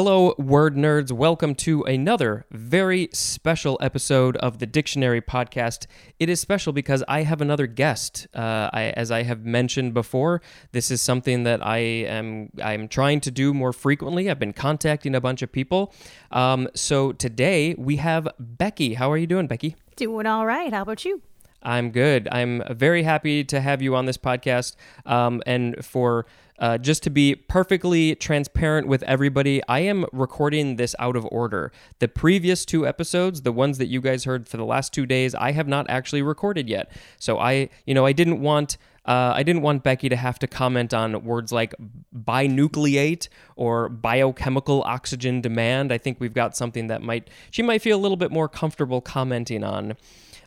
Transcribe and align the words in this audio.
Hello, 0.00 0.32
word 0.38 0.76
nerds. 0.76 1.10
Welcome 1.10 1.56
to 1.56 1.82
another 1.82 2.46
very 2.52 3.08
special 3.12 3.76
episode 3.80 4.36
of 4.36 4.60
the 4.60 4.64
Dictionary 4.64 5.20
Podcast. 5.20 5.88
It 6.20 6.28
is 6.28 6.40
special 6.40 6.72
because 6.72 7.02
I 7.08 7.24
have 7.24 7.40
another 7.40 7.66
guest. 7.66 8.28
Uh, 8.32 8.70
I, 8.72 8.94
as 8.96 9.10
I 9.10 9.24
have 9.24 9.44
mentioned 9.44 9.94
before, 9.94 10.40
this 10.70 10.92
is 10.92 11.02
something 11.02 11.42
that 11.42 11.66
I 11.66 11.78
am 11.78 12.50
I'm 12.62 12.86
trying 12.86 13.18
to 13.22 13.32
do 13.32 13.52
more 13.52 13.72
frequently. 13.72 14.30
I've 14.30 14.38
been 14.38 14.52
contacting 14.52 15.16
a 15.16 15.20
bunch 15.20 15.42
of 15.42 15.50
people. 15.50 15.92
Um, 16.30 16.68
so 16.76 17.10
today 17.10 17.74
we 17.76 17.96
have 17.96 18.28
Becky. 18.38 18.94
How 18.94 19.10
are 19.10 19.18
you 19.18 19.26
doing, 19.26 19.48
Becky? 19.48 19.74
Doing 19.96 20.26
all 20.26 20.46
right. 20.46 20.72
How 20.72 20.82
about 20.82 21.04
you? 21.04 21.22
I'm 21.62 21.90
good. 21.90 22.28
I'm 22.30 22.62
very 22.70 23.02
happy 23.02 23.42
to 23.42 23.60
have 23.60 23.82
you 23.82 23.96
on 23.96 24.06
this 24.06 24.16
podcast. 24.16 24.76
Um, 25.06 25.42
and 25.44 25.84
for 25.84 26.26
uh, 26.58 26.78
just 26.78 27.02
to 27.04 27.10
be 27.10 27.34
perfectly 27.34 28.14
transparent 28.14 28.88
with 28.88 29.02
everybody, 29.04 29.62
I 29.68 29.80
am 29.80 30.06
recording 30.12 30.76
this 30.76 30.94
out 30.98 31.16
of 31.16 31.26
order. 31.30 31.72
The 32.00 32.08
previous 32.08 32.64
two 32.64 32.86
episodes, 32.86 33.42
the 33.42 33.52
ones 33.52 33.78
that 33.78 33.86
you 33.86 34.00
guys 34.00 34.24
heard 34.24 34.48
for 34.48 34.56
the 34.56 34.64
last 34.64 34.92
two 34.92 35.06
days, 35.06 35.34
I 35.34 35.52
have 35.52 35.68
not 35.68 35.88
actually 35.88 36.22
recorded 36.22 36.68
yet. 36.68 36.90
So 37.18 37.38
I, 37.38 37.70
you 37.86 37.94
know, 37.94 38.06
I 38.06 38.12
didn't 38.12 38.40
want. 38.40 38.76
Uh, 39.04 39.32
I 39.34 39.42
didn't 39.42 39.62
want 39.62 39.84
Becky 39.84 40.10
to 40.10 40.16
have 40.16 40.38
to 40.40 40.46
comment 40.46 40.92
on 40.92 41.24
words 41.24 41.50
like 41.50 41.74
binucleate 42.14 43.28
or 43.56 43.88
biochemical 43.88 44.82
oxygen 44.82 45.40
demand. 45.40 45.92
I 45.92 45.96
think 45.96 46.20
we've 46.20 46.34
got 46.34 46.54
something 46.54 46.88
that 46.88 47.00
might 47.00 47.30
she 47.50 47.62
might 47.62 47.80
feel 47.80 47.96
a 47.96 48.02
little 48.02 48.18
bit 48.18 48.30
more 48.30 48.50
comfortable 48.50 49.00
commenting 49.00 49.64
on. 49.64 49.96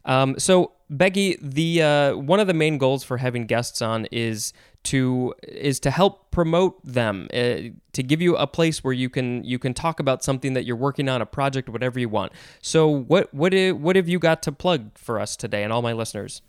Um, 0.05 0.37
so 0.37 0.73
Becky, 0.91 1.37
the 1.41 1.81
uh, 1.81 2.15
one 2.17 2.39
of 2.39 2.47
the 2.47 2.53
main 2.53 2.77
goals 2.77 3.03
for 3.03 3.17
having 3.17 3.45
guests 3.45 3.81
on 3.81 4.07
is 4.11 4.53
to 4.83 5.33
is 5.43 5.79
to 5.81 5.91
help 5.91 6.31
promote 6.31 6.83
them, 6.83 7.27
uh, 7.33 7.71
to 7.93 8.03
give 8.03 8.21
you 8.21 8.35
a 8.35 8.47
place 8.47 8.83
where 8.83 8.93
you 8.93 9.09
can 9.09 9.43
you 9.43 9.59
can 9.59 9.73
talk 9.73 9.99
about 9.99 10.23
something 10.23 10.53
that 10.53 10.65
you're 10.65 10.75
working 10.75 11.09
on, 11.09 11.21
a 11.21 11.25
project, 11.25 11.69
whatever 11.69 11.99
you 11.99 12.09
want. 12.09 12.31
So 12.61 12.87
what 12.87 13.33
what 13.33 13.53
what 13.73 13.95
have 13.95 14.09
you 14.09 14.19
got 14.19 14.41
to 14.43 14.51
plug 14.51 14.97
for 14.97 15.19
us 15.19 15.35
today 15.35 15.63
and 15.63 15.71
all 15.71 15.81
my 15.81 15.93
listeners? 15.93 16.41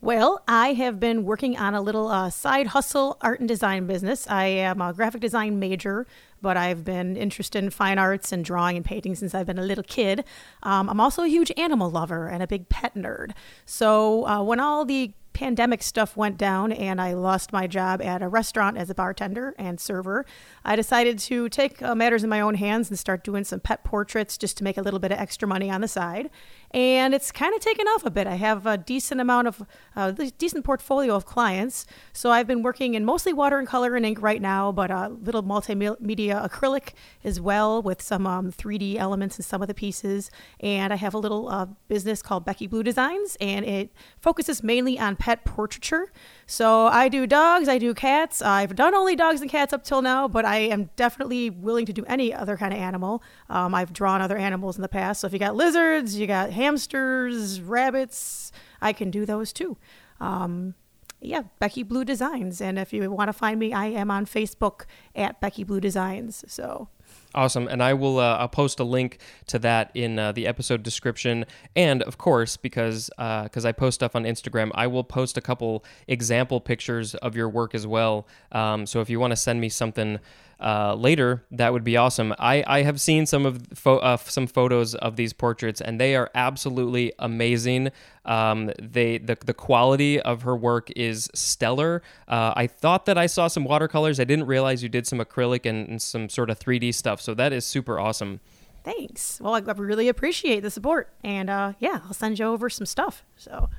Well, 0.00 0.42
I 0.46 0.72
have 0.74 1.00
been 1.00 1.24
working 1.24 1.56
on 1.56 1.74
a 1.74 1.80
little 1.80 2.08
uh, 2.08 2.30
side 2.30 2.68
hustle 2.68 3.16
art 3.20 3.40
and 3.40 3.48
design 3.48 3.86
business. 3.86 4.26
I 4.28 4.44
am 4.46 4.80
a 4.80 4.92
graphic 4.92 5.20
design 5.20 5.58
major, 5.58 6.06
but 6.40 6.56
I've 6.56 6.84
been 6.84 7.16
interested 7.16 7.62
in 7.62 7.70
fine 7.70 7.98
arts 7.98 8.32
and 8.32 8.44
drawing 8.44 8.76
and 8.76 8.84
painting 8.84 9.14
since 9.14 9.34
I've 9.34 9.46
been 9.46 9.58
a 9.58 9.62
little 9.64 9.84
kid. 9.84 10.24
Um, 10.62 10.88
I'm 10.88 11.00
also 11.00 11.22
a 11.22 11.28
huge 11.28 11.50
animal 11.56 11.90
lover 11.90 12.28
and 12.28 12.42
a 12.42 12.46
big 12.46 12.68
pet 12.68 12.94
nerd. 12.94 13.32
So 13.64 14.26
uh, 14.26 14.42
when 14.42 14.60
all 14.60 14.84
the 14.84 15.12
pandemic 15.34 15.82
stuff 15.82 16.16
went 16.16 16.38
down 16.38 16.72
and 16.72 17.00
I 17.00 17.12
lost 17.12 17.52
my 17.52 17.66
job 17.66 18.00
at 18.00 18.22
a 18.22 18.28
restaurant 18.28 18.78
as 18.78 18.88
a 18.88 18.94
bartender 18.94 19.54
and 19.58 19.78
server, 19.78 20.24
I 20.64 20.76
decided 20.76 21.18
to 21.18 21.48
take 21.50 21.82
uh, 21.82 21.94
matters 21.94 22.24
in 22.24 22.30
my 22.30 22.40
own 22.40 22.54
hands 22.54 22.88
and 22.88 22.98
start 22.98 23.24
doing 23.24 23.44
some 23.44 23.60
pet 23.60 23.84
portraits 23.84 24.38
just 24.38 24.56
to 24.58 24.64
make 24.64 24.78
a 24.78 24.82
little 24.82 25.00
bit 25.00 25.12
of 25.12 25.18
extra 25.18 25.46
money 25.46 25.70
on 25.70 25.82
the 25.82 25.88
side. 25.88 26.30
And 26.74 27.14
it's 27.14 27.30
kind 27.30 27.54
of 27.54 27.60
taken 27.60 27.86
off 27.86 28.04
a 28.04 28.10
bit. 28.10 28.26
I 28.26 28.34
have 28.34 28.66
a 28.66 28.76
decent 28.76 29.20
amount 29.20 29.46
of, 29.46 29.62
uh, 29.94 30.10
decent 30.36 30.64
portfolio 30.64 31.14
of 31.14 31.24
clients. 31.24 31.86
So 32.12 32.32
I've 32.32 32.48
been 32.48 32.64
working 32.64 32.94
in 32.94 33.04
mostly 33.04 33.32
water 33.32 33.60
and 33.60 33.68
color 33.68 33.94
and 33.94 34.04
ink 34.04 34.20
right 34.20 34.42
now, 34.42 34.72
but 34.72 34.90
a 34.90 35.08
little 35.22 35.44
multimedia 35.44 36.48
acrylic 36.48 36.94
as 37.22 37.40
well 37.40 37.80
with 37.80 38.02
some 38.02 38.26
um, 38.26 38.50
3D 38.50 38.96
elements 38.96 39.38
in 39.38 39.44
some 39.44 39.62
of 39.62 39.68
the 39.68 39.74
pieces. 39.74 40.32
And 40.58 40.92
I 40.92 40.96
have 40.96 41.14
a 41.14 41.18
little 41.18 41.48
uh, 41.48 41.66
business 41.86 42.22
called 42.22 42.44
Becky 42.44 42.66
Blue 42.66 42.82
Designs, 42.82 43.36
and 43.40 43.64
it 43.64 43.92
focuses 44.18 44.64
mainly 44.64 44.98
on 44.98 45.14
pet 45.14 45.44
portraiture. 45.44 46.10
So 46.46 46.86
I 46.86 47.08
do 47.08 47.26
dogs, 47.26 47.68
I 47.68 47.78
do 47.78 47.94
cats. 47.94 48.42
I've 48.42 48.74
done 48.74 48.94
only 48.94 49.16
dogs 49.16 49.40
and 49.40 49.50
cats 49.50 49.72
up 49.72 49.84
till 49.84 50.02
now, 50.02 50.28
but 50.28 50.44
I 50.44 50.58
am 50.58 50.90
definitely 50.96 51.50
willing 51.50 51.86
to 51.86 51.92
do 51.92 52.04
any 52.06 52.34
other 52.34 52.56
kind 52.56 52.72
of 52.72 52.78
animal. 52.78 53.22
Um, 53.48 53.74
I've 53.74 53.92
drawn 53.92 54.20
other 54.20 54.36
animals 54.36 54.76
in 54.76 54.82
the 54.82 54.88
past. 54.88 55.20
So 55.20 55.26
if 55.26 55.32
you 55.32 55.38
got 55.38 55.56
lizards, 55.56 56.18
you 56.18 56.26
got 56.26 56.50
hamsters, 56.50 57.60
rabbits, 57.60 58.52
I 58.80 58.92
can 58.92 59.10
do 59.10 59.24
those 59.24 59.52
too. 59.52 59.76
Um, 60.20 60.74
yeah, 61.20 61.42
Becky 61.58 61.82
Blue 61.82 62.04
Designs. 62.04 62.60
And 62.60 62.78
if 62.78 62.92
you 62.92 63.10
want 63.10 63.28
to 63.28 63.32
find 63.32 63.58
me, 63.58 63.72
I 63.72 63.86
am 63.86 64.10
on 64.10 64.26
Facebook 64.26 64.82
at 65.16 65.40
Becky 65.40 65.64
Blue 65.64 65.80
Designs. 65.80 66.44
So 66.46 66.88
Awesome, 67.34 67.66
and 67.66 67.82
I 67.82 67.94
will. 67.94 68.20
Uh, 68.20 68.36
I'll 68.36 68.48
post 68.48 68.78
a 68.78 68.84
link 68.84 69.18
to 69.48 69.58
that 69.58 69.90
in 69.94 70.20
uh, 70.20 70.30
the 70.30 70.46
episode 70.46 70.84
description, 70.84 71.46
and 71.74 72.00
of 72.02 72.16
course, 72.16 72.56
because 72.56 73.10
because 73.16 73.64
uh, 73.64 73.68
I 73.68 73.72
post 73.72 73.96
stuff 73.96 74.14
on 74.14 74.22
Instagram, 74.22 74.70
I 74.74 74.86
will 74.86 75.02
post 75.02 75.36
a 75.36 75.40
couple 75.40 75.84
example 76.06 76.60
pictures 76.60 77.16
of 77.16 77.34
your 77.34 77.48
work 77.48 77.74
as 77.74 77.88
well. 77.88 78.28
Um, 78.52 78.86
so 78.86 79.00
if 79.00 79.10
you 79.10 79.18
want 79.18 79.32
to 79.32 79.36
send 79.36 79.60
me 79.60 79.68
something 79.68 80.20
uh, 80.60 80.94
later, 80.94 81.44
that 81.50 81.72
would 81.72 81.84
be 81.84 81.96
awesome. 81.96 82.34
I, 82.38 82.64
I 82.66 82.82
have 82.82 83.00
seen 83.00 83.26
some 83.26 83.46
of 83.46 83.66
fo- 83.74 83.98
uh, 83.98 84.16
some 84.16 84.46
photos 84.46 84.94
of 84.94 85.16
these 85.16 85.32
portraits, 85.32 85.80
and 85.80 86.00
they 86.00 86.16
are 86.16 86.30
absolutely 86.34 87.12
amazing. 87.18 87.90
Um, 88.24 88.72
they 88.80 89.18
the 89.18 89.36
the 89.44 89.54
quality 89.54 90.20
of 90.20 90.42
her 90.42 90.56
work 90.56 90.90
is 90.96 91.30
stellar. 91.34 92.02
Uh, 92.28 92.52
I 92.56 92.66
thought 92.66 93.06
that 93.06 93.18
I 93.18 93.26
saw 93.26 93.48
some 93.48 93.64
watercolors. 93.64 94.18
I 94.20 94.24
didn't 94.24 94.46
realize 94.46 94.82
you 94.82 94.88
did 94.88 95.06
some 95.06 95.18
acrylic 95.18 95.66
and, 95.66 95.88
and 95.88 96.02
some 96.02 96.28
sort 96.28 96.50
of 96.50 96.58
3D 96.58 96.94
stuff. 96.94 97.20
So 97.20 97.34
that 97.34 97.52
is 97.52 97.64
super 97.64 97.98
awesome. 97.98 98.40
Thanks. 98.84 99.40
Well, 99.40 99.54
I 99.54 99.60
really 99.60 100.08
appreciate 100.08 100.60
the 100.60 100.70
support, 100.70 101.12
and 101.22 101.48
uh, 101.48 101.72
yeah, 101.78 102.00
I'll 102.04 102.14
send 102.14 102.38
you 102.38 102.46
over 102.46 102.68
some 102.68 102.86
stuff. 102.86 103.24
So. 103.36 103.70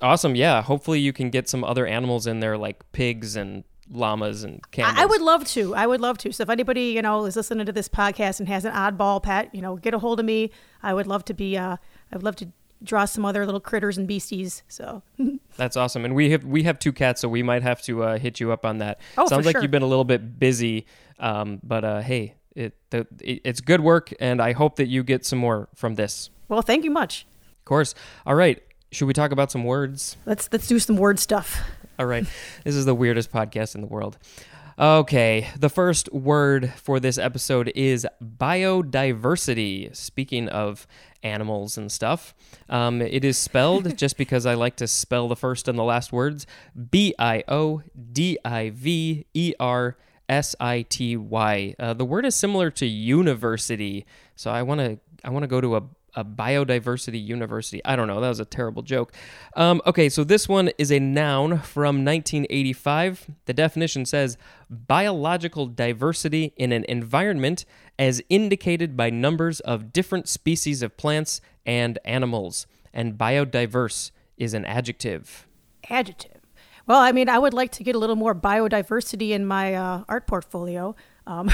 Awesome. 0.00 0.34
Yeah. 0.34 0.62
Hopefully 0.62 0.98
you 0.98 1.12
can 1.12 1.30
get 1.30 1.48
some 1.48 1.62
other 1.62 1.86
animals 1.86 2.26
in 2.26 2.40
there 2.40 2.58
like 2.58 2.90
pigs 2.90 3.36
and 3.36 3.62
llamas 3.92 4.44
and 4.44 4.68
camels. 4.70 4.94
I 4.98 5.06
would 5.06 5.20
love 5.20 5.44
to. 5.48 5.74
I 5.74 5.86
would 5.86 6.00
love 6.00 6.18
to. 6.18 6.32
So 6.32 6.42
if 6.42 6.50
anybody, 6.50 6.86
you 6.92 7.02
know, 7.02 7.24
is 7.26 7.36
listening 7.36 7.66
to 7.66 7.72
this 7.72 7.88
podcast 7.88 8.40
and 8.40 8.48
has 8.48 8.64
an 8.64 8.72
oddball 8.72 9.22
pet, 9.22 9.54
you 9.54 9.62
know, 9.62 9.76
get 9.76 9.94
a 9.94 9.98
hold 9.98 10.18
of 10.18 10.26
me. 10.26 10.50
I 10.82 10.94
would 10.94 11.06
love 11.06 11.24
to 11.26 11.34
be 11.34 11.56
uh 11.56 11.76
I 12.12 12.16
would 12.16 12.22
love 12.22 12.36
to 12.36 12.48
draw 12.82 13.04
some 13.04 13.24
other 13.24 13.44
little 13.46 13.60
critters 13.60 13.96
and 13.96 14.08
beasties. 14.08 14.62
So 14.68 15.02
That's 15.56 15.76
awesome. 15.76 16.04
And 16.04 16.14
we 16.14 16.30
have 16.30 16.44
we 16.44 16.64
have 16.64 16.78
two 16.78 16.92
cats, 16.92 17.20
so 17.20 17.28
we 17.28 17.42
might 17.42 17.62
have 17.62 17.82
to 17.82 18.02
uh, 18.02 18.18
hit 18.18 18.40
you 18.40 18.52
up 18.52 18.64
on 18.64 18.78
that. 18.78 19.00
Oh, 19.16 19.26
Sounds 19.26 19.46
like 19.46 19.54
sure. 19.54 19.62
you've 19.62 19.70
been 19.70 19.82
a 19.82 19.86
little 19.86 20.04
bit 20.04 20.38
busy. 20.38 20.86
Um, 21.18 21.60
but 21.62 21.84
uh, 21.84 22.00
hey, 22.00 22.34
it, 22.56 22.74
the, 22.90 23.06
it 23.20 23.40
it's 23.44 23.60
good 23.60 23.80
work 23.80 24.12
and 24.20 24.40
I 24.40 24.52
hope 24.52 24.76
that 24.76 24.88
you 24.88 25.02
get 25.02 25.24
some 25.24 25.38
more 25.38 25.68
from 25.74 25.94
this. 25.94 26.30
Well, 26.48 26.62
thank 26.62 26.84
you 26.84 26.90
much. 26.90 27.26
Of 27.58 27.64
course. 27.64 27.94
All 28.26 28.34
right. 28.34 28.62
Should 28.90 29.06
we 29.06 29.14
talk 29.14 29.32
about 29.32 29.50
some 29.50 29.64
words? 29.64 30.16
Let's 30.26 30.48
let's 30.52 30.66
do 30.66 30.78
some 30.78 30.96
word 30.96 31.18
stuff. 31.18 31.58
All 31.98 32.06
right. 32.06 32.26
This 32.64 32.74
is 32.74 32.86
the 32.86 32.94
weirdest 32.94 33.30
podcast 33.30 33.74
in 33.74 33.82
the 33.82 33.86
world. 33.86 34.16
Okay, 34.78 35.48
the 35.58 35.68
first 35.68 36.10
word 36.12 36.72
for 36.76 36.98
this 36.98 37.18
episode 37.18 37.70
is 37.74 38.06
biodiversity. 38.24 39.94
Speaking 39.94 40.48
of 40.48 40.86
animals 41.22 41.76
and 41.76 41.92
stuff, 41.92 42.34
um, 42.70 43.02
it 43.02 43.24
is 43.24 43.36
spelled 43.36 43.96
just 43.98 44.16
because 44.16 44.46
I 44.46 44.54
like 44.54 44.76
to 44.76 44.88
spell 44.88 45.28
the 45.28 45.36
first 45.36 45.68
and 45.68 45.78
the 45.78 45.84
last 45.84 46.12
words 46.12 46.46
B 46.90 47.14
I 47.18 47.44
O 47.46 47.82
D 48.12 48.38
I 48.44 48.70
V 48.70 49.26
E 49.34 49.52
R 49.60 49.98
S 50.30 50.56
I 50.58 50.82
T 50.88 51.18
Y. 51.18 51.74
Uh, 51.78 51.92
the 51.92 52.06
word 52.06 52.24
is 52.24 52.34
similar 52.34 52.70
to 52.70 52.86
university, 52.86 54.06
so 54.34 54.50
I 54.50 54.62
want 54.62 54.80
to 54.80 54.98
I 55.22 55.28
want 55.28 55.42
to 55.42 55.48
go 55.48 55.60
to 55.60 55.76
a 55.76 55.82
a 56.14 56.24
biodiversity 56.24 57.24
university. 57.24 57.82
I 57.84 57.96
don't 57.96 58.06
know. 58.06 58.20
That 58.20 58.28
was 58.28 58.40
a 58.40 58.44
terrible 58.44 58.82
joke. 58.82 59.12
Um, 59.56 59.80
okay, 59.86 60.08
so 60.08 60.24
this 60.24 60.48
one 60.48 60.70
is 60.78 60.90
a 60.90 61.00
noun 61.00 61.58
from 61.58 62.04
1985. 62.04 63.30
The 63.46 63.54
definition 63.54 64.04
says 64.04 64.36
biological 64.68 65.66
diversity 65.66 66.52
in 66.56 66.72
an 66.72 66.84
environment 66.88 67.64
as 67.98 68.22
indicated 68.28 68.96
by 68.96 69.10
numbers 69.10 69.60
of 69.60 69.92
different 69.92 70.28
species 70.28 70.82
of 70.82 70.96
plants 70.96 71.40
and 71.64 71.98
animals. 72.04 72.66
And 72.92 73.16
biodiverse 73.16 74.10
is 74.36 74.54
an 74.54 74.64
adjective. 74.64 75.46
Adjective. 75.88 76.41
Well, 76.86 77.00
I 77.00 77.12
mean, 77.12 77.28
I 77.28 77.38
would 77.38 77.54
like 77.54 77.72
to 77.72 77.84
get 77.84 77.94
a 77.94 77.98
little 77.98 78.16
more 78.16 78.34
biodiversity 78.34 79.30
in 79.30 79.46
my 79.46 79.74
uh, 79.74 80.04
art 80.08 80.26
portfolio. 80.26 80.96
Um, 81.26 81.50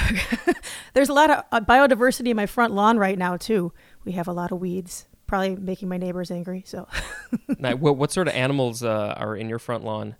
there's 0.94 1.10
a 1.10 1.12
lot 1.12 1.30
of 1.30 1.44
uh, 1.52 1.60
biodiversity 1.60 2.28
in 2.28 2.36
my 2.36 2.46
front 2.46 2.72
lawn 2.72 2.98
right 2.98 3.18
now, 3.18 3.36
too 3.36 3.72
we 4.08 4.12
have 4.12 4.26
a 4.26 4.32
lot 4.32 4.50
of 4.50 4.58
weeds, 4.58 5.06
probably 5.26 5.54
making 5.54 5.86
my 5.86 5.98
neighbors 5.98 6.30
angry. 6.30 6.62
So, 6.66 6.88
now, 7.58 7.76
what, 7.76 7.96
what 7.96 8.10
sort 8.10 8.26
of 8.26 8.32
animals 8.32 8.82
uh, 8.82 9.14
are 9.18 9.36
in 9.36 9.50
your 9.50 9.58
front 9.58 9.84
lawn? 9.84 10.16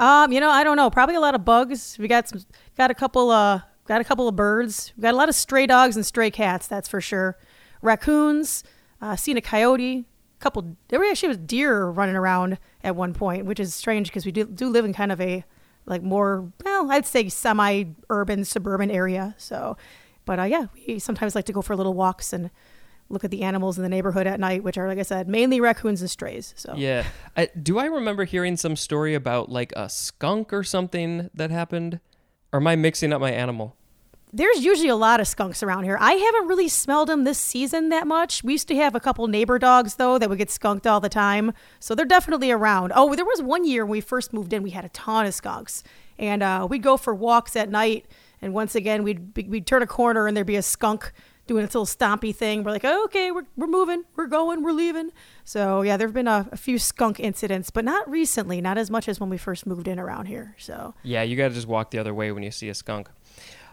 Um, 0.00 0.32
you 0.32 0.40
know, 0.40 0.48
I 0.48 0.64
don't 0.64 0.78
know. 0.78 0.88
Probably 0.88 1.14
a 1.14 1.20
lot 1.20 1.34
of 1.34 1.44
bugs. 1.44 1.98
We 1.98 2.08
got 2.08 2.26
some, 2.26 2.40
got 2.78 2.90
a 2.90 2.94
couple, 2.94 3.30
uh, 3.30 3.60
got 3.86 4.00
a 4.00 4.04
couple 4.04 4.28
of 4.28 4.34
birds. 4.34 4.94
We 4.96 5.02
got 5.02 5.12
a 5.12 5.16
lot 5.16 5.28
of 5.28 5.34
stray 5.34 5.66
dogs 5.66 5.94
and 5.94 6.06
stray 6.06 6.30
cats. 6.30 6.66
That's 6.66 6.88
for 6.88 7.02
sure. 7.02 7.36
Raccoons. 7.82 8.64
Uh, 9.02 9.14
seen 9.14 9.36
a 9.36 9.42
coyote. 9.42 10.06
Couple. 10.40 10.76
There 10.88 11.00
were 11.00 11.06
actually 11.06 11.30
was 11.30 11.38
deer 11.38 11.86
running 11.86 12.14
around 12.14 12.58
at 12.84 12.94
one 12.94 13.12
point, 13.12 13.44
which 13.44 13.58
is 13.58 13.74
strange 13.74 14.08
because 14.08 14.24
we 14.24 14.32
do 14.32 14.44
do 14.44 14.68
live 14.68 14.84
in 14.84 14.92
kind 14.92 15.10
of 15.10 15.20
a 15.20 15.44
like 15.86 16.02
more 16.02 16.52
well, 16.64 16.90
I'd 16.92 17.06
say 17.06 17.28
semi-urban 17.28 18.44
suburban 18.44 18.90
area. 18.90 19.34
So, 19.38 19.76
but 20.24 20.38
uh, 20.38 20.44
yeah, 20.44 20.66
we 20.86 20.98
sometimes 20.98 21.34
like 21.34 21.46
to 21.46 21.52
go 21.52 21.62
for 21.62 21.74
little 21.74 21.94
walks 21.94 22.32
and 22.32 22.50
look 23.08 23.24
at 23.24 23.30
the 23.30 23.42
animals 23.42 23.78
in 23.78 23.82
the 23.82 23.88
neighborhood 23.88 24.26
at 24.26 24.38
night, 24.38 24.62
which 24.62 24.76
are, 24.76 24.86
like 24.86 24.98
I 24.98 25.02
said, 25.02 25.28
mainly 25.28 25.60
raccoons 25.60 26.02
and 26.02 26.10
strays. 26.10 26.52
So 26.56 26.74
yeah, 26.76 27.04
I, 27.36 27.48
do 27.60 27.78
I 27.78 27.86
remember 27.86 28.24
hearing 28.24 28.56
some 28.56 28.76
story 28.76 29.14
about 29.14 29.50
like 29.50 29.72
a 29.76 29.88
skunk 29.88 30.52
or 30.52 30.62
something 30.62 31.30
that 31.34 31.50
happened, 31.50 32.00
or 32.52 32.60
am 32.60 32.66
I 32.66 32.76
mixing 32.76 33.12
up 33.12 33.20
my 33.20 33.32
animal? 33.32 33.77
There's 34.32 34.64
usually 34.64 34.88
a 34.88 34.96
lot 34.96 35.20
of 35.20 35.28
skunks 35.28 35.62
around 35.62 35.84
here. 35.84 35.96
I 36.00 36.12
haven't 36.12 36.48
really 36.48 36.68
smelled 36.68 37.08
them 37.08 37.24
this 37.24 37.38
season 37.38 37.88
that 37.88 38.06
much. 38.06 38.44
We 38.44 38.52
used 38.52 38.68
to 38.68 38.76
have 38.76 38.94
a 38.94 39.00
couple 39.00 39.26
neighbor 39.26 39.58
dogs 39.58 39.94
though 39.94 40.18
that 40.18 40.28
would 40.28 40.38
get 40.38 40.50
skunked 40.50 40.86
all 40.86 41.00
the 41.00 41.08
time, 41.08 41.52
so 41.80 41.94
they're 41.94 42.04
definitely 42.04 42.50
around. 42.50 42.92
Oh, 42.94 43.14
there 43.14 43.24
was 43.24 43.40
one 43.42 43.64
year 43.64 43.84
when 43.84 43.92
we 43.92 44.00
first 44.00 44.32
moved 44.32 44.52
in, 44.52 44.62
we 44.62 44.70
had 44.70 44.84
a 44.84 44.90
ton 44.90 45.26
of 45.26 45.34
skunks, 45.34 45.82
and 46.18 46.42
uh, 46.42 46.66
we'd 46.68 46.82
go 46.82 46.96
for 46.96 47.14
walks 47.14 47.56
at 47.56 47.70
night, 47.70 48.06
and 48.42 48.52
once 48.52 48.74
again 48.74 49.02
we'd 49.02 49.48
we'd 49.48 49.66
turn 49.66 49.82
a 49.82 49.86
corner 49.86 50.26
and 50.26 50.36
there'd 50.36 50.46
be 50.46 50.56
a 50.56 50.62
skunk 50.62 51.12
doing 51.46 51.64
its 51.64 51.74
little 51.74 51.86
stompy 51.86 52.34
thing. 52.34 52.62
We're 52.62 52.72
like, 52.72 52.84
okay, 52.84 53.30
we're 53.30 53.46
we're 53.56 53.66
moving, 53.66 54.04
we're 54.14 54.26
going, 54.26 54.62
we're 54.62 54.72
leaving. 54.72 55.10
So 55.44 55.80
yeah, 55.82 55.96
there've 55.96 56.12
been 56.12 56.28
a, 56.28 56.46
a 56.52 56.56
few 56.56 56.78
skunk 56.78 57.18
incidents, 57.18 57.70
but 57.70 57.84
not 57.84 58.08
recently, 58.08 58.60
not 58.60 58.76
as 58.76 58.90
much 58.90 59.08
as 59.08 59.18
when 59.18 59.30
we 59.30 59.38
first 59.38 59.66
moved 59.66 59.88
in 59.88 59.98
around 59.98 60.26
here. 60.26 60.54
So 60.58 60.94
Yeah, 61.02 61.22
you 61.22 61.36
got 61.36 61.48
to 61.48 61.54
just 61.54 61.66
walk 61.66 61.90
the 61.90 61.98
other 61.98 62.12
way 62.12 62.30
when 62.30 62.42
you 62.42 62.50
see 62.50 62.68
a 62.68 62.74
skunk. 62.74 63.08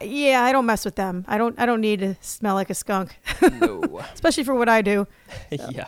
Yeah, 0.01 0.43
I 0.43 0.51
don't 0.51 0.65
mess 0.65 0.85
with 0.85 0.95
them. 0.95 1.25
I 1.27 1.37
don't 1.37 1.57
I 1.59 1.65
don't 1.65 1.81
need 1.81 1.99
to 1.99 2.15
smell 2.21 2.55
like 2.55 2.69
a 2.69 2.73
skunk, 2.75 3.17
No. 3.41 3.81
especially 4.13 4.43
for 4.43 4.55
what 4.55 4.69
I 4.69 4.81
do. 4.81 5.07
yeah. 5.51 5.87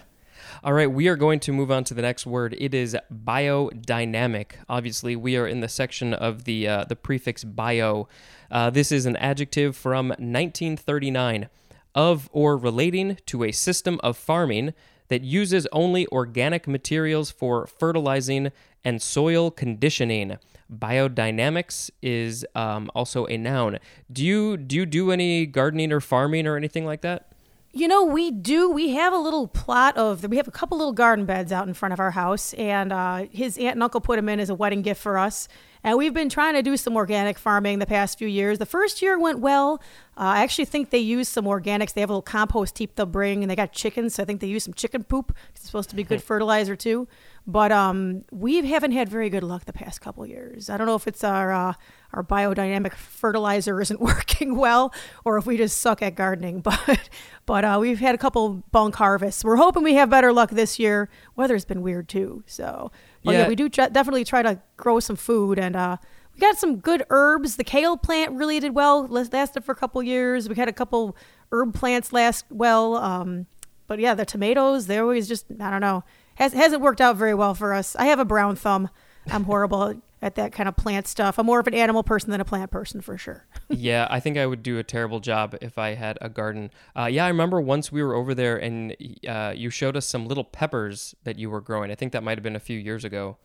All 0.63 0.73
right, 0.73 0.91
we 0.91 1.07
are 1.07 1.15
going 1.15 1.39
to 1.41 1.53
move 1.53 1.69
on 1.71 1.83
to 1.85 1.93
the 1.93 2.01
next 2.01 2.25
word. 2.25 2.55
It 2.57 2.73
is 2.73 2.97
biodynamic. 3.13 4.53
Obviously, 4.67 5.15
we 5.15 5.37
are 5.37 5.47
in 5.47 5.59
the 5.61 5.67
section 5.69 6.13
of 6.13 6.45
the 6.45 6.67
uh, 6.67 6.83
the 6.85 6.95
prefix 6.95 7.43
bio. 7.43 8.07
Uh, 8.49 8.69
this 8.69 8.91
is 8.91 9.05
an 9.05 9.15
adjective 9.17 9.75
from 9.75 10.09
1939 10.09 11.49
of 11.95 12.29
or 12.31 12.57
relating 12.57 13.17
to 13.25 13.43
a 13.43 13.51
system 13.51 13.99
of 14.03 14.17
farming 14.17 14.73
that 15.09 15.21
uses 15.23 15.67
only 15.71 16.07
organic 16.07 16.67
materials 16.67 17.31
for 17.31 17.67
fertilizing 17.67 18.51
and 18.83 19.01
soil 19.01 19.51
conditioning. 19.51 20.37
Biodynamics 20.71 21.89
is 22.01 22.45
um, 22.55 22.91
also 22.93 23.25
a 23.27 23.37
noun. 23.37 23.79
Do 24.11 24.25
you 24.25 24.57
do 24.57 24.75
you 24.75 24.85
do 24.85 25.11
any 25.11 25.45
gardening 25.45 25.91
or 25.91 26.01
farming 26.01 26.45
or 26.45 26.57
anything 26.57 26.85
like 26.85 27.01
that? 27.01 27.31
You 27.73 27.87
know, 27.87 28.03
we 28.03 28.31
do. 28.31 28.71
We 28.71 28.89
have 28.91 29.13
a 29.13 29.17
little 29.17 29.47
plot 29.47 29.97
of. 29.97 30.23
We 30.23 30.37
have 30.37 30.47
a 30.47 30.51
couple 30.51 30.77
little 30.77 30.93
garden 30.93 31.25
beds 31.25 31.51
out 31.51 31.67
in 31.67 31.73
front 31.73 31.93
of 31.93 31.99
our 31.99 32.11
house, 32.11 32.53
and 32.53 32.91
uh, 32.91 33.27
his 33.31 33.57
aunt 33.57 33.75
and 33.75 33.83
uncle 33.83 34.01
put 34.01 34.15
them 34.15 34.27
in 34.29 34.39
as 34.39 34.49
a 34.49 34.55
wedding 34.55 34.81
gift 34.81 35.01
for 35.01 35.17
us. 35.17 35.47
And 35.87 35.97
we've 35.97 36.13
been 36.13 36.27
trying 36.27 36.53
to 36.55 36.61
do 36.61 36.75
some 36.75 36.97
organic 36.97 37.39
farming 37.39 37.79
the 37.79 37.85
past 37.85 38.17
few 38.17 38.27
years. 38.27 38.59
The 38.59 38.65
first 38.65 39.01
year 39.01 39.17
went 39.17 39.39
well. 39.39 39.81
Uh, 40.17 40.35
I 40.35 40.43
actually 40.43 40.65
think 40.65 40.89
they 40.89 40.97
use 40.97 41.29
some 41.29 41.45
organics. 41.45 41.93
They 41.93 42.01
have 42.01 42.09
a 42.09 42.13
little 42.13 42.21
compost 42.21 42.77
heap 42.77 42.95
they'll 42.95 43.05
bring, 43.05 43.41
and 43.41 43.49
they 43.49 43.55
got 43.55 43.71
chickens, 43.71 44.15
so 44.15 44.23
I 44.23 44.25
think 44.25 44.41
they 44.41 44.47
use 44.47 44.65
some 44.65 44.73
chicken 44.73 45.05
poop. 45.05 45.33
It's 45.55 45.65
supposed 45.65 45.89
to 45.91 45.95
be 45.95 46.03
good 46.03 46.21
fertilizer 46.21 46.75
too. 46.75 47.07
But 47.49 47.71
um, 47.71 48.25
we 48.33 48.67
haven't 48.67 48.91
had 48.91 49.07
very 49.07 49.29
good 49.29 49.43
luck 49.43 49.63
the 49.63 49.71
past 49.71 50.01
couple 50.01 50.25
years. 50.25 50.69
I 50.69 50.75
don't 50.75 50.87
know 50.87 50.95
if 50.95 51.07
it's 51.07 51.23
our 51.23 51.53
uh, 51.53 51.73
our 52.11 52.21
biodynamic 52.21 52.91
fertilizer 52.91 53.79
isn't 53.81 54.01
working 54.01 54.57
well, 54.57 54.93
or 55.23 55.37
if 55.37 55.45
we 55.45 55.55
just 55.55 55.79
suck 55.79 56.01
at 56.01 56.15
gardening. 56.15 56.61
But 56.67 57.09
but 57.45 57.63
uh, 57.63 57.77
we've 57.79 58.01
had 58.01 58.13
a 58.13 58.17
couple 58.17 58.61
bunk 58.73 58.95
harvests. 58.95 59.41
We're 59.41 59.55
hoping 59.55 59.83
we 59.83 59.93
have 59.93 60.09
better 60.09 60.33
luck 60.33 60.49
this 60.49 60.79
year. 60.79 61.07
Weather's 61.37 61.63
been 61.63 61.81
weird 61.81 62.09
too, 62.09 62.43
so 62.45 62.91
but 63.23 63.33
yeah, 63.33 63.41
Yeah. 63.43 63.47
we 63.47 63.55
do 63.55 63.69
tr- 63.69 63.89
definitely 63.91 64.23
try 64.23 64.41
to 64.41 64.59
grow 64.77 64.99
some 64.99 65.15
food 65.15 65.59
and. 65.59 65.75
Uh, 65.75 65.97
we 66.33 66.41
got 66.41 66.59
some 66.59 66.75
good 66.77 67.01
herbs. 67.09 67.55
The 67.55 67.63
kale 67.63 67.97
plant 67.97 68.33
really 68.33 68.59
did 68.59 68.75
well. 68.75 69.07
Last- 69.07 69.33
Lasted 69.33 69.63
for 69.65 69.71
a 69.71 69.75
couple 69.75 70.03
years. 70.03 70.47
We 70.47 70.53
had 70.53 70.67
a 70.67 70.71
couple 70.71 71.17
herb 71.51 71.73
plants 71.73 72.13
last 72.13 72.45
well. 72.51 72.95
Um, 72.95 73.47
but 73.87 73.97
yeah, 73.97 74.13
the 74.13 74.23
tomatoes, 74.23 74.85
they 74.85 74.99
always 74.99 75.27
just, 75.27 75.47
I 75.59 75.71
don't 75.71 75.81
know, 75.81 76.03
has, 76.35 76.53
hasn't 76.53 76.83
worked 76.83 77.01
out 77.01 77.15
very 77.15 77.33
well 77.33 77.55
for 77.55 77.73
us. 77.73 77.95
I 77.95 78.05
have 78.05 78.19
a 78.19 78.25
brown 78.25 78.55
thumb. 78.55 78.89
I'm 79.31 79.45
horrible 79.45 79.99
at 80.21 80.35
that 80.35 80.51
kind 80.51 80.67
of 80.67 80.75
plant 80.75 81.07
stuff. 81.07 81.37
I'm 81.37 81.45
more 81.45 81.59
of 81.59 81.67
an 81.67 81.73
animal 81.73 82.03
person 82.03 82.31
than 82.31 82.41
a 82.41 82.45
plant 82.45 82.71
person 82.71 83.01
for 83.01 83.17
sure. 83.17 83.45
yeah, 83.69 84.07
I 84.09 84.19
think 84.19 84.37
I 84.37 84.45
would 84.45 84.63
do 84.63 84.79
a 84.79 84.83
terrible 84.83 85.19
job 85.19 85.55
if 85.61 85.77
I 85.77 85.93
had 85.93 86.17
a 86.21 86.29
garden. 86.29 86.71
Uh, 86.95 87.05
yeah, 87.05 87.25
I 87.25 87.27
remember 87.27 87.61
once 87.61 87.91
we 87.91 88.01
were 88.01 88.15
over 88.15 88.33
there 88.33 88.57
and 88.57 88.95
uh, 89.27 89.53
you 89.55 89.69
showed 89.69 89.95
us 89.95 90.05
some 90.05 90.27
little 90.27 90.43
peppers 90.43 91.15
that 91.23 91.37
you 91.37 91.49
were 91.49 91.61
growing. 91.61 91.91
I 91.91 91.95
think 91.95 92.13
that 92.13 92.23
might 92.23 92.37
have 92.37 92.43
been 92.43 92.55
a 92.55 92.59
few 92.61 92.79
years 92.79 93.03
ago. 93.03 93.37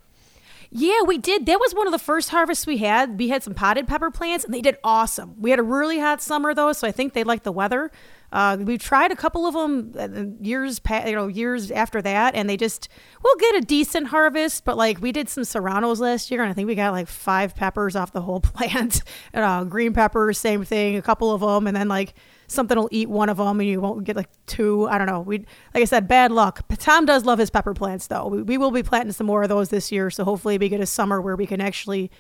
Yeah, 0.75 1.03
we 1.03 1.19
did. 1.19 1.45
That 1.45 1.61
was 1.61 1.75
one 1.75 1.87
of 1.87 1.93
the 1.93 1.99
first 1.99 2.31
harvests 2.31 2.67
we 2.67 2.79
had. 2.79 3.19
We 3.19 3.29
had 3.29 3.43
some 3.43 3.53
potted 3.53 3.87
pepper 3.87 4.11
plants, 4.11 4.43
and 4.47 4.55
they 4.55 4.63
did 4.63 4.79
awesome. 4.83 5.35
We 5.39 5.51
had 5.51 5.59
a 5.59 5.63
really 5.63 5.99
hot 5.99 6.23
summer 6.23 6.55
though, 6.55 6.73
so 6.73 6.89
I 6.89 6.93
think 6.93 7.13
they 7.13 7.25
liked 7.25 7.45
the 7.45 7.53
weather. 7.53 7.91
Uh, 8.33 8.57
we 8.59 8.79
tried 8.79 9.13
a 9.13 9.17
couple 9.17 9.47
of 9.47 9.53
them 9.53 9.93
uh, 9.99 10.43
years, 10.43 10.79
pa- 10.79 11.05
you 11.07 11.15
know, 11.15 11.27
years 11.27 11.71
after 11.71 12.01
that, 12.01 12.35
and 12.35 12.49
they 12.49 12.57
just 12.57 12.89
we'll 13.23 13.37
get 13.37 13.57
a 13.57 13.61
decent 13.61 14.07
harvest. 14.07 14.65
But 14.65 14.79
like 14.79 15.03
we 15.03 15.13
did 15.13 15.29
some 15.29 15.45
serranos 15.45 16.01
last 16.01 16.31
year, 16.31 16.41
and 16.41 16.51
I 16.51 16.55
think 16.55 16.67
we 16.67 16.75
got 16.75 16.93
like 16.93 17.09
five 17.09 17.55
peppers 17.55 17.95
off 17.95 18.13
the 18.13 18.23
whole 18.23 18.41
plant. 18.41 19.03
and, 19.35 19.45
uh, 19.45 19.65
green 19.65 19.93
peppers, 19.93 20.39
same 20.39 20.65
thing, 20.65 20.97
a 20.97 21.03
couple 21.03 21.31
of 21.31 21.43
them, 21.43 21.67
and 21.67 21.77
then 21.77 21.89
like 21.89 22.15
something 22.47 22.79
will 22.79 22.89
eat 22.91 23.09
one 23.09 23.29
of 23.29 23.37
them 23.37 23.61
and 23.61 23.69
you 23.69 23.81
won't 23.81 24.05
get 24.05 24.17
like 24.17 24.29
two. 24.47 24.89
I 24.89 24.97
don't 24.97 25.07
know. 25.07 25.21
We 25.21 25.39
like 25.75 25.83
I 25.83 25.85
said, 25.85 26.09
bad 26.09 26.33
luck. 26.33 26.65
But 26.69 26.81
Tom 26.81 27.05
does 27.05 27.27
love 27.27 27.39
his 27.39 27.51
pepper 27.51 27.75
plants 27.75 28.07
though. 28.07 28.29
We, 28.29 28.43
we 28.43 28.59
will 28.59 28.71
be 28.71 28.83
planting 28.83 29.13
some 29.13 29.27
more 29.27 29.43
of 29.43 29.51
those 29.51 29.69
this 29.69 29.93
year, 29.93 30.09
so 30.11 30.25
hopefully 30.25 30.57
we 30.57 30.71
get 30.71 30.81
a 30.81 30.87
summer 30.87 31.21
where 31.21 31.37
we 31.37 31.47
can 31.47 31.61
actually 31.61 32.11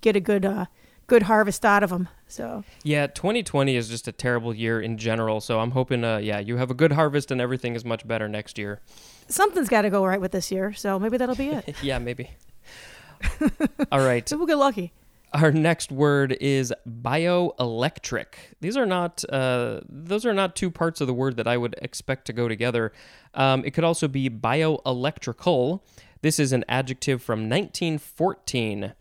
get 0.00 0.16
a 0.16 0.20
good 0.20 0.44
uh, 0.44 0.66
good 1.10 1.22
harvest 1.24 1.64
out 1.64 1.82
of 1.82 1.90
them. 1.90 2.08
So 2.28 2.62
Yeah, 2.84 3.08
2020 3.08 3.74
is 3.74 3.88
just 3.88 4.06
a 4.06 4.12
terrible 4.12 4.54
year 4.54 4.80
in 4.80 4.96
general. 4.96 5.40
So 5.40 5.58
I'm 5.58 5.72
hoping, 5.72 6.04
uh, 6.04 6.18
yeah, 6.18 6.38
you 6.38 6.56
have 6.56 6.70
a 6.70 6.74
good 6.74 6.92
harvest 6.92 7.32
and 7.32 7.40
everything 7.40 7.74
is 7.74 7.84
much 7.84 8.06
better 8.06 8.28
next 8.28 8.56
year. 8.58 8.80
something's 9.28 9.68
got 9.68 9.82
to 9.82 9.90
go 9.90 10.06
right 10.06 10.20
with 10.20 10.30
this 10.30 10.52
year. 10.52 10.72
So 10.72 11.00
maybe 11.00 11.16
that'll 11.16 11.34
be 11.34 11.48
it. 11.48 11.74
yeah, 11.82 11.98
maybe. 11.98 12.30
All 13.92 13.98
right. 13.98 14.28
so 14.28 14.38
we'll 14.38 14.46
get 14.46 14.58
lucky. 14.58 14.92
Our 15.32 15.50
next 15.50 15.90
word 15.90 16.36
is 16.40 16.72
bioelectric. 16.88 18.26
These 18.60 18.76
are 18.76 18.86
not; 18.86 19.24
uh, 19.28 19.80
those 19.88 20.26
are 20.26 20.34
not 20.34 20.56
two 20.56 20.70
parts 20.72 21.00
of 21.00 21.06
the 21.06 21.14
word 21.14 21.36
that 21.36 21.46
I 21.46 21.56
would 21.56 21.76
expect 21.82 22.24
to 22.26 22.32
go 22.32 22.48
together. 22.48 22.92
Um, 23.34 23.64
it 23.64 23.72
could 23.72 23.84
also 23.84 24.08
be 24.08 24.28
bioelectrical. 24.28 25.82
This 26.22 26.40
is 26.40 26.52
an 26.52 26.64
adjective 26.68 27.22
from 27.22 27.48
1914, 27.48 28.92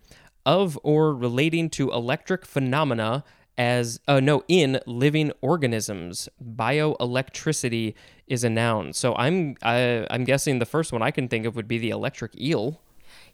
of 0.46 0.80
or 0.84 1.14
relating 1.14 1.70
to 1.72 1.92
electric 1.92 2.46
phenomena 2.46 3.24
as 3.58 4.00
uh, 4.08 4.20
no 4.20 4.44
in 4.48 4.80
living 4.86 5.32
organisms. 5.42 6.30
Bioelectricity 6.44 7.94
is 8.28 8.44
a 8.44 8.50
noun. 8.50 8.94
So 8.94 9.16
I'm 9.16 9.56
I, 9.62 10.08
I'm 10.10 10.24
guessing 10.24 10.60
the 10.60 10.66
first 10.66 10.94
one 10.94 11.02
I 11.02 11.12
can 11.12 11.28
think 11.28 11.46
of 11.46 11.56
would 11.56 11.68
be 11.68 11.78
the 11.78 11.90
electric 11.90 12.40
eel. 12.40 12.80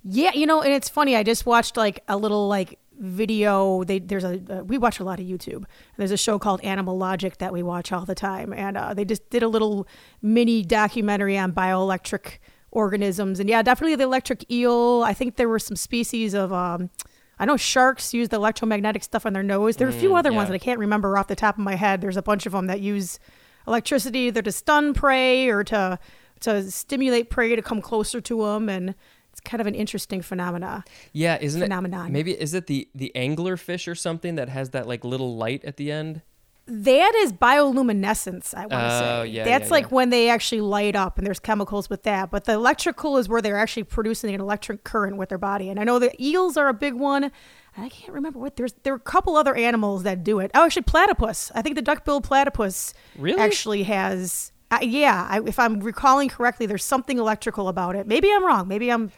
Yeah, 0.03 0.31
you 0.33 0.45
know, 0.45 0.61
and 0.61 0.73
it's 0.73 0.89
funny. 0.89 1.15
I 1.15 1.23
just 1.23 1.45
watched 1.45 1.77
like 1.77 2.03
a 2.07 2.17
little 2.17 2.47
like 2.47 2.79
video. 2.99 3.83
They 3.83 3.99
there's 3.99 4.23
a 4.23 4.41
uh, 4.49 4.63
we 4.63 4.77
watch 4.77 4.99
a 4.99 5.03
lot 5.03 5.19
of 5.19 5.25
YouTube. 5.25 5.65
There's 5.97 6.11
a 6.11 6.17
show 6.17 6.39
called 6.39 6.61
Animalogic 6.61 7.37
that 7.37 7.53
we 7.53 7.61
watch 7.61 7.91
all 7.91 8.05
the 8.05 8.15
time, 8.15 8.53
and 8.53 8.77
uh, 8.77 8.93
they 8.93 9.05
just 9.05 9.29
did 9.29 9.43
a 9.43 9.47
little 9.47 9.87
mini 10.21 10.63
documentary 10.63 11.37
on 11.37 11.53
bioelectric 11.53 12.39
organisms. 12.75 13.39
And 13.39 13.49
yeah, 13.49 13.61
definitely 13.61 13.95
the 13.95 14.03
electric 14.03 14.49
eel. 14.51 15.03
I 15.05 15.13
think 15.13 15.37
there 15.37 15.49
were 15.49 15.59
some 15.59 15.75
species 15.75 16.33
of. 16.35 16.53
Um, 16.53 16.89
I 17.37 17.43
know 17.43 17.57
sharks 17.57 18.13
use 18.13 18.29
the 18.29 18.37
electromagnetic 18.37 19.03
stuff 19.03 19.25
on 19.25 19.33
their 19.33 19.43
nose. 19.43 19.75
There 19.75 19.87
are 19.87 19.91
a 19.91 19.93
few 19.93 20.15
other 20.15 20.31
ones 20.31 20.47
that 20.47 20.55
I 20.55 20.57
can't 20.57 20.79
remember 20.79 21.17
off 21.17 21.27
the 21.27 21.35
top 21.35 21.57
of 21.57 21.63
my 21.65 21.75
head. 21.75 21.99
There's 21.99 22.15
a 22.15 22.21
bunch 22.21 22.45
of 22.45 22.53
them 22.53 22.67
that 22.67 22.79
use 22.79 23.19
electricity 23.67 24.19
either 24.19 24.41
to 24.41 24.53
stun 24.53 24.93
prey 24.93 25.49
or 25.49 25.63
to 25.65 25.99
to 26.41 26.69
stimulate 26.71 27.29
prey 27.29 27.55
to 27.55 27.61
come 27.61 27.81
closer 27.81 28.21
to 28.21 28.45
them, 28.45 28.69
and 28.69 28.95
it's 29.31 29.41
kind 29.41 29.59
of 29.59 29.67
an 29.67 29.75
interesting 29.75 30.21
phenomena. 30.21 30.85
Yeah, 31.11 31.37
isn't 31.41 31.61
phenomenon. 31.61 32.07
it? 32.07 32.11
Maybe 32.11 32.31
is 32.39 32.53
it 32.53 32.67
the 32.67 32.87
the 32.95 33.13
angler 33.15 33.57
fish 33.57 33.87
or 33.87 33.95
something 33.95 34.35
that 34.35 34.47
has 34.47 34.69
that 34.69 34.87
like 34.87 35.03
little 35.03 35.35
light 35.35 35.65
at 35.65 35.75
the 35.75 35.91
end? 35.91 36.21
That 36.67 37.13
is 37.15 37.31
bioluminescence, 37.31 38.53
I 38.55 38.61
want 38.61 38.71
to 38.71 38.77
Oh, 38.77 39.23
say. 39.23 39.27
yeah, 39.29 39.43
That's 39.43 39.65
yeah, 39.65 39.71
like 39.71 39.83
yeah. 39.85 39.89
when 39.89 40.09
they 40.09 40.29
actually 40.29 40.61
light 40.61 40.95
up 40.95 41.17
and 41.17 41.25
there's 41.27 41.39
chemicals 41.39 41.89
with 41.89 42.03
that. 42.03 42.31
But 42.31 42.45
the 42.45 42.53
electrical 42.53 43.17
is 43.17 43.29
where 43.29 43.41
they're 43.41 43.57
actually 43.57 43.83
producing 43.83 44.33
an 44.33 44.41
electric 44.41 44.83
current 44.83 45.17
with 45.17 45.29
their 45.29 45.37
body. 45.37 45.69
And 45.69 45.79
I 45.79 45.83
know 45.83 45.99
the 45.99 46.11
eels 46.23 46.57
are 46.57 46.67
a 46.67 46.73
big 46.73 46.95
one. 46.95 47.31
I 47.77 47.89
can't 47.89 48.13
remember 48.13 48.39
what 48.39 48.55
there's 48.55 48.73
there 48.83 48.93
are 48.93 48.97
a 48.97 48.99
couple 48.99 49.35
other 49.35 49.53
animals 49.53 50.03
that 50.03 50.23
do 50.23 50.39
it. 50.39 50.49
Oh, 50.55 50.63
actually 50.65 50.83
platypus. 50.83 51.51
I 51.53 51.61
think 51.61 51.75
the 51.75 51.81
duck-billed 51.81 52.23
platypus 52.23 52.93
Really? 53.17 53.39
actually 53.39 53.83
has 53.83 54.51
uh, 54.71 54.79
yeah, 54.81 55.27
I, 55.29 55.41
if 55.41 55.59
I'm 55.59 55.79
recalling 55.81 56.29
correctly, 56.29 56.65
there's 56.65 56.83
something 56.83 57.19
electrical 57.19 57.67
about 57.67 57.95
it. 57.95 58.07
Maybe 58.07 58.31
I'm 58.31 58.43
wrong. 58.43 58.67
Maybe 58.67 58.91
I'm 58.91 59.11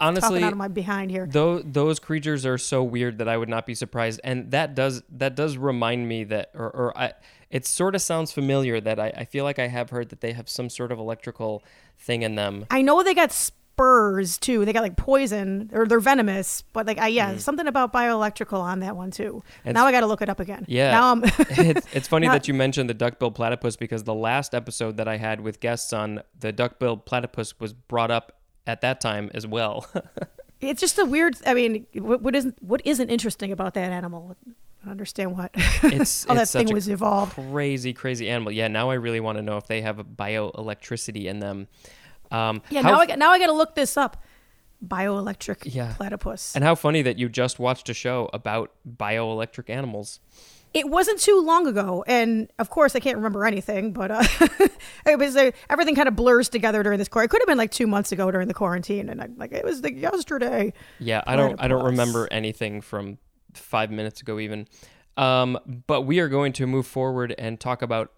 Honestly, 0.00 0.40
talking 0.40 0.44
out 0.44 0.52
of 0.52 0.58
my 0.58 0.68
behind 0.68 1.10
here. 1.10 1.26
those 1.26 1.62
those 1.64 1.98
creatures 1.98 2.44
are 2.44 2.58
so 2.58 2.82
weird 2.82 3.18
that 3.18 3.28
I 3.28 3.36
would 3.36 3.48
not 3.48 3.66
be 3.66 3.74
surprised. 3.74 4.20
And 4.24 4.50
that 4.50 4.74
does 4.74 5.02
that 5.10 5.36
does 5.36 5.56
remind 5.56 6.08
me 6.08 6.24
that, 6.24 6.50
or, 6.54 6.70
or 6.70 6.98
I, 6.98 7.12
it 7.50 7.64
sort 7.66 7.94
of 7.94 8.02
sounds 8.02 8.32
familiar 8.32 8.80
that 8.80 8.98
I, 8.98 9.12
I 9.16 9.24
feel 9.24 9.44
like 9.44 9.60
I 9.60 9.68
have 9.68 9.90
heard 9.90 10.08
that 10.08 10.20
they 10.20 10.32
have 10.32 10.48
some 10.48 10.68
sort 10.68 10.90
of 10.90 10.98
electrical 10.98 11.62
thing 11.98 12.22
in 12.22 12.34
them. 12.34 12.66
I 12.70 12.82
know 12.82 13.02
they 13.04 13.14
got 13.14 13.30
spurs 13.30 14.38
too. 14.38 14.64
They 14.64 14.72
got 14.72 14.82
like 14.82 14.96
poison 14.96 15.70
or 15.72 15.86
they're 15.86 16.00
venomous, 16.00 16.62
but 16.72 16.86
like 16.86 16.98
I 16.98 17.08
yeah, 17.08 17.36
something 17.36 17.68
about 17.68 17.92
bioelectrical 17.92 18.58
on 18.58 18.80
that 18.80 18.96
one 18.96 19.12
too. 19.12 19.42
Mm. 19.46 19.70
It's- 19.70 19.74
now 19.74 19.86
I 19.86 19.92
got 19.92 20.00
to 20.00 20.06
look 20.06 20.22
it 20.22 20.28
up 20.28 20.40
again. 20.40 20.64
Yeah. 20.66 20.90
Now 20.90 21.12
I'm 21.12 21.22
it's, 21.38 21.86
it's 21.92 22.08
funny 22.08 22.26
Not- 22.28 22.32
that 22.32 22.48
you 22.48 22.54
mentioned 22.54 22.90
the 22.90 22.94
duck-billed 22.94 23.36
platypus 23.36 23.76
because 23.76 24.02
the 24.02 24.14
last 24.14 24.52
episode 24.54 24.96
that 24.96 25.06
I 25.06 25.16
had 25.16 25.40
with 25.40 25.60
guests 25.60 25.92
on 25.92 26.22
the 26.38 26.50
duck-billed 26.50 27.04
platypus 27.06 27.60
was 27.60 27.72
brought 27.72 28.10
up 28.10 28.40
at 28.66 28.80
that 28.82 29.00
time 29.00 29.30
as 29.34 29.46
well. 29.46 29.86
it's 30.60 30.80
just 30.80 30.98
a 30.98 31.04
weird. 31.04 31.36
I 31.46 31.54
mean, 31.54 31.86
what, 31.94 32.22
what 32.22 32.34
isn't 32.34 32.62
what 32.62 32.82
isn't 32.84 33.10
interesting 33.10 33.52
about 33.52 33.74
that 33.74 33.92
animal? 33.92 34.36
I 34.86 34.90
understand 34.90 35.36
what 35.36 35.50
It's 35.82 36.24
how 36.26 36.34
that 36.34 36.42
it's 36.42 36.50
such 36.50 36.66
thing 36.66 36.74
was 36.74 36.88
evolved. 36.88 37.34
crazy, 37.34 37.92
crazy 37.92 38.28
animal. 38.28 38.52
Yeah, 38.52 38.68
now 38.68 38.90
I 38.90 38.94
really 38.94 39.20
want 39.20 39.38
to 39.38 39.42
know 39.42 39.56
if 39.56 39.66
they 39.66 39.80
have 39.82 39.98
a 39.98 40.04
bioelectricity 40.04 41.24
in 41.24 41.38
them. 41.40 41.68
Um, 42.30 42.62
Yeah, 42.70 42.82
how 42.82 42.90
now 42.90 43.00
I 43.00 43.06
got, 43.06 43.18
now 43.18 43.30
I 43.30 43.38
got 43.38 43.46
to 43.46 43.52
look 43.52 43.74
this 43.74 43.96
up. 43.96 44.22
Bioelectric 44.86 45.74
Yeah. 45.74 45.94
platypus. 45.96 46.54
And 46.54 46.62
how 46.64 46.74
funny 46.74 47.00
that 47.02 47.18
you 47.18 47.28
just 47.28 47.58
watched 47.58 47.88
a 47.88 47.94
show 47.94 48.28
about 48.34 48.72
bioelectric 48.86 49.70
animals. 49.70 50.20
It 50.74 50.90
wasn't 50.90 51.20
too 51.20 51.40
long 51.40 51.68
ago, 51.68 52.04
and 52.06 52.50
of 52.58 52.68
course 52.68 52.96
I 52.96 53.00
can't 53.00 53.16
remember 53.16 53.44
anything, 53.46 53.92
but 53.92 54.10
uh, 54.10 54.24
it 55.06 55.18
was 55.18 55.36
uh, 55.36 55.52
everything 55.70 55.94
kind 55.94 56.08
of 56.08 56.16
blurs 56.16 56.48
together 56.48 56.82
during 56.82 56.98
this 56.98 57.06
quarantine. 57.08 57.26
It 57.26 57.30
could 57.30 57.42
have 57.42 57.46
been 57.46 57.58
like 57.58 57.70
two 57.70 57.86
months 57.86 58.10
ago 58.10 58.28
during 58.32 58.48
the 58.48 58.54
quarantine, 58.54 59.08
and 59.08 59.22
I, 59.22 59.28
like 59.36 59.52
it 59.52 59.64
was 59.64 59.82
like 59.82 59.96
yesterday. 59.96 60.72
Yeah, 60.98 61.22
I 61.26 61.36
don't 61.36 61.60
I 61.62 61.68
don't 61.68 61.84
remember 61.84 62.26
anything 62.32 62.80
from 62.80 63.18
5 63.54 63.90
minutes 63.92 64.20
ago 64.20 64.40
even. 64.40 64.66
Um, 65.16 65.58
but 65.86 66.02
we 66.02 66.18
are 66.18 66.28
going 66.28 66.52
to 66.54 66.66
move 66.66 66.88
forward 66.88 67.36
and 67.38 67.60
talk 67.60 67.80
about 67.82 68.10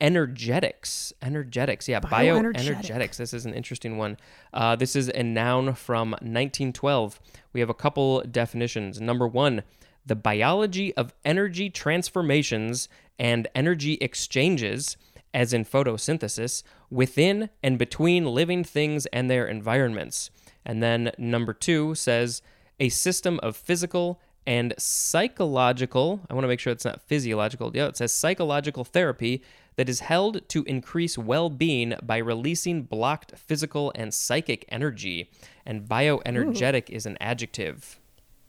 bioenergetics. 0.00 1.12
Energetics. 1.22 1.88
Yeah, 1.88 2.00
Bioenergetic. 2.00 2.82
bioenergetics. 2.82 3.16
This 3.18 3.32
is 3.32 3.46
an 3.46 3.54
interesting 3.54 3.96
one. 3.96 4.16
Uh, 4.52 4.74
this 4.76 4.96
is 4.96 5.08
a 5.14 5.22
noun 5.22 5.74
from 5.74 6.10
1912. 6.10 7.20
We 7.52 7.60
have 7.60 7.70
a 7.70 7.74
couple 7.74 8.20
definitions. 8.22 9.00
Number 9.00 9.28
1, 9.28 9.62
the 10.06 10.16
biology 10.16 10.94
of 10.96 11.12
energy 11.24 11.68
transformations 11.68 12.88
and 13.18 13.48
energy 13.54 13.94
exchanges, 14.00 14.96
as 15.34 15.52
in 15.52 15.64
photosynthesis, 15.64 16.62
within 16.90 17.50
and 17.62 17.78
between 17.78 18.24
living 18.24 18.62
things 18.64 19.06
and 19.06 19.28
their 19.28 19.46
environments. 19.46 20.30
And 20.64 20.82
then 20.82 21.10
number 21.18 21.52
two 21.52 21.94
says 21.94 22.40
a 22.78 22.88
system 22.88 23.40
of 23.42 23.56
physical 23.56 24.20
and 24.46 24.74
psychological, 24.78 26.20
I 26.30 26.34
want 26.34 26.44
to 26.44 26.48
make 26.48 26.60
sure 26.60 26.72
it's 26.72 26.84
not 26.84 27.02
physiological. 27.02 27.72
Yeah, 27.74 27.86
it 27.86 27.96
says 27.96 28.14
psychological 28.14 28.84
therapy 28.84 29.42
that 29.74 29.88
is 29.88 30.00
held 30.00 30.48
to 30.50 30.62
increase 30.64 31.18
well 31.18 31.50
being 31.50 31.94
by 32.02 32.18
releasing 32.18 32.82
blocked 32.84 33.36
physical 33.36 33.92
and 33.96 34.14
psychic 34.14 34.64
energy. 34.68 35.30
And 35.66 35.88
bioenergetic 35.88 36.90
is 36.90 37.06
an 37.06 37.18
adjective. 37.20 37.98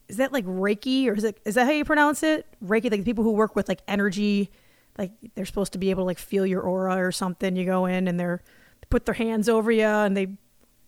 Is 0.10 0.18
that 0.18 0.32
like 0.32 0.46
Reiki, 0.46 1.08
or 1.08 1.14
is 1.14 1.24
it 1.24 1.40
is 1.46 1.56
that 1.56 1.66
how 1.66 1.72
you 1.72 1.84
pronounce 1.86 2.24
it? 2.24 2.46
Reiki, 2.64 2.90
like 2.90 3.02
the 3.02 3.04
people 3.04 3.24
who 3.24 3.32
work 3.34 3.56
with 3.56 3.68
like 3.68 3.82
energy, 3.88 4.50
like 4.98 5.12
they're 5.36 5.46
supposed 5.46 5.74
to 5.74 5.80
be 5.80 5.90
able 5.90 6.04
to 6.04 6.08
like 6.08 6.20
feel 6.20 6.46
your 6.46 6.62
aura 6.62 6.96
or 6.98 7.12
something. 7.12 7.56
You 7.56 7.66
go 7.66 7.86
in 7.86 8.08
and 8.08 8.20
they're 8.20 8.42
they 8.82 8.86
put 8.90 9.06
their 9.06 9.16
hands 9.16 9.50
over 9.50 9.72
you 9.72 9.84
and 9.86 10.16
they 10.16 10.28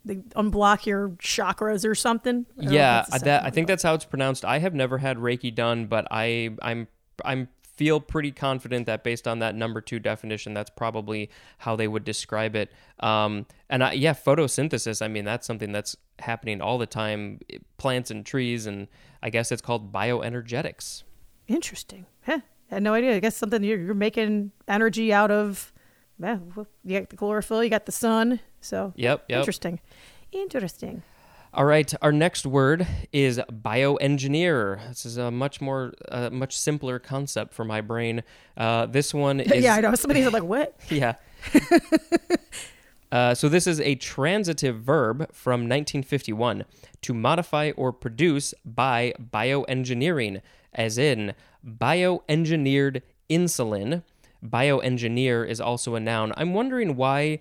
they 0.06 0.16
unblock 0.36 0.86
your 0.86 1.10
chakras 1.10 1.88
or 1.88 1.94
something. 1.96 2.46
I 2.58 2.62
don't 2.64 2.66
know 2.66 2.72
if 2.72 2.74
Yeah, 2.74 3.06
I- 3.12 3.18
that, 3.20 3.44
I 3.44 3.50
think 3.50 3.68
that's 3.68 3.84
how 3.84 3.94
it's 3.94 4.06
pronounced. 4.06 4.46
I 4.46 4.60
have 4.60 4.74
never 4.74 4.98
had 5.00 5.18
Reiki 5.18 5.54
done, 5.54 5.88
but 5.88 6.08
I 6.10 6.52
I'm 6.62 6.88
I'm 7.26 7.50
feel 7.62 8.00
pretty 8.02 8.32
confident 8.32 8.86
that 8.88 9.06
based 9.06 9.26
on 9.26 9.40
that 9.40 9.56
number 9.56 9.80
two 9.80 10.00
definition, 10.00 10.54
that's 10.54 10.70
probably 10.70 11.30
how 11.60 11.78
they 11.78 11.88
would 11.88 12.04
describe 12.04 12.54
it. 12.54 12.70
Um, 13.00 13.46
and 13.70 13.82
I, 13.84 13.94
yeah, 13.94 14.14
photosynthesis. 14.14 15.02
I 15.02 15.08
mean, 15.08 15.24
that's 15.24 15.48
something 15.48 15.72
that's 15.72 15.96
happening 16.22 16.62
all 16.62 16.78
the 16.78 16.86
time. 16.86 17.40
Plants 17.78 18.12
and 18.12 18.26
trees, 18.26 18.66
and 18.66 18.88
I 19.24 19.30
guess 19.30 19.52
it's 19.52 19.62
called 19.62 19.92
bioenergetics. 19.92 21.04
Interesting. 21.48 22.06
Huh. 22.24 22.40
I 22.72 22.76
had 22.76 22.84
no 22.84 22.94
idea. 22.94 23.16
I 23.16 23.20
guess 23.20 23.36
something 23.36 23.64
you're, 23.64 23.80
you're 23.80 23.94
making 23.96 24.52
energy 24.68 25.12
out 25.12 25.32
of. 25.32 25.74
Yeah, 26.22 26.40
you 26.84 27.00
got 27.00 27.10
the 27.10 27.16
chlorophyll, 27.16 27.64
you 27.64 27.70
got 27.70 27.86
the 27.86 27.92
sun. 27.94 28.40
So 28.62 28.94
Yep, 28.98 29.26
yep. 29.30 29.40
interesting. 29.40 29.80
Interesting. 30.32 31.02
All 31.52 31.66
right, 31.66 31.92
our 32.04 32.12
next 32.12 32.46
word 32.46 32.86
is 33.12 33.40
bioengineer. 33.52 34.88
This 34.90 35.06
is 35.06 35.18
a 35.18 35.32
much 35.32 35.62
more, 35.62 35.94
uh, 36.10 36.30
much 36.30 36.56
simpler 36.56 37.00
concept 37.00 37.54
for 37.56 37.66
my 37.66 37.82
brain. 37.82 38.22
Uh, 38.56 38.86
this 38.86 39.14
one 39.14 39.40
is 39.40 39.64
yeah, 39.64 39.76
I 39.76 39.82
know. 39.82 39.96
Somebody's 39.96 40.32
like, 40.32 40.44
what? 40.44 40.76
yeah. 40.90 41.16
uh, 43.12 43.34
so 43.34 43.50
this 43.50 43.66
is 43.68 43.80
a 43.82 43.96
transitive 43.96 44.78
verb 44.82 45.32
from 45.34 45.62
1951 45.62 46.66
to 47.02 47.14
modify 47.14 47.72
or 47.76 47.92
produce 47.92 48.54
by 48.66 49.14
bioengineering, 49.20 50.42
as 50.74 50.98
in 50.98 51.34
bioengineered 51.66 53.02
insulin. 53.30 54.04
Bioengineer 54.46 55.48
is 55.48 55.60
also 55.60 55.96
a 55.96 56.00
noun. 56.00 56.34
I'm 56.38 56.54
wondering 56.54 56.96
why 56.96 57.40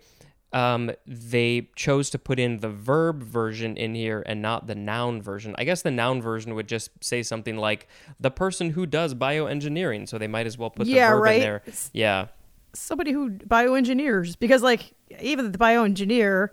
um, 0.52 0.90
they 1.06 1.68
chose 1.76 2.08
to 2.10 2.18
put 2.18 2.38
in 2.40 2.58
the 2.58 2.70
verb 2.70 3.22
version 3.22 3.76
in 3.76 3.94
here 3.94 4.22
and 4.26 4.40
not 4.40 4.66
the 4.66 4.74
noun 4.74 5.20
version. 5.20 5.54
I 5.58 5.64
guess 5.64 5.82
the 5.82 5.90
noun 5.90 6.22
version 6.22 6.54
would 6.54 6.66
just 6.68 6.90
say 7.04 7.22
something 7.22 7.56
like 7.56 7.86
the 8.18 8.30
person 8.30 8.70
who 8.70 8.86
does 8.86 9.14
bioengineering, 9.14 10.08
so 10.08 10.16
they 10.18 10.26
might 10.26 10.46
as 10.46 10.56
well 10.56 10.70
put 10.70 10.86
the 10.86 10.92
Yeah, 10.92 11.10
verb 11.10 11.18
in 11.18 11.22
right. 11.22 11.40
there. 11.40 11.56
It's- 11.66 11.90
Yeah. 11.92 12.28
Somebody 12.74 13.12
who 13.12 13.30
bioengineers. 13.30 14.38
Because, 14.38 14.62
like, 14.62 14.94
even 15.20 15.52
the 15.52 15.58
bioengineer, 15.58 16.48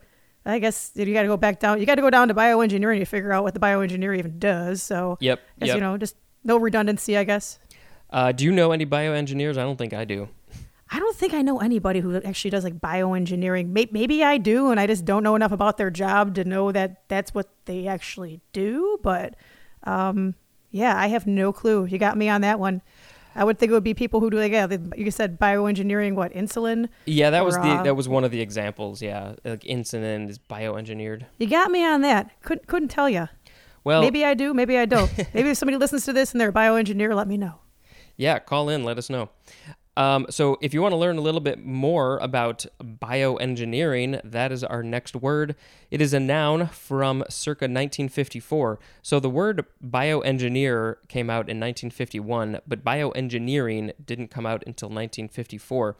I 0.46 0.60
guess 0.60 0.92
you 0.96 1.14
got 1.14 1.24
to 1.24 1.28
go 1.28 1.38
back 1.38 1.60
down. 1.60 1.80
You 1.80 1.86
got 1.86 1.96
to 1.96 2.02
go 2.02 2.10
down 2.10 2.28
to 2.28 2.34
bioengineering 2.34 3.00
to 3.00 3.06
figure 3.06 3.32
out 3.32 3.44
what 3.44 3.54
the 3.54 3.60
bioengineer 3.60 4.18
even 4.18 4.40
does. 4.40 4.82
So, 4.84 5.18
Yep. 5.20 5.42
guess, 5.60 5.68
yep. 5.68 5.76
you 5.76 5.82
know, 5.82 5.98
just 5.98 6.16
no 6.44 6.58
redundancy, 6.58 7.18
I 7.18 7.24
guess. 7.24 7.60
Uh, 8.10 8.32
do 8.32 8.46
you 8.46 8.52
know 8.52 8.72
any 8.72 8.86
bioengineers? 8.86 9.58
I 9.58 9.64
don't 9.64 9.78
think 9.78 9.94
I 9.94 10.06
do. 10.06 10.30
I 10.92 11.00
don't 11.00 11.16
think 11.16 11.34
I 11.34 11.42
know 11.42 11.60
anybody 11.60 12.00
who 12.00 12.16
actually 12.22 12.52
does 12.52 12.64
like 12.64 12.80
bioengineering. 12.80 13.70
Maybe 13.92 14.24
I 14.24 14.38
do, 14.38 14.70
and 14.70 14.80
I 14.80 14.86
just 14.86 15.04
don't 15.04 15.24
know 15.24 15.36
enough 15.36 15.52
about 15.52 15.78
their 15.78 15.90
job 15.90 16.36
to 16.36 16.44
know 16.44 16.72
that 16.72 17.10
that's 17.10 17.34
what 17.34 17.50
they 17.66 17.88
actually 17.88 18.40
do. 18.54 19.00
But 19.02 19.36
um, 19.84 20.36
yeah, 20.70 20.96
I 20.96 21.08
have 21.08 21.26
no 21.26 21.52
clue. 21.52 21.86
You 21.86 21.98
got 21.98 22.18
me 22.18 22.30
on 22.30 22.42
that 22.42 22.60
one. 22.60 22.82
I 23.36 23.44
would 23.44 23.60
think 23.60 23.70
it 23.70 23.74
would 23.74 23.84
be 23.84 23.94
people 23.94 24.20
who 24.22 24.30
do 24.30 24.38
like 24.38 24.52
yeah, 24.52 24.68
you 24.96 25.12
said 25.12 25.40
bioengineering, 25.40 26.16
what 26.16 26.32
insulin? 26.34 26.88
Yeah, 27.06 27.30
that 27.32 27.46
was 27.46 27.56
the 27.56 27.62
uh, 27.62 27.84
that 27.84 27.96
was 27.96 28.08
one 28.08 28.24
of 28.24 28.32
the 28.32 28.42
examples. 28.42 29.02
Yeah, 29.02 29.36
like 29.44 29.62
insulin 29.62 30.30
is 30.30 30.40
bioengineered. 30.40 31.26
You 31.38 31.48
got 31.48 31.70
me 31.72 31.86
on 31.86 32.02
that. 32.02 32.32
Couldn't 32.42 32.68
couldn't 32.68 32.90
tell 32.90 33.10
you. 33.10 33.28
Well, 33.84 34.02
maybe 34.02 34.26
I 34.26 34.34
do, 34.34 34.54
maybe 34.54 34.78
I 34.78 34.86
don't. 34.86 35.12
maybe 35.34 35.50
if 35.50 35.58
somebody 35.58 35.78
listens 35.78 36.06
to 36.06 36.14
this 36.14 36.32
and 36.32 36.42
they're 36.42 36.50
a 36.50 36.54
bioengineer, 36.54 37.14
let 37.16 37.28
me 37.28 37.38
know. 37.38 37.60
yeah, 38.18 38.40
call 38.40 38.70
in, 38.70 38.84
let 38.84 38.98
us 38.98 39.10
know. 39.10 39.30
Um, 39.98 40.26
so, 40.30 40.58
if 40.62 40.74
you 40.74 40.82
want 40.82 40.92
to 40.92 40.98
learn 40.98 41.18
a 41.18 41.22
little 41.22 41.40
bit 41.40 41.64
more 41.64 42.18
about 42.18 42.66
bioengineering, 42.82 44.20
that 44.24 44.52
is 44.52 44.64
our 44.64 44.84
next 44.84 45.16
word. 45.16 45.56
It 45.90 46.02
is 46.02 46.14
a 46.14 46.20
noun 46.20 46.68
from 46.68 47.24
circa 47.30 47.64
1954. 47.66 48.78
So, 49.02 49.22
the 49.22 49.30
word 49.30 49.66
bioengineer 49.82 50.98
came 51.08 51.30
out 51.30 51.50
in 51.50 51.60
1951, 51.60 52.60
but 52.68 52.84
bioengineering 52.84 53.94
didn't 54.06 54.28
come 54.28 54.46
out 54.46 54.64
until 54.68 54.90
1954. 54.90 55.96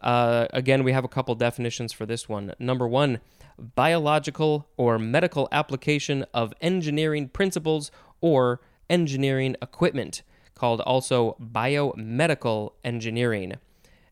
Uh, 0.00 0.46
again, 0.52 0.84
we 0.84 0.92
have 0.92 1.04
a 1.04 1.08
couple 1.08 1.34
definitions 1.34 1.92
for 1.92 2.04
this 2.04 2.28
one. 2.28 2.54
Number 2.58 2.86
one, 2.86 3.20
biological 3.58 4.68
or 4.76 4.98
medical 4.98 5.48
application 5.50 6.24
of 6.32 6.52
engineering 6.60 7.28
principles 7.28 7.90
or 8.20 8.60
engineering 8.88 9.56
equipment, 9.60 10.22
called 10.58 10.80
also 10.82 11.36
biomedical 11.40 12.72
engineering. 12.84 13.54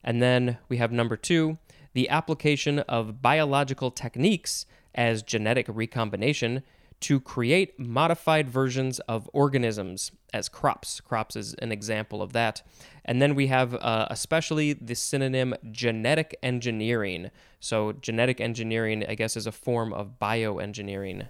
And 0.03 0.21
then 0.21 0.57
we 0.69 0.77
have 0.77 0.91
number 0.91 1.17
two, 1.17 1.57
the 1.93 2.09
application 2.09 2.79
of 2.79 3.21
biological 3.21 3.91
techniques 3.91 4.65
as 4.95 5.21
genetic 5.21 5.67
recombination 5.69 6.63
to 6.99 7.19
create 7.19 7.79
modified 7.79 8.49
versions 8.49 8.99
of 9.01 9.29
organisms 9.33 10.11
as 10.33 10.49
crops. 10.49 10.99
Crops 11.01 11.35
is 11.35 11.53
an 11.55 11.71
example 11.71 12.21
of 12.21 12.33
that. 12.33 12.61
And 13.05 13.21
then 13.21 13.35
we 13.35 13.47
have 13.47 13.75
uh, 13.75 14.07
especially 14.09 14.73
the 14.73 14.95
synonym 14.95 15.53
genetic 15.71 16.37
engineering. 16.41 17.29
So, 17.59 17.93
genetic 17.93 18.41
engineering, 18.41 19.05
I 19.07 19.15
guess, 19.15 19.37
is 19.37 19.47
a 19.47 19.51
form 19.51 19.93
of 19.93 20.19
bioengineering. 20.19 21.27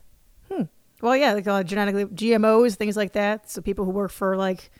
Hmm. 0.51 0.63
Well, 1.01 1.15
yeah, 1.15 1.33
like 1.33 1.47
uh, 1.47 1.63
genetically 1.63 2.05
GMOs, 2.05 2.75
things 2.75 2.97
like 2.97 3.13
that. 3.13 3.49
So 3.49 3.61
people 3.61 3.85
who 3.85 3.91
work 3.91 4.11
for 4.11 4.35
like 4.35 4.71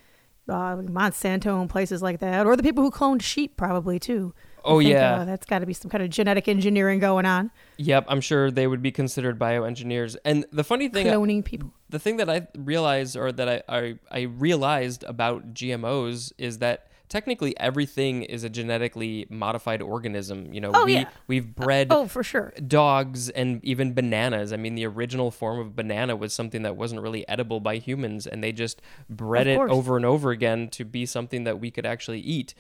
uh, 0.50 0.78
Monsanto 0.78 1.60
and 1.60 1.70
places 1.70 2.02
like 2.02 2.20
that, 2.20 2.46
or 2.46 2.56
the 2.56 2.64
people 2.64 2.84
who 2.84 2.92
cloned 2.92 3.22
sheep, 3.22 3.58
probably 3.58 4.00
too. 4.00 4.34
Oh, 4.64 4.80
think, 4.80 4.92
yeah. 4.92 5.22
uh, 5.22 5.26
that's 5.26 5.46
got 5.46 5.60
to 5.60 5.66
be 5.66 5.74
some 5.74 5.90
kind 5.90 6.04
of 6.04 6.10
genetic 6.10 6.48
engineering 6.48 7.00
going 7.00 7.26
on, 7.26 7.52
Yep, 7.78 8.06
I'm 8.10 8.22
sure 8.22 8.52
they 8.52 8.68
would 8.68 8.82
be 8.82 8.92
considered 8.92 9.40
bioengineers. 9.40 10.18
And 10.26 10.46
the 10.52 10.64
funny 10.64 10.90
thing, 10.90 11.08
cloning 11.08 11.46
people. 11.46 11.72
the 11.90 12.00
thing 12.00 12.18
that 12.18 12.30
I 12.30 12.48
realized, 12.58 13.16
or 13.16 13.32
that 13.32 13.48
I, 13.48 13.62
I, 13.70 14.00
I 14.12 14.22
realized 14.24 15.04
about 15.04 15.54
GMOs, 15.54 16.34
is 16.38 16.58
that 16.58 16.87
technically 17.10 17.58
everything 17.60 18.24
is 18.24 18.44
a 18.44 18.50
genetically 18.50 19.26
modified 19.30 19.82
organism. 19.82 20.54
You 20.54 20.62
know, 20.62 20.72
Oh, 20.74 20.86
we 20.86 20.94
yeah. 20.94 21.10
we've 21.28 21.56
bred 21.56 21.88
Oh, 21.90 22.08
for 22.08 22.24
sure. 22.24 22.54
dogs 22.68 23.30
and 23.30 23.64
even 23.64 23.94
bananas. 23.94 24.52
I 24.54 24.58
mean, 24.58 24.76
the 24.76 24.86
original 24.86 25.32
form 25.32 25.60
of 25.60 25.76
banana 25.76 26.16
was 26.16 26.34
something 26.34 26.62
that 26.64 26.76
wasn't 26.76 27.02
really 27.02 27.28
edible 27.28 27.60
by 27.60 27.78
humans, 27.78 28.28
and 28.28 28.44
they 28.44 28.52
just 28.52 28.82
bred 29.10 29.48
it 29.48 29.58
over 29.60 29.96
and 29.96 30.06
over 30.06 30.32
again 30.32 30.68
to 30.70 30.86
be 30.86 31.06
something 31.06 31.44
that 31.46 31.60
we 31.60 31.72
could 31.72 31.86
actually 31.86 32.20
eat. 32.20 32.54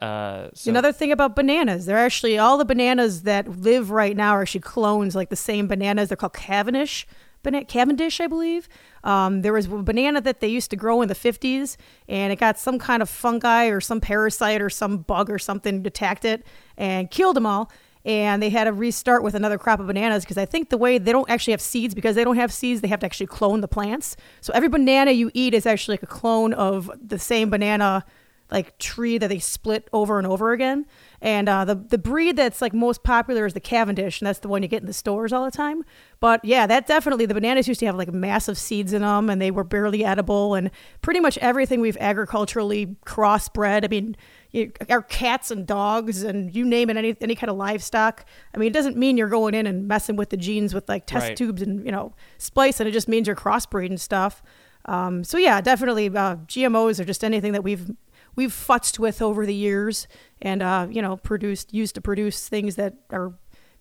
Uh, 0.00 0.48
so 0.54 0.70
Another 0.70 0.92
thing 0.92 1.12
about 1.12 1.36
bananas, 1.36 1.86
they're 1.86 1.96
actually 1.96 2.36
all 2.36 2.58
the 2.58 2.64
bananas 2.64 3.22
that 3.22 3.48
live 3.60 3.90
right 3.92 4.16
now 4.16 4.32
are 4.32 4.42
actually 4.42 4.60
clones, 4.60 5.14
like 5.14 5.28
the 5.28 5.36
same 5.36 5.68
bananas. 5.68 6.08
They're 6.08 6.16
called 6.16 6.32
Cavendish 6.32 7.06
banana 7.44 7.64
Cavendish, 7.64 8.20
I 8.20 8.26
believe. 8.26 8.68
Um, 9.04 9.42
there 9.42 9.52
was 9.52 9.66
a 9.66 9.68
banana 9.68 10.20
that 10.22 10.40
they 10.40 10.48
used 10.48 10.70
to 10.70 10.76
grow 10.76 11.02
in 11.02 11.08
the 11.08 11.14
50s, 11.14 11.76
and 12.08 12.32
it 12.32 12.36
got 12.36 12.58
some 12.58 12.78
kind 12.78 13.02
of 13.02 13.08
fungi 13.08 13.66
or 13.66 13.80
some 13.80 14.00
parasite 14.00 14.60
or 14.60 14.70
some 14.70 14.98
bug 14.98 15.30
or 15.30 15.38
something 15.38 15.86
attacked 15.86 16.24
it 16.24 16.44
and 16.76 17.10
killed 17.10 17.36
them 17.36 17.46
all. 17.46 17.70
And 18.04 18.42
they 18.42 18.50
had 18.50 18.64
to 18.64 18.72
restart 18.72 19.22
with 19.22 19.34
another 19.34 19.56
crop 19.56 19.80
of 19.80 19.86
bananas 19.86 20.24
because 20.24 20.36
I 20.36 20.44
think 20.44 20.68
the 20.68 20.76
way 20.76 20.98
they 20.98 21.12
don't 21.12 21.28
actually 21.30 21.52
have 21.52 21.60
seeds 21.62 21.94
because 21.94 22.16
they 22.16 22.24
don't 22.24 22.36
have 22.36 22.52
seeds, 22.52 22.82
they 22.82 22.88
have 22.88 23.00
to 23.00 23.06
actually 23.06 23.28
clone 23.28 23.62
the 23.62 23.68
plants. 23.68 24.16
So 24.42 24.52
every 24.52 24.68
banana 24.68 25.12
you 25.12 25.30
eat 25.32 25.54
is 25.54 25.64
actually 25.64 25.94
like 25.94 26.02
a 26.02 26.06
clone 26.06 26.52
of 26.52 26.90
the 27.00 27.18
same 27.18 27.48
banana 27.48 28.04
like 28.50 28.78
tree 28.78 29.16
that 29.18 29.28
they 29.28 29.38
split 29.38 29.88
over 29.92 30.18
and 30.18 30.26
over 30.26 30.52
again. 30.52 30.86
And 31.24 31.48
uh, 31.48 31.64
the 31.64 31.74
the 31.74 31.96
breed 31.96 32.36
that's 32.36 32.60
like 32.60 32.74
most 32.74 33.02
popular 33.02 33.46
is 33.46 33.54
the 33.54 33.60
Cavendish, 33.60 34.20
and 34.20 34.26
that's 34.26 34.40
the 34.40 34.48
one 34.48 34.62
you 34.62 34.68
get 34.68 34.82
in 34.82 34.86
the 34.86 34.92
stores 34.92 35.32
all 35.32 35.46
the 35.46 35.50
time. 35.50 35.82
But 36.20 36.44
yeah, 36.44 36.66
that 36.66 36.86
definitely 36.86 37.24
the 37.24 37.32
bananas 37.32 37.66
used 37.66 37.80
to 37.80 37.86
have 37.86 37.96
like 37.96 38.12
massive 38.12 38.58
seeds 38.58 38.92
in 38.92 39.00
them, 39.00 39.30
and 39.30 39.40
they 39.40 39.50
were 39.50 39.64
barely 39.64 40.04
edible. 40.04 40.54
And 40.54 40.70
pretty 41.00 41.20
much 41.20 41.38
everything 41.38 41.80
we've 41.80 41.96
agriculturally 41.98 42.96
crossbred. 43.06 43.84
I 43.86 43.88
mean, 43.88 44.16
you, 44.50 44.70
our 44.90 45.00
cats 45.00 45.50
and 45.50 45.66
dogs, 45.66 46.22
and 46.22 46.54
you 46.54 46.62
name 46.62 46.90
it, 46.90 46.98
any 46.98 47.16
any 47.22 47.34
kind 47.34 47.50
of 47.50 47.56
livestock. 47.56 48.26
I 48.54 48.58
mean, 48.58 48.66
it 48.68 48.74
doesn't 48.74 48.98
mean 48.98 49.16
you're 49.16 49.28
going 49.30 49.54
in 49.54 49.66
and 49.66 49.88
messing 49.88 50.16
with 50.16 50.28
the 50.28 50.36
genes 50.36 50.74
with 50.74 50.86
like 50.90 51.06
test 51.06 51.28
Right. 51.28 51.36
tubes 51.38 51.62
and 51.62 51.86
you 51.86 51.90
know 51.90 52.12
splice, 52.36 52.80
and 52.80 52.88
it 52.88 52.92
just 52.92 53.08
means 53.08 53.26
you're 53.28 53.34
crossbreeding 53.34 53.98
stuff. 53.98 54.42
Um, 54.84 55.24
so 55.24 55.38
yeah, 55.38 55.62
definitely 55.62 56.08
uh, 56.08 56.36
GMOs 56.36 57.00
are 57.00 57.04
just 57.06 57.24
anything 57.24 57.52
that 57.52 57.64
we've 57.64 57.90
we've 58.36 58.52
futzed 58.52 58.98
with 58.98 59.22
over 59.22 59.46
the 59.46 59.54
years, 59.54 60.06
and 60.42 60.62
uh, 60.62 60.86
you 60.90 61.02
know 61.02 61.16
produced 61.16 61.72
used 61.72 61.94
to 61.94 62.00
produce 62.00 62.48
things 62.48 62.76
that 62.76 62.94
are 63.10 63.34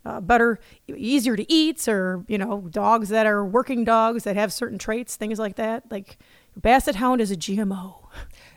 uh, 0.05 0.19
better, 0.19 0.59
easier 0.87 1.35
to 1.35 1.51
eat, 1.51 1.87
or 1.87 2.25
you 2.27 2.37
know 2.37 2.61
dogs 2.69 3.09
that 3.09 3.25
are 3.25 3.45
working 3.45 3.83
dogs 3.83 4.23
that 4.25 4.35
have 4.35 4.51
certain 4.51 4.77
traits, 4.77 5.15
things 5.15 5.39
like 5.39 5.55
that. 5.55 5.89
Like 5.91 6.17
Basset 6.55 6.95
Hound 6.95 7.21
is 7.21 7.31
a 7.31 7.35
GMO. 7.35 7.95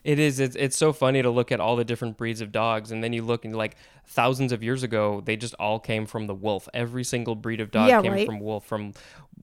It 0.04 0.18
is. 0.18 0.38
It's, 0.38 0.54
it's 0.56 0.76
so 0.76 0.92
funny 0.92 1.22
to 1.22 1.30
look 1.30 1.50
at 1.50 1.60
all 1.60 1.76
the 1.76 1.84
different 1.84 2.16
breeds 2.16 2.40
of 2.40 2.52
dogs, 2.52 2.90
and 2.90 3.02
then 3.02 3.12
you 3.12 3.22
look 3.22 3.44
and 3.44 3.56
like 3.56 3.76
thousands 4.06 4.52
of 4.52 4.62
years 4.62 4.82
ago, 4.82 5.22
they 5.24 5.36
just 5.36 5.54
all 5.54 5.80
came 5.80 6.06
from 6.06 6.26
the 6.26 6.34
wolf. 6.34 6.68
Every 6.74 7.04
single 7.04 7.34
breed 7.34 7.60
of 7.60 7.70
dog 7.70 7.88
Yeah, 7.88 8.02
came 8.02 8.12
right. 8.12 8.26
from 8.26 8.38
wolf, 8.40 8.66
from 8.66 8.92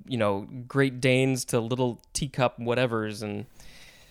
you 0.08 0.18
know 0.18 0.48
Great 0.68 1.02
Danes 1.02 1.46
to 1.46 1.60
little 1.60 2.02
teacup 2.14 2.60
whatevers, 2.60 3.24
and 3.24 3.46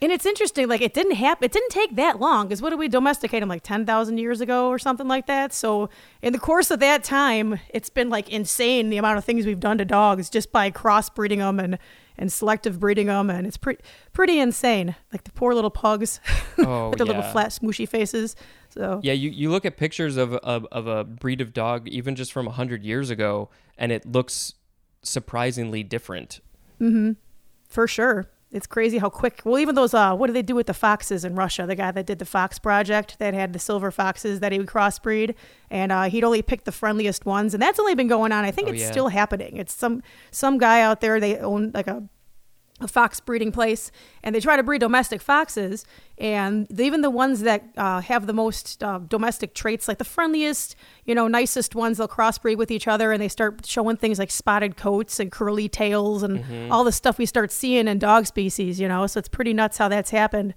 And 0.02 0.10
it's 0.10 0.26
interesting, 0.26 0.66
like 0.66 0.80
it 0.80 0.94
didn't 0.94 1.14
happen. 1.14 1.44
It 1.44 1.52
didn't 1.52 1.70
take 1.70 1.94
that 1.94 2.18
long 2.18 2.48
because 2.48 2.60
what 2.60 2.70
did 2.70 2.78
we 2.80 2.88
domesticate 2.88 3.40
them 3.40 3.48
like 3.48 3.62
ten 3.62 3.86
thousand 3.86 4.18
years 4.18 4.40
ago 4.40 4.68
or 4.68 4.76
something 4.76 5.06
like 5.06 5.26
that? 5.28 5.52
So 5.52 5.90
in 6.20 6.32
the 6.32 6.40
course 6.40 6.72
of 6.72 6.80
that 6.80 7.04
time, 7.04 7.60
it's 7.68 7.88
been 7.88 8.10
like 8.10 8.28
insane 8.28 8.90
the 8.90 8.96
amount 8.96 9.18
of 9.18 9.24
things 9.24 9.46
we've 9.46 9.60
done 9.60 9.78
to 9.78 9.84
dogs 9.84 10.28
just 10.28 10.50
by 10.50 10.72
crossbreeding 10.72 11.38
them 11.38 11.60
and 11.60 11.78
and 12.18 12.32
selective 12.32 12.80
breeding 12.80 13.06
them, 13.06 13.30
and 13.30 13.46
it's 13.46 13.56
pretty 13.56 13.80
pretty 14.12 14.40
insane. 14.40 14.96
Like 15.12 15.22
the 15.22 15.30
poor 15.30 15.54
little 15.54 15.70
pugs 15.70 16.18
Oh, 16.58 16.88
with 16.90 16.98
their 16.98 17.06
little 17.06 17.22
flat 17.22 17.50
smooshy 17.50 17.88
faces. 17.88 18.34
So 18.70 18.98
yeah, 19.04 19.12
you, 19.12 19.30
you 19.30 19.50
look 19.50 19.64
at 19.64 19.76
pictures 19.76 20.16
of, 20.16 20.34
of 20.34 20.66
of 20.72 20.88
a 20.88 21.04
breed 21.04 21.40
of 21.40 21.52
dog 21.52 21.86
even 21.86 22.16
just 22.16 22.32
from 22.32 22.48
hundred 22.48 22.82
years 22.82 23.08
ago, 23.08 23.50
and 23.78 23.92
it 23.92 24.04
looks 24.04 24.54
surprisingly 25.02 25.84
different. 25.84 26.40
Mm-hmm. 26.80 27.12
For 27.68 27.86
sure. 27.86 28.28
It's 28.52 28.66
crazy 28.66 28.98
how 28.98 29.08
quick. 29.08 29.40
Well, 29.44 29.58
even 29.58 29.74
those, 29.74 29.94
uh, 29.94 30.14
what 30.14 30.26
do 30.26 30.34
they 30.34 30.42
do 30.42 30.54
with 30.54 30.66
the 30.66 30.74
foxes 30.74 31.24
in 31.24 31.34
Russia? 31.34 31.64
The 31.66 31.74
guy 31.74 31.90
that 31.90 32.04
did 32.04 32.18
the 32.18 32.26
Fox 32.26 32.58
Project 32.58 33.18
that 33.18 33.32
had 33.32 33.54
the 33.54 33.58
silver 33.58 33.90
foxes 33.90 34.40
that 34.40 34.52
he 34.52 34.58
would 34.58 34.68
crossbreed, 34.68 35.34
and 35.70 35.90
uh, 35.90 36.02
he'd 36.04 36.22
only 36.22 36.42
pick 36.42 36.64
the 36.64 36.72
friendliest 36.72 37.24
ones, 37.24 37.54
and 37.54 37.62
that's 37.62 37.80
only 37.80 37.94
been 37.94 38.08
going 38.08 38.30
on. 38.30 38.44
I 38.44 38.50
think 38.50 38.68
Oh, 38.68 38.72
it's 38.72 38.82
yeah. 38.82 38.90
still 38.90 39.08
happening. 39.08 39.56
It's 39.56 39.72
some 39.72 40.02
some 40.30 40.58
guy 40.58 40.82
out 40.82 41.00
there. 41.00 41.18
They 41.18 41.38
own 41.38 41.70
like 41.72 41.86
a 41.86 42.02
a 42.80 42.88
fox 42.88 43.20
breeding 43.20 43.52
place, 43.52 43.92
and 44.22 44.34
they 44.34 44.40
try 44.40 44.56
to 44.56 44.62
breed 44.62 44.80
domestic 44.80 45.20
foxes. 45.20 45.84
And 46.18 46.66
even 46.80 47.00
the 47.00 47.10
ones 47.10 47.40
that 47.40 47.64
uh, 47.76 48.00
have 48.00 48.26
the 48.26 48.32
most 48.32 48.82
uh, 48.82 48.98
domestic 48.98 49.54
traits, 49.54 49.86
like 49.88 49.98
the 49.98 50.04
friendliest, 50.04 50.74
you 51.04 51.14
know, 51.14 51.28
nicest 51.28 51.74
ones, 51.74 51.98
they'll 51.98 52.08
crossbreed 52.08 52.56
with 52.56 52.70
each 52.70 52.88
other, 52.88 53.12
and 53.12 53.22
they 53.22 53.28
start 53.28 53.64
showing 53.66 53.96
things 53.96 54.18
like 54.18 54.30
spotted 54.30 54.76
coats 54.76 55.20
and 55.20 55.30
curly 55.30 55.68
tails 55.68 56.22
and 56.22 56.72
all 56.72 56.82
the 56.82 56.92
stuff 56.92 57.18
we 57.18 57.26
start 57.26 57.52
seeing 57.52 57.86
in 57.86 57.98
dog 57.98 58.26
species. 58.26 58.80
You 58.80 58.88
know, 58.88 59.06
so 59.06 59.18
it's 59.18 59.28
pretty 59.28 59.52
nuts 59.52 59.78
how 59.78 59.88
that's 59.88 60.10
happened. 60.10 60.54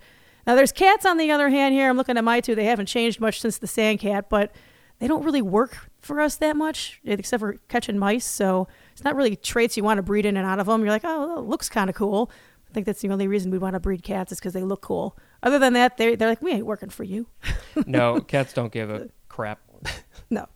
Now, 0.48 0.56
there's 0.56 0.72
cats 0.72 1.06
on 1.06 1.18
the 1.18 1.32
other 1.32 1.50
hand. 1.50 1.74
Here, 1.74 1.90
I'm 1.90 1.98
looking 1.98 2.18
at 2.18 2.24
my 2.24 2.40
two. 2.40 2.56
They 2.56 2.66
haven't 2.66 2.86
changed 2.86 3.20
much 3.20 3.42
since 3.42 3.58
the 3.58 3.68
sand 3.68 4.00
cat, 4.00 4.30
but 4.30 4.52
they 5.00 5.08
don't 5.08 5.24
really 5.24 5.42
work 5.42 5.90
for 6.00 6.22
us 6.22 6.36
that 6.38 6.56
much, 6.56 7.02
except 7.04 7.42
for 7.42 7.58
catching 7.68 7.98
mice. 7.98 8.26
So 8.26 8.68
it's 8.96 9.04
not 9.04 9.16
really 9.16 9.36
traits 9.36 9.76
you 9.78 9.84
want 9.84 9.98
to 9.98 10.02
breed 10.04 10.26
in 10.26 10.38
and 10.38 10.48
out 10.48 10.60
of 10.60 10.68
them. 10.68 10.80
You're 10.82 10.90
like, 10.90 11.04
oh, 11.04 11.38
it 11.40 11.46
looks 11.46 11.68
kind 11.70 11.90
of 11.90 11.96
cool. 11.98 12.32
I 12.70 12.74
think 12.74 12.86
that's 12.86 13.02
the 13.02 13.10
only 13.10 13.28
reason 13.28 13.52
we 13.52 13.58
want 13.58 13.74
to 13.74 13.80
breed 13.82 14.04
cats 14.04 14.32
is 14.32 14.40
because 14.40 14.54
they 14.54 14.64
look 14.64 14.82
cool. 14.82 15.18
Other 15.44 15.60
than 15.60 15.74
that, 15.74 15.98
they're, 15.98 16.16
they're 16.16 16.30
like, 16.30 16.42
we 16.42 16.52
ain't 16.52 16.66
working 16.66 16.90
for 16.90 17.04
you. 17.04 17.28
No, 17.86 18.22
cats 18.22 18.54
don't 18.54 18.72
give 18.72 18.90
a 18.90 19.10
crap. 19.30 19.60
No, 20.30 20.48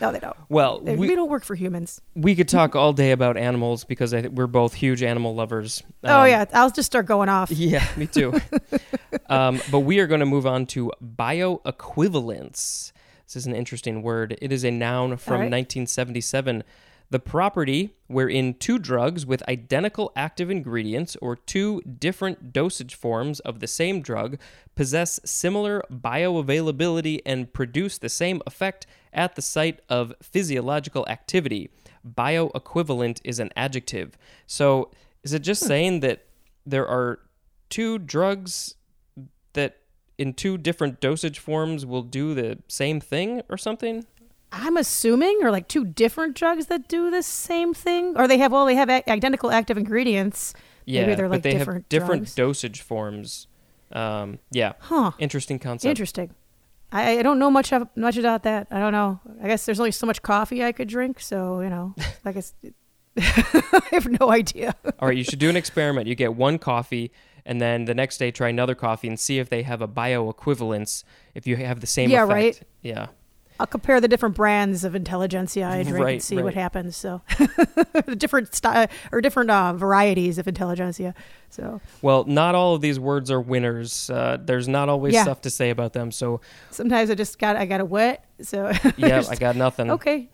no, 0.00 0.10
they 0.12 0.18
don't. 0.18 0.36
Well, 0.48 0.80
we, 0.80 0.96
we 0.96 1.14
don't 1.14 1.28
work 1.30 1.44
for 1.44 1.54
humans. 1.54 2.00
we 2.16 2.34
could 2.34 2.48
talk 2.48 2.74
all 2.76 2.92
day 2.92 3.12
about 3.12 3.36
animals 3.36 3.84
because 3.84 4.12
I, 4.12 4.22
th- 4.22 4.32
we're 4.32 4.46
both 4.48 4.74
huge 4.74 5.02
animal 5.04 5.34
lovers. 5.36 5.82
oh, 6.02 6.22
Um, 6.22 6.28
yeah. 6.28 6.44
I'll 6.52 6.70
just 6.70 6.86
start 6.86 7.06
going 7.06 7.28
off. 7.28 7.50
Yeah, 7.50 7.86
me 7.96 8.06
too. 8.08 8.34
um, 9.28 9.60
but 9.70 9.80
we 9.80 9.98
are 10.00 10.06
going 10.06 10.20
to 10.20 10.26
move 10.26 10.46
on 10.46 10.66
to 10.66 10.90
bioequivalence. 11.02 12.92
This 13.26 13.36
is 13.36 13.46
an 13.46 13.54
interesting 13.54 14.02
word. 14.02 14.36
It 14.42 14.52
is 14.52 14.64
a 14.64 14.70
noun 14.70 15.16
from 15.16 15.34
right. 15.34 15.50
1977. 15.50 16.64
The 17.10 17.18
property 17.20 17.94
wherein 18.06 18.54
two 18.54 18.78
drugs 18.78 19.24
with 19.26 19.48
identical 19.48 20.12
active 20.16 20.50
ingredients 20.50 21.16
or 21.20 21.36
two 21.36 21.80
different 21.82 22.52
dosage 22.52 22.94
forms 22.94 23.40
of 23.40 23.60
the 23.60 23.66
same 23.66 24.00
drug 24.00 24.38
possess 24.74 25.20
similar 25.24 25.82
bioavailability 25.92 27.20
and 27.24 27.52
produce 27.52 27.98
the 27.98 28.08
same 28.08 28.42
effect 28.46 28.86
at 29.12 29.36
the 29.36 29.42
site 29.42 29.80
of 29.88 30.14
physiological 30.22 31.06
activity. 31.08 31.70
Bioequivalent 32.06 33.20
is 33.24 33.38
an 33.38 33.50
adjective. 33.56 34.18
So, 34.46 34.90
is 35.22 35.32
it 35.32 35.40
just 35.40 35.62
hmm. 35.62 35.68
saying 35.68 36.00
that 36.00 36.26
there 36.66 36.86
are 36.86 37.20
two 37.70 37.98
drugs 37.98 38.74
that 39.54 39.78
in 40.18 40.32
two 40.32 40.58
different 40.58 41.00
dosage 41.00 41.38
forms 41.38 41.84
will 41.86 42.02
do 42.02 42.34
the 42.34 42.58
same 42.68 43.00
thing 43.00 43.42
or 43.48 43.56
something? 43.56 44.04
I'm 44.56 44.76
assuming, 44.76 45.40
or 45.42 45.50
like 45.50 45.66
two 45.68 45.84
different 45.84 46.36
drugs 46.36 46.66
that 46.66 46.88
do 46.88 47.10
the 47.10 47.22
same 47.22 47.74
thing, 47.74 48.14
or 48.16 48.28
they 48.28 48.38
have 48.38 48.52
well, 48.52 48.66
they 48.66 48.74
have 48.76 48.88
a- 48.88 49.08
identical 49.10 49.50
active 49.50 49.76
ingredients. 49.76 50.54
Yeah, 50.86 51.02
Maybe 51.02 51.14
they're 51.16 51.28
like 51.28 51.38
but 51.38 51.42
they 51.42 51.56
different 51.58 51.82
have 51.84 51.88
different 51.88 52.22
drugs. 52.22 52.34
dosage 52.34 52.80
forms. 52.82 53.46
Um, 53.92 54.38
yeah, 54.50 54.72
Huh. 54.80 55.12
interesting 55.18 55.58
concept. 55.58 55.88
Interesting. 55.88 56.30
I, 56.92 57.18
I 57.18 57.22
don't 57.22 57.38
know 57.38 57.50
much 57.50 57.72
of, 57.72 57.88
much 57.96 58.16
about 58.16 58.42
that. 58.44 58.68
I 58.70 58.78
don't 58.78 58.92
know. 58.92 59.20
I 59.42 59.48
guess 59.48 59.66
there's 59.66 59.80
only 59.80 59.90
so 59.92 60.06
much 60.06 60.22
coffee 60.22 60.62
I 60.62 60.72
could 60.72 60.88
drink, 60.88 61.20
so 61.20 61.60
you 61.60 61.70
know, 61.70 61.94
I 62.24 62.32
guess 62.32 62.54
I 63.16 63.82
have 63.92 64.06
no 64.20 64.30
idea. 64.30 64.74
All 65.00 65.08
right, 65.08 65.16
you 65.16 65.24
should 65.24 65.38
do 65.38 65.48
an 65.50 65.56
experiment. 65.56 66.06
You 66.06 66.14
get 66.14 66.34
one 66.34 66.58
coffee, 66.58 67.10
and 67.46 67.60
then 67.60 67.86
the 67.86 67.94
next 67.94 68.18
day 68.18 68.30
try 68.30 68.48
another 68.48 68.74
coffee 68.74 69.08
and 69.08 69.18
see 69.18 69.38
if 69.38 69.48
they 69.48 69.62
have 69.62 69.80
a 69.82 69.88
bioequivalence. 69.88 71.04
If 71.34 71.46
you 71.46 71.56
have 71.56 71.80
the 71.80 71.86
same 71.86 72.10
Yeah, 72.10 72.24
effect. 72.24 72.32
right. 72.34 72.62
Yeah. 72.82 73.06
I'll 73.60 73.66
compare 73.68 74.00
the 74.00 74.08
different 74.08 74.34
brands 74.34 74.82
of 74.84 74.94
intelligentsia 74.96 75.66
I 75.68 75.82
drink 75.84 76.04
Right, 76.04 76.12
and 76.14 76.22
see 76.22 76.36
right. 76.36 76.44
what 76.44 76.54
happens. 76.54 76.96
So, 76.96 77.22
different 78.16 78.54
style 78.54 78.88
or 79.12 79.20
different 79.20 79.50
uh, 79.50 79.74
varieties 79.74 80.38
of 80.38 80.48
intelligentsia. 80.48 81.14
So 81.50 81.80
Well, 82.02 82.24
not 82.24 82.54
all 82.56 82.74
of 82.74 82.80
these 82.80 82.98
words 82.98 83.30
are 83.30 83.40
winners. 83.40 84.10
Uh, 84.10 84.38
there's 84.40 84.66
not 84.66 84.88
always 84.88 85.14
Yeah. 85.14 85.22
stuff 85.22 85.40
to 85.42 85.50
say 85.50 85.70
about 85.70 85.92
them. 85.92 86.10
So, 86.10 86.40
sometimes 86.70 87.10
I 87.10 87.14
just 87.14 87.38
got 87.38 87.54
I 87.56 87.64
got 87.66 87.80
a 87.80 87.84
wet. 87.84 88.24
So 88.42 88.72
yeah, 88.96 89.22
I 89.30 89.36
got 89.36 89.54
nothing. 89.56 89.90
okay. 89.92 90.28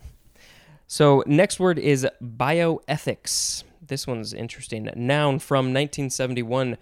So, 0.87 1.22
next 1.26 1.61
word 1.61 1.78
is 1.78 2.06
bioethics. 2.22 3.64
This 3.87 4.06
one's 4.06 4.33
interesting. 4.33 4.88
Noun 4.96 5.38
from 5.38 5.66
1971. 5.66 6.76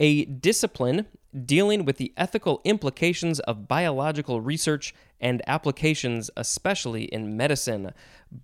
A 0.00 0.24
discipline 0.26 1.06
dealing 1.44 1.84
with 1.84 1.96
the 1.96 2.12
ethical 2.16 2.60
implications 2.64 3.40
of 3.40 3.66
biological 3.68 4.40
research 4.40 4.94
and 5.20 5.42
applications, 5.46 6.30
especially 6.36 7.04
in 7.04 7.36
medicine. 7.36 7.92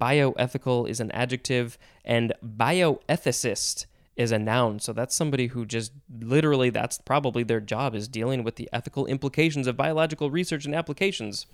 Bioethical 0.00 0.88
is 0.88 1.00
an 1.00 1.10
adjective, 1.12 1.78
and 2.04 2.32
bioethicist 2.44 3.87
is 4.16 4.32
a 4.32 4.38
noun. 4.38 4.78
So 4.80 4.92
that's 4.92 5.14
somebody 5.14 5.48
who 5.48 5.66
just 5.66 5.92
literally, 6.20 6.70
that's 6.70 6.98
probably 6.98 7.42
their 7.42 7.60
job, 7.60 7.94
is 7.94 8.08
dealing 8.08 8.44
with 8.44 8.56
the 8.56 8.68
ethical 8.72 9.06
implications 9.06 9.66
of 9.66 9.76
biological 9.76 10.30
research 10.30 10.64
and 10.64 10.74
applications. 10.74 11.46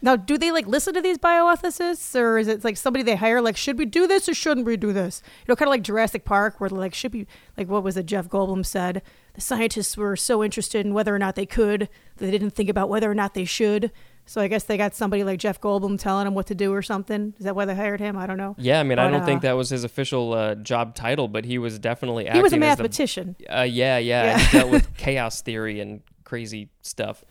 Now, 0.00 0.14
do 0.14 0.38
they 0.38 0.52
like 0.52 0.66
listen 0.66 0.94
to 0.94 1.00
these 1.00 1.18
bioethicists, 1.18 2.18
or 2.18 2.38
is 2.38 2.46
it 2.46 2.62
like 2.62 2.76
somebody 2.76 3.02
they 3.02 3.16
hire? 3.16 3.40
Like, 3.40 3.56
should 3.56 3.78
we 3.78 3.84
do 3.84 4.06
this 4.06 4.28
or 4.28 4.34
shouldn't 4.34 4.66
we 4.66 4.76
do 4.76 4.92
this? 4.92 5.22
You 5.40 5.46
know, 5.48 5.56
kind 5.56 5.68
of 5.68 5.70
like 5.70 5.82
Jurassic 5.82 6.24
Park, 6.24 6.60
where 6.60 6.70
like 6.70 6.94
should 6.94 7.12
we 7.12 7.26
like 7.56 7.68
what 7.68 7.82
was 7.82 7.96
it? 7.96 8.06
Jeff 8.06 8.28
Goldblum 8.28 8.64
said 8.64 9.02
the 9.34 9.40
scientists 9.40 9.96
were 9.96 10.14
so 10.14 10.44
interested 10.44 10.86
in 10.86 10.94
whether 10.94 11.14
or 11.14 11.18
not 11.18 11.34
they 11.34 11.46
could 11.46 11.88
they 12.18 12.30
didn't 12.30 12.50
think 12.50 12.68
about 12.68 12.88
whether 12.88 13.10
or 13.10 13.14
not 13.14 13.34
they 13.34 13.44
should. 13.44 13.90
So 14.28 14.40
I 14.42 14.48
guess 14.48 14.64
they 14.64 14.76
got 14.76 14.94
somebody 14.94 15.24
like 15.24 15.38
Jeff 15.40 15.58
Goldblum 15.60 15.98
telling 15.98 16.26
them 16.26 16.34
what 16.34 16.46
to 16.48 16.54
do 16.54 16.72
or 16.72 16.82
something. 16.82 17.32
Is 17.38 17.44
that 17.46 17.56
why 17.56 17.64
they 17.64 17.74
hired 17.74 17.98
him? 17.98 18.16
I 18.18 18.26
don't 18.26 18.36
know. 18.36 18.54
Yeah, 18.58 18.78
I 18.78 18.82
mean, 18.82 18.98
I 18.98 19.10
don't 19.10 19.24
think 19.24 19.38
uh, 19.38 19.48
that 19.48 19.52
was 19.56 19.70
his 19.70 19.84
official 19.84 20.34
uh, 20.34 20.54
job 20.56 20.94
title, 20.94 21.28
but 21.28 21.44
he 21.46 21.56
was 21.56 21.78
definitely 21.78 22.26
acting 22.26 22.40
He 22.40 22.42
was 22.42 22.52
a 22.52 22.56
as 22.56 22.60
the- 22.60 22.66
mathematician. 22.66 23.36
uh, 23.48 23.62
yeah, 23.62 23.96
yeah, 23.98 24.24
Yeah. 24.24 24.38
He 24.38 24.58
dealt 24.58 24.70
with 24.70 24.94
chaos 24.98 25.40
theory 25.40 25.80
and 25.80 26.02
crazy 26.24 26.68
stuff. 26.82 27.24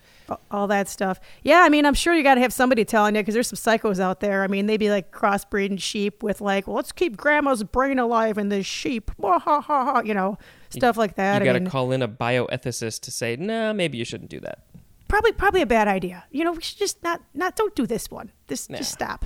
all 0.50 0.66
that 0.66 0.88
stuff. 0.88 1.20
Yeah, 1.44 1.60
I 1.64 1.68
mean, 1.68 1.86
I'm 1.86 1.94
sure 1.94 2.14
you 2.14 2.24
got 2.24 2.34
to 2.34 2.40
have 2.40 2.52
somebody 2.52 2.84
telling 2.84 3.14
you 3.14 3.20
because 3.22 3.32
there's 3.34 3.46
some 3.46 3.56
psychos 3.56 4.00
out 4.00 4.18
there. 4.18 4.42
I 4.42 4.48
mean, 4.48 4.66
they'd 4.66 4.76
be 4.76 4.90
like 4.90 5.12
crossbreeding 5.12 5.80
sheep 5.80 6.22
with 6.24 6.40
like, 6.40 6.66
well, 6.66 6.74
let's 6.74 6.90
keep 6.90 7.16
grandma's 7.16 7.62
brain 7.62 8.00
alive 8.00 8.38
in 8.38 8.48
this 8.48 8.66
sheep. 8.66 9.12
Ha, 9.22 9.38
ha, 9.38 9.60
ha, 9.60 10.00
you 10.04 10.14
know, 10.14 10.36
stuff 10.70 10.96
like 10.96 11.14
that. 11.14 11.40
you 11.40 11.44
got 11.46 11.52
to 11.52 11.60
mean, 11.60 11.70
call 11.70 11.92
in 11.92 12.02
a 12.02 12.08
bioethicist 12.08 13.00
to 13.02 13.10
say, 13.12 13.36
nah, 13.36 13.72
maybe 13.72 13.98
you 13.98 14.04
shouldn't 14.04 14.30
do 14.30 14.40
that. 14.40 14.64
Probably 15.08 15.32
probably 15.32 15.62
a 15.62 15.66
bad 15.66 15.88
idea. 15.88 16.24
You 16.30 16.44
know, 16.44 16.52
we 16.52 16.62
should 16.62 16.78
just 16.78 17.02
not 17.02 17.22
not 17.34 17.56
don't 17.56 17.74
do 17.74 17.86
this 17.86 18.10
one. 18.10 18.30
This 18.46 18.68
Nah. 18.68 18.78
just 18.78 18.92
stop. 18.92 19.24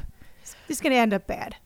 This 0.68 0.78
is 0.78 0.80
gonna 0.80 0.94
end 0.96 1.12
up 1.12 1.26
bad. 1.26 1.56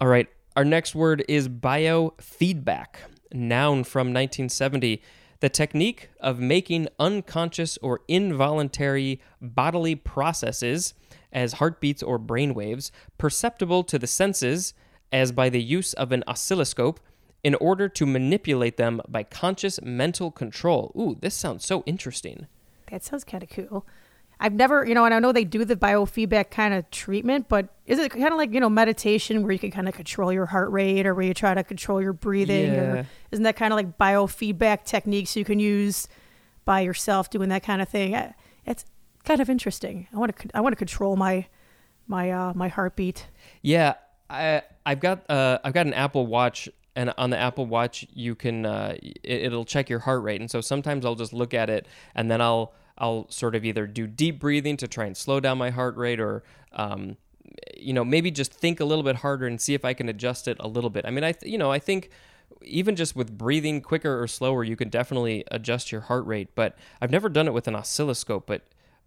All 0.00 0.08
right. 0.08 0.28
Our 0.56 0.64
next 0.64 0.94
word 0.94 1.24
is 1.28 1.48
biofeedback, 1.48 2.86
noun 3.32 3.84
from 3.84 4.08
1970. 4.12 5.02
The 5.40 5.48
technique 5.48 6.10
of 6.18 6.40
making 6.40 6.88
unconscious 6.98 7.78
or 7.80 8.00
involuntary 8.08 9.20
bodily 9.40 9.94
processes, 9.94 10.94
as 11.32 11.54
heartbeats 11.54 12.02
or 12.02 12.18
brainwaves, 12.18 12.90
perceptible 13.18 13.84
to 13.84 14.00
the 14.00 14.08
senses, 14.08 14.74
as 15.12 15.30
by 15.30 15.48
the 15.48 15.62
use 15.62 15.92
of 15.92 16.10
an 16.10 16.24
oscilloscope, 16.26 16.98
in 17.44 17.54
order 17.56 17.88
to 17.88 18.04
manipulate 18.04 18.78
them 18.78 19.00
by 19.08 19.22
conscious 19.22 19.80
mental 19.82 20.32
control. 20.32 20.90
Ooh, 20.98 21.16
this 21.20 21.36
sounds 21.36 21.64
so 21.64 21.84
interesting. 21.86 22.48
That 22.90 23.04
sounds 23.04 23.24
kind 23.24 23.42
of 23.42 23.50
cool. 23.50 23.86
I've 24.40 24.52
never, 24.52 24.84
you 24.86 24.94
know, 24.94 25.04
and 25.04 25.12
I 25.12 25.18
know 25.18 25.32
they 25.32 25.44
do 25.44 25.64
the 25.64 25.74
biofeedback 25.74 26.50
kind 26.50 26.72
of 26.72 26.88
treatment, 26.90 27.48
but 27.48 27.74
is 27.86 27.98
it 27.98 28.12
kind 28.12 28.28
of 28.28 28.36
like, 28.36 28.52
you 28.52 28.60
know, 28.60 28.70
meditation 28.70 29.42
where 29.42 29.50
you 29.50 29.58
can 29.58 29.72
kind 29.72 29.88
of 29.88 29.94
control 29.94 30.32
your 30.32 30.46
heart 30.46 30.70
rate 30.70 31.06
or 31.06 31.14
where 31.14 31.24
you 31.24 31.34
try 31.34 31.54
to 31.54 31.64
control 31.64 32.00
your 32.00 32.12
breathing? 32.12 32.72
Yeah. 32.72 32.80
Or 32.80 33.06
isn't 33.32 33.42
that 33.42 33.56
kind 33.56 33.72
of 33.72 33.76
like 33.76 33.98
biofeedback 33.98 34.84
techniques 34.84 35.36
you 35.36 35.44
can 35.44 35.58
use 35.58 36.06
by 36.64 36.80
yourself 36.80 37.30
doing 37.30 37.48
that 37.48 37.64
kind 37.64 37.82
of 37.82 37.88
thing? 37.88 38.16
It's 38.64 38.84
kind 39.24 39.40
of 39.40 39.50
interesting. 39.50 40.06
I 40.14 40.18
want 40.18 40.36
to, 40.38 40.48
I 40.54 40.60
want 40.60 40.72
to 40.72 40.76
control 40.76 41.16
my, 41.16 41.46
my, 42.06 42.30
uh, 42.30 42.52
my 42.54 42.68
heartbeat. 42.68 43.26
Yeah, 43.62 43.94
I 44.30 44.62
I've 44.84 45.00
got 45.00 45.28
uh 45.30 45.58
I've 45.64 45.72
got 45.72 45.86
an 45.86 45.94
Apple 45.94 46.26
Watch 46.26 46.68
and 46.94 47.12
on 47.18 47.30
the 47.30 47.38
Apple 47.38 47.66
Watch 47.66 48.06
you 48.12 48.34
can 48.34 48.66
uh 48.66 48.96
it, 49.02 49.42
it'll 49.44 49.64
check 49.64 49.88
your 49.88 50.00
heart 50.00 50.22
rate 50.22 50.40
and 50.40 50.50
so 50.50 50.60
sometimes 50.60 51.04
I'll 51.04 51.14
just 51.14 51.32
look 51.32 51.54
at 51.54 51.70
it 51.70 51.86
and 52.14 52.30
then 52.30 52.40
I'll 52.40 52.72
I'll 52.98 53.26
sort 53.30 53.54
of 53.54 53.64
either 53.64 53.86
do 53.86 54.06
deep 54.06 54.40
breathing 54.40 54.76
to 54.78 54.88
try 54.88 55.06
and 55.06 55.16
slow 55.16 55.40
down 55.40 55.56
my 55.58 55.70
heart 55.70 55.96
rate 55.96 56.20
or 56.20 56.42
um 56.72 57.16
you 57.76 57.92
know 57.92 58.04
maybe 58.04 58.30
just 58.30 58.52
think 58.52 58.80
a 58.80 58.84
little 58.84 59.04
bit 59.04 59.16
harder 59.16 59.46
and 59.46 59.60
see 59.60 59.74
if 59.74 59.84
I 59.84 59.94
can 59.94 60.08
adjust 60.08 60.46
it 60.48 60.56
a 60.60 60.68
little 60.68 60.90
bit. 60.90 61.04
I 61.06 61.10
mean 61.10 61.24
I 61.24 61.32
th- 61.32 61.50
you 61.50 61.58
know 61.58 61.72
I 61.72 61.78
think 61.78 62.10
even 62.62 62.96
just 62.96 63.14
with 63.14 63.36
breathing 63.36 63.80
quicker 63.80 64.20
or 64.20 64.26
slower 64.26 64.64
you 64.64 64.76
can 64.76 64.88
definitely 64.88 65.44
adjust 65.50 65.92
your 65.92 66.02
heart 66.02 66.26
rate 66.26 66.48
but 66.54 66.76
I've 67.00 67.10
never 67.10 67.28
done 67.28 67.46
it 67.46 67.54
with 67.54 67.68
an 67.68 67.76
oscilloscope 67.76 68.46
but 68.46 68.62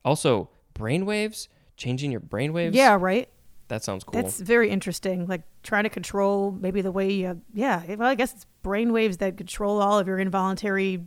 also 0.06 0.49
brain 0.73 1.06
waves 1.06 1.49
changing 1.75 2.12
your 2.12 2.19
brain 2.19 2.54
waves 2.54 2.75
Yeah, 2.75 2.97
right. 2.99 3.27
that 3.67 3.84
sounds 3.84 4.04
cool 4.04 4.21
That's 4.21 4.39
very 4.39 4.69
interesting. 4.69 5.25
Like 5.27 5.41
trying 5.63 5.84
to 5.84 5.89
control 5.89 6.51
maybe 6.51 6.82
the 6.82 6.91
way 6.91 7.12
you, 7.12 7.41
yeah. 7.54 7.95
Well, 7.95 8.08
I 8.08 8.15
guess 8.15 8.34
it's 8.34 8.45
brain 8.63 8.93
waves 8.93 9.17
that 9.17 9.38
control 9.38 9.82
all 9.82 9.97
of 9.97 10.08
your 10.08 10.19
involuntary 10.19 11.04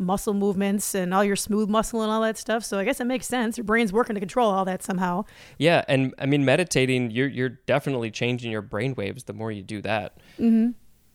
muscle 0.00 0.34
movements 0.34 0.94
and 0.94 1.14
all 1.14 1.22
your 1.22 1.36
smooth 1.36 1.68
muscle 1.68 2.02
and 2.02 2.10
all 2.10 2.22
that 2.22 2.38
stuff. 2.38 2.64
So 2.64 2.78
I 2.78 2.84
guess 2.84 3.00
it 3.00 3.04
makes 3.04 3.26
sense. 3.26 3.56
Your 3.56 3.64
brain's 3.64 3.92
working 3.92 4.14
to 4.14 4.20
control 4.20 4.50
all 4.50 4.64
that 4.64 4.82
somehow. 4.82 5.24
Yeah, 5.58 5.84
and 5.86 6.14
I 6.18 6.26
mean 6.26 6.44
meditating, 6.44 7.10
you're 7.10 7.28
you're 7.28 7.50
definitely 7.50 8.10
changing 8.10 8.50
your 8.50 8.62
brain 8.62 8.94
waves 8.96 9.24
the 9.24 9.32
more 9.32 9.52
you 9.52 9.62
do 9.62 9.82
that. 9.82 10.16
Mm-hmm. 10.38 10.70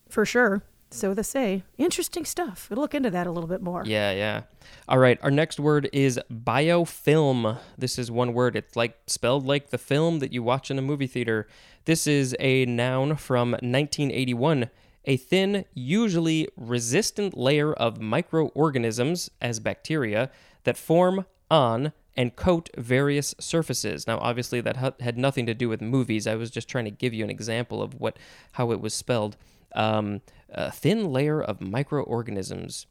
For 0.08 0.24
sure. 0.24 0.62
So 0.90 1.14
they 1.14 1.22
say. 1.22 1.64
Interesting 1.78 2.24
stuff. 2.24 2.68
We'll 2.70 2.80
look 2.80 2.94
into 2.94 3.10
that 3.10 3.26
a 3.26 3.30
little 3.30 3.48
bit 3.48 3.60
more. 3.60 3.82
Yeah, 3.84 4.12
yeah. 4.12 4.42
All 4.88 4.98
right, 4.98 5.18
our 5.20 5.32
next 5.32 5.58
word 5.58 5.88
is 5.92 6.20
biofilm. 6.32 7.58
This 7.76 7.98
is 7.98 8.10
one 8.10 8.32
word. 8.32 8.54
It's 8.54 8.76
like 8.76 8.96
spelled 9.06 9.44
like 9.44 9.70
the 9.70 9.78
film 9.78 10.20
that 10.20 10.32
you 10.32 10.42
watch 10.42 10.70
in 10.70 10.78
a 10.78 10.82
movie 10.82 11.08
theater. 11.08 11.48
This 11.86 12.06
is 12.06 12.36
a 12.38 12.66
noun 12.66 13.16
from 13.16 13.50
1981. 13.50 14.70
A 15.06 15.16
thin, 15.16 15.64
usually 15.72 16.48
resistant 16.56 17.36
layer 17.36 17.72
of 17.72 18.00
microorganisms 18.00 19.30
as 19.40 19.60
bacteria 19.60 20.30
that 20.64 20.76
form 20.76 21.26
on 21.50 21.92
and 22.16 22.34
coat 22.34 22.70
various 22.76 23.34
surfaces. 23.38 24.06
Now, 24.06 24.18
obviously, 24.18 24.60
that 24.62 24.78
hu- 24.78 24.94
had 25.00 25.16
nothing 25.16 25.46
to 25.46 25.54
do 25.54 25.68
with 25.68 25.80
movies. 25.80 26.26
I 26.26 26.34
was 26.34 26.50
just 26.50 26.68
trying 26.68 26.86
to 26.86 26.90
give 26.90 27.14
you 27.14 27.22
an 27.22 27.30
example 27.30 27.82
of 27.82 27.94
what 28.00 28.18
how 28.52 28.72
it 28.72 28.80
was 28.80 28.94
spelled. 28.94 29.36
Um, 29.74 30.22
a 30.48 30.72
thin 30.72 31.12
layer 31.12 31.40
of 31.40 31.60
microorganisms 31.60 32.86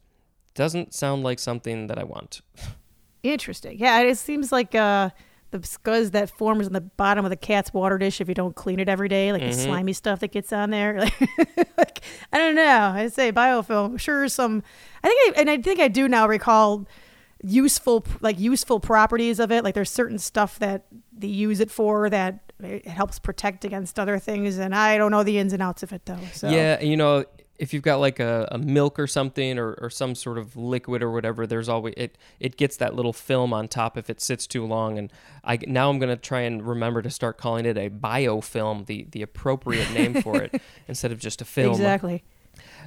doesn't 0.54 0.94
sound 0.94 1.22
like 1.22 1.38
something 1.38 1.88
that 1.88 1.98
I 1.98 2.04
want. 2.04 2.40
Interesting. 3.22 3.78
Yeah, 3.78 4.00
it 4.00 4.16
seems 4.16 4.52
like 4.52 4.74
uh, 4.74 5.10
the 5.50 5.58
scuzz 5.58 6.10
that 6.12 6.30
forms 6.30 6.66
on 6.66 6.72
the 6.72 6.80
bottom 6.80 7.24
of 7.24 7.30
the 7.30 7.36
cat's 7.36 7.72
water 7.72 7.98
dish 7.98 8.20
if 8.20 8.28
you 8.28 8.34
don't 8.34 8.56
clean 8.56 8.80
it 8.80 8.88
every 8.88 9.08
day, 9.08 9.32
like 9.32 9.42
the 9.42 9.48
mm-hmm. 9.48 9.60
slimy 9.60 9.92
stuff 9.92 10.20
that 10.20 10.32
gets 10.32 10.52
on 10.52 10.70
there. 10.70 10.98
like, 11.78 12.02
I 12.32 12.38
don't 12.38 12.54
know. 12.54 12.92
I 12.94 13.08
say 13.08 13.32
biofilm. 13.32 13.98
Sure, 13.98 14.28
some. 14.28 14.62
I 15.02 15.08
think, 15.08 15.36
I, 15.36 15.40
and 15.40 15.50
I 15.50 15.58
think 15.58 15.80
I 15.80 15.88
do 15.88 16.08
now 16.08 16.26
recall 16.26 16.86
useful, 17.42 18.04
like 18.20 18.38
useful 18.38 18.80
properties 18.80 19.38
of 19.38 19.52
it. 19.52 19.64
Like 19.64 19.74
there's 19.74 19.90
certain 19.90 20.18
stuff 20.18 20.58
that 20.58 20.86
they 21.16 21.28
use 21.28 21.60
it 21.60 21.70
for 21.70 22.10
that 22.10 22.52
eh, 22.62 22.80
it 22.84 22.88
helps 22.88 23.18
protect 23.18 23.64
against 23.64 23.98
other 23.98 24.18
things, 24.18 24.58
and 24.58 24.74
I 24.74 24.98
don't 24.98 25.10
know 25.10 25.22
the 25.22 25.38
ins 25.38 25.52
and 25.52 25.62
outs 25.62 25.82
of 25.82 25.92
it 25.92 26.06
though. 26.06 26.18
So 26.32 26.48
Yeah, 26.48 26.80
you 26.80 26.96
know, 26.96 27.24
if 27.58 27.72
you've 27.72 27.82
got 27.82 28.00
like 28.00 28.20
a, 28.20 28.48
a 28.50 28.58
milk 28.58 28.98
or 28.98 29.06
something 29.06 29.58
or, 29.58 29.74
or 29.74 29.90
some 29.90 30.14
sort 30.14 30.38
of 30.38 30.56
liquid 30.56 31.02
or 31.02 31.10
whatever, 31.10 31.46
there's 31.46 31.68
always 31.68 31.94
it 31.96 32.18
it 32.40 32.56
gets 32.56 32.76
that 32.78 32.94
little 32.94 33.12
film 33.12 33.52
on 33.52 33.68
top 33.68 33.96
if 33.96 34.10
it 34.10 34.20
sits 34.20 34.46
too 34.46 34.64
long. 34.64 34.98
And 34.98 35.12
I 35.44 35.58
now 35.66 35.90
I'm 35.90 35.98
gonna 35.98 36.16
try 36.16 36.40
and 36.40 36.66
remember 36.66 37.02
to 37.02 37.10
start 37.10 37.38
calling 37.38 37.66
it 37.66 37.76
a 37.76 37.90
biofilm, 37.90 38.86
the 38.86 39.06
the 39.10 39.22
appropriate 39.22 39.90
name 39.92 40.22
for 40.22 40.42
it, 40.42 40.60
instead 40.88 41.12
of 41.12 41.18
just 41.18 41.40
a 41.40 41.44
film. 41.44 41.72
exactly. 41.72 42.24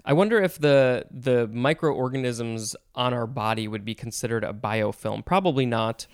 I 0.05 0.13
wonder 0.13 0.41
if 0.41 0.58
the 0.58 1.05
the 1.12 1.47
microorganisms 1.47 2.75
on 2.95 3.13
our 3.13 3.27
body 3.27 3.67
would 3.67 3.86
be 3.86 3.95
considered 3.95 4.43
a 4.43 4.53
biofilm. 4.53 5.25
Probably 5.25 5.65
not, 5.65 6.08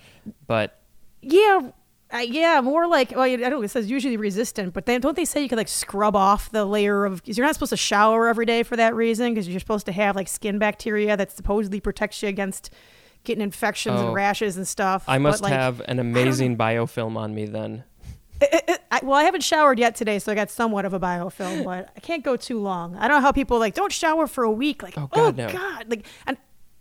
but 0.46 0.80
Yeah, 1.22 1.70
uh, 2.14 2.18
yeah, 2.18 2.60
more 2.60 2.86
like 2.86 3.10
well, 3.12 3.22
I 3.22 3.36
don't. 3.36 3.50
know, 3.50 3.62
It 3.62 3.68
says 3.70 3.90
usually 3.90 4.16
resistant, 4.16 4.72
but 4.74 4.86
then 4.86 5.00
don't 5.00 5.16
they 5.16 5.24
say 5.24 5.42
you 5.42 5.48
could 5.48 5.58
like 5.58 5.68
scrub 5.68 6.14
off 6.16 6.50
the 6.50 6.64
layer 6.64 7.04
of? 7.04 7.22
Because 7.22 7.36
you're 7.36 7.46
not 7.46 7.54
supposed 7.54 7.70
to 7.70 7.76
shower 7.76 8.28
every 8.28 8.46
day 8.46 8.62
for 8.62 8.76
that 8.76 8.94
reason, 8.94 9.34
because 9.34 9.48
you're 9.48 9.60
supposed 9.60 9.86
to 9.86 9.92
have 9.92 10.14
like 10.16 10.28
skin 10.28 10.58
bacteria 10.58 11.16
that 11.16 11.32
supposedly 11.32 11.80
protects 11.80 12.22
you 12.22 12.28
against 12.28 12.70
getting 13.24 13.42
infections 13.42 14.00
Oh. 14.00 14.06
and 14.06 14.14
rashes 14.14 14.56
and 14.56 14.68
stuff. 14.68 15.04
I 15.08 15.18
must 15.18 15.42
But, 15.42 15.50
like, 15.50 15.58
have 15.58 15.82
an 15.88 15.98
amazing 15.98 16.56
biofilm 16.56 17.16
on 17.16 17.34
me 17.34 17.46
then. 17.46 17.82
I, 18.90 19.00
well, 19.02 19.14
I 19.18 19.24
haven't 19.24 19.42
showered 19.42 19.78
yet 19.78 19.96
today, 19.96 20.18
so 20.20 20.30
I 20.30 20.34
got 20.36 20.50
somewhat 20.50 20.84
of 20.84 20.92
a 20.92 21.00
biofilm, 21.00 21.64
but 21.64 21.90
I 21.96 22.00
can't 22.00 22.22
go 22.22 22.36
too 22.36 22.60
long. 22.60 22.94
I 22.96 23.08
don't 23.08 23.16
know 23.16 23.20
how 23.22 23.32
people 23.32 23.58
like 23.58 23.74
don't 23.74 23.90
shower 23.90 24.26
for 24.26 24.44
a 24.44 24.50
week. 24.50 24.82
Like, 24.82 24.96
Oh, 24.96 25.08
oh 25.12 25.32
God, 25.32 25.36
no. 25.36 25.48
god, 25.50 25.86
like, 25.90 26.06
and 26.26 26.36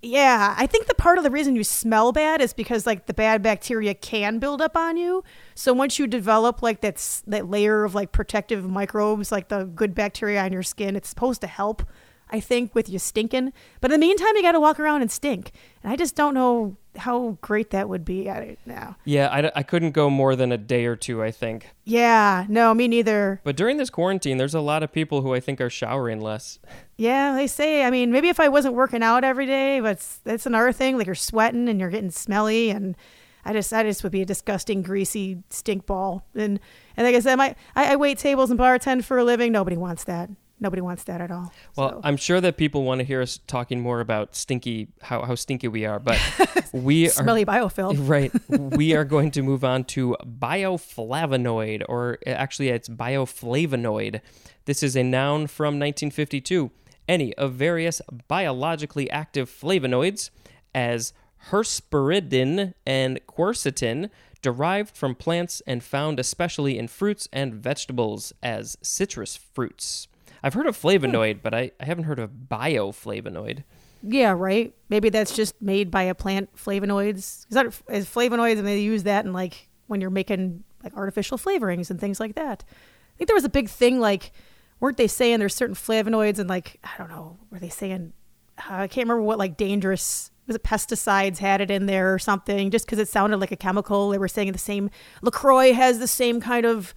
yeah, 0.05 0.53
I 0.57 0.67
think 0.67 0.87
the 0.87 0.93
part 0.93 1.17
of 1.17 1.23
the 1.23 1.31
reason 1.31 1.55
you 1.55 1.63
smell 1.63 2.11
bad 2.11 2.41
is 2.41 2.53
because 2.53 2.85
like 2.85 3.07
the 3.07 3.13
bad 3.13 3.41
bacteria 3.41 3.93
can 3.93 4.39
build 4.39 4.61
up 4.61 4.77
on 4.77 4.97
you. 4.97 5.23
So 5.55 5.73
once 5.73 5.97
you 5.97 6.05
develop 6.07 6.61
like 6.61 6.81
that 6.81 6.95
s- 6.95 7.23
that 7.27 7.49
layer 7.49 7.83
of 7.83 7.95
like 7.95 8.11
protective 8.11 8.69
microbes, 8.69 9.31
like 9.31 9.47
the 9.47 9.65
good 9.65 9.95
bacteria 9.95 10.43
on 10.43 10.53
your 10.53 10.63
skin, 10.63 10.95
it's 10.95 11.09
supposed 11.09 11.41
to 11.41 11.47
help. 11.47 11.83
I 12.31 12.39
think 12.39 12.73
with 12.73 12.89
you 12.89 12.99
stinking, 12.99 13.53
but 13.81 13.91
in 13.91 13.99
the 13.99 14.05
meantime, 14.05 14.35
you 14.35 14.41
got 14.41 14.53
to 14.53 14.59
walk 14.59 14.79
around 14.79 15.01
and 15.01 15.11
stink, 15.11 15.51
and 15.83 15.91
I 15.91 15.95
just 15.95 16.15
don't 16.15 16.33
know 16.33 16.75
how 16.97 17.37
great 17.41 17.69
that 17.71 17.89
would 17.89 18.05
be. 18.05 18.29
I 18.29 18.39
don't 18.39 18.67
know. 18.67 18.95
Yeah, 19.03 19.51
I 19.55 19.63
couldn't 19.63 19.91
go 19.91 20.09
more 20.09 20.35
than 20.35 20.51
a 20.51 20.57
day 20.57 20.85
or 20.85 20.95
two, 20.95 21.21
I 21.21 21.31
think. 21.31 21.69
Yeah, 21.83 22.45
no, 22.49 22.73
me 22.73 22.87
neither. 22.87 23.41
But 23.43 23.55
during 23.55 23.77
this 23.77 23.89
quarantine, 23.89 24.37
there's 24.37 24.55
a 24.55 24.61
lot 24.61 24.81
of 24.81 24.91
people 24.91 25.21
who 25.21 25.33
I 25.33 25.39
think 25.39 25.61
are 25.61 25.69
showering 25.69 26.19
less. 26.21 26.59
Yeah, 26.97 27.33
they 27.35 27.47
say. 27.47 27.83
I 27.83 27.89
mean, 27.89 28.09
maybe 28.09 28.29
if 28.29 28.39
I 28.39 28.47
wasn't 28.47 28.73
working 28.73 29.03
out 29.03 29.25
every 29.25 29.45
day, 29.45 29.81
but 29.81 30.01
that's 30.23 30.45
another 30.45 30.71
thing. 30.71 30.97
Like 30.97 31.07
you're 31.07 31.13
sweating 31.13 31.67
and 31.67 31.77
you're 31.77 31.89
getting 31.89 32.09
smelly, 32.09 32.69
and 32.69 32.95
I 33.43 33.51
just, 33.51 33.73
I 33.73 33.83
just 33.83 34.01
would 34.03 34.13
be 34.13 34.21
a 34.21 34.25
disgusting, 34.25 34.81
greasy 34.81 35.43
stink 35.49 35.85
ball. 35.85 36.25
And 36.33 36.57
and 36.95 37.05
like 37.05 37.13
I 37.13 37.19
said, 37.19 37.35
my, 37.35 37.53
I, 37.75 37.91
I 37.91 37.95
wait 37.97 38.17
tables 38.17 38.49
and 38.49 38.57
bartend 38.57 39.03
for 39.03 39.17
a 39.17 39.25
living. 39.25 39.51
Nobody 39.51 39.75
wants 39.75 40.05
that. 40.05 40.29
Nobody 40.59 40.81
wants 40.81 41.03
that 41.03 41.19
at 41.19 41.31
all. 41.31 41.51
Well, 41.75 41.89
So, 41.89 42.01
I'm 42.03 42.15
sure 42.17 42.39
that 42.39 42.55
people 42.55 42.83
want 42.83 42.99
to 42.99 43.03
hear 43.05 43.21
us 43.21 43.39
talking 43.45 43.81
more 43.81 43.99
about 43.99 44.35
stinky, 44.35 44.87
how, 45.01 45.23
how 45.23 45.35
stinky 45.35 45.67
we 45.67 45.85
are, 45.85 45.99
but 45.99 46.17
we 46.71 47.07
are. 47.07 47.09
smelly 47.09 47.43
biofilm. 47.45 47.95
Right. 48.07 48.31
we 48.49 48.93
are 48.95 49.03
going 49.03 49.31
to 49.31 49.41
move 49.41 49.63
on 49.65 49.83
to 49.85 50.15
bioflavonoid, 50.25 51.83
or 51.89 52.19
actually, 52.25 52.69
it's 52.69 52.87
bioflavonoid. 52.89 54.21
This 54.65 54.81
is 54.81 54.95
a 54.95 55.03
noun 55.03 55.47
from 55.47 55.75
1952. 55.79 56.71
Any 57.07 57.33
of 57.35 57.53
various 57.53 58.01
biologically 58.27 59.09
active 59.11 59.49
flavonoids, 59.49 60.29
as 60.73 61.13
hesperidin 61.51 62.73
and 62.85 63.19
quercetin, 63.27 64.09
derived 64.41 64.95
from 64.95 65.15
plants 65.15 65.61
and 65.67 65.83
found 65.83 66.19
especially 66.19 66.77
in 66.77 66.87
fruits 66.87 67.27
and 67.33 67.53
vegetables 67.55 68.33
as 68.41 68.77
citrus 68.81 69.35
fruits. 69.35 70.07
I've 70.45 70.53
heard 70.53 70.67
of 70.67 70.79
flavonoid, 70.79 71.39
but 71.41 71.55
I, 71.55 71.71
I 71.79 71.85
haven't 71.85 72.03
heard 72.03 72.19
of 72.19 72.29
bioflavonoid. 72.51 73.63
Yeah, 74.03 74.35
right. 74.37 74.75
Maybe 74.89 75.09
that's 75.09 75.35
just 75.35 75.59
made 75.59 75.89
by 75.89 76.03
a 76.03 76.13
plant 76.13 76.55
flavonoids. 76.55 77.17
Is 77.17 77.47
that 77.49 77.65
as 77.89 78.05
flavonoids 78.07 78.59
and 78.59 78.67
they 78.67 78.79
use 78.79 79.01
that 79.03 79.25
in 79.25 79.33
like 79.33 79.69
when 79.87 80.01
you're 80.01 80.11
making 80.11 80.63
like 80.83 80.95
artificial 80.95 81.39
flavorings 81.39 81.89
and 81.89 81.99
things 81.99 82.19
like 82.19 82.35
that. 82.35 82.63
I 82.69 83.17
think 83.17 83.27
there 83.27 83.35
was 83.35 83.43
a 83.43 83.49
big 83.49 83.69
thing 83.69 83.99
like 83.99 84.33
weren't 84.79 84.97
they 84.97 85.07
saying 85.07 85.39
there's 85.39 85.55
certain 85.55 85.73
flavonoids 85.73 86.37
and 86.37 86.47
like 86.47 86.79
I 86.83 86.91
don't 86.99 87.09
know, 87.09 87.39
were 87.49 87.57
they 87.57 87.69
saying 87.69 88.13
uh, 88.59 88.75
I 88.75 88.87
can't 88.87 89.07
remember 89.07 89.23
what 89.23 89.39
like 89.39 89.57
dangerous 89.57 90.29
was 90.45 90.55
it 90.55 90.63
pesticides 90.63 91.39
had 91.39 91.59
it 91.59 91.71
in 91.71 91.87
there 91.87 92.13
or 92.13 92.19
something 92.19 92.69
just 92.69 92.85
because 92.85 92.99
it 92.99 93.07
sounded 93.07 93.37
like 93.37 93.51
a 93.51 93.57
chemical. 93.57 94.11
They 94.11 94.19
were 94.19 94.27
saying 94.27 94.51
the 94.51 94.59
same 94.59 94.91
LaCroix 95.23 95.73
has 95.73 95.97
the 95.97 96.07
same 96.07 96.39
kind 96.39 96.67
of 96.67 96.93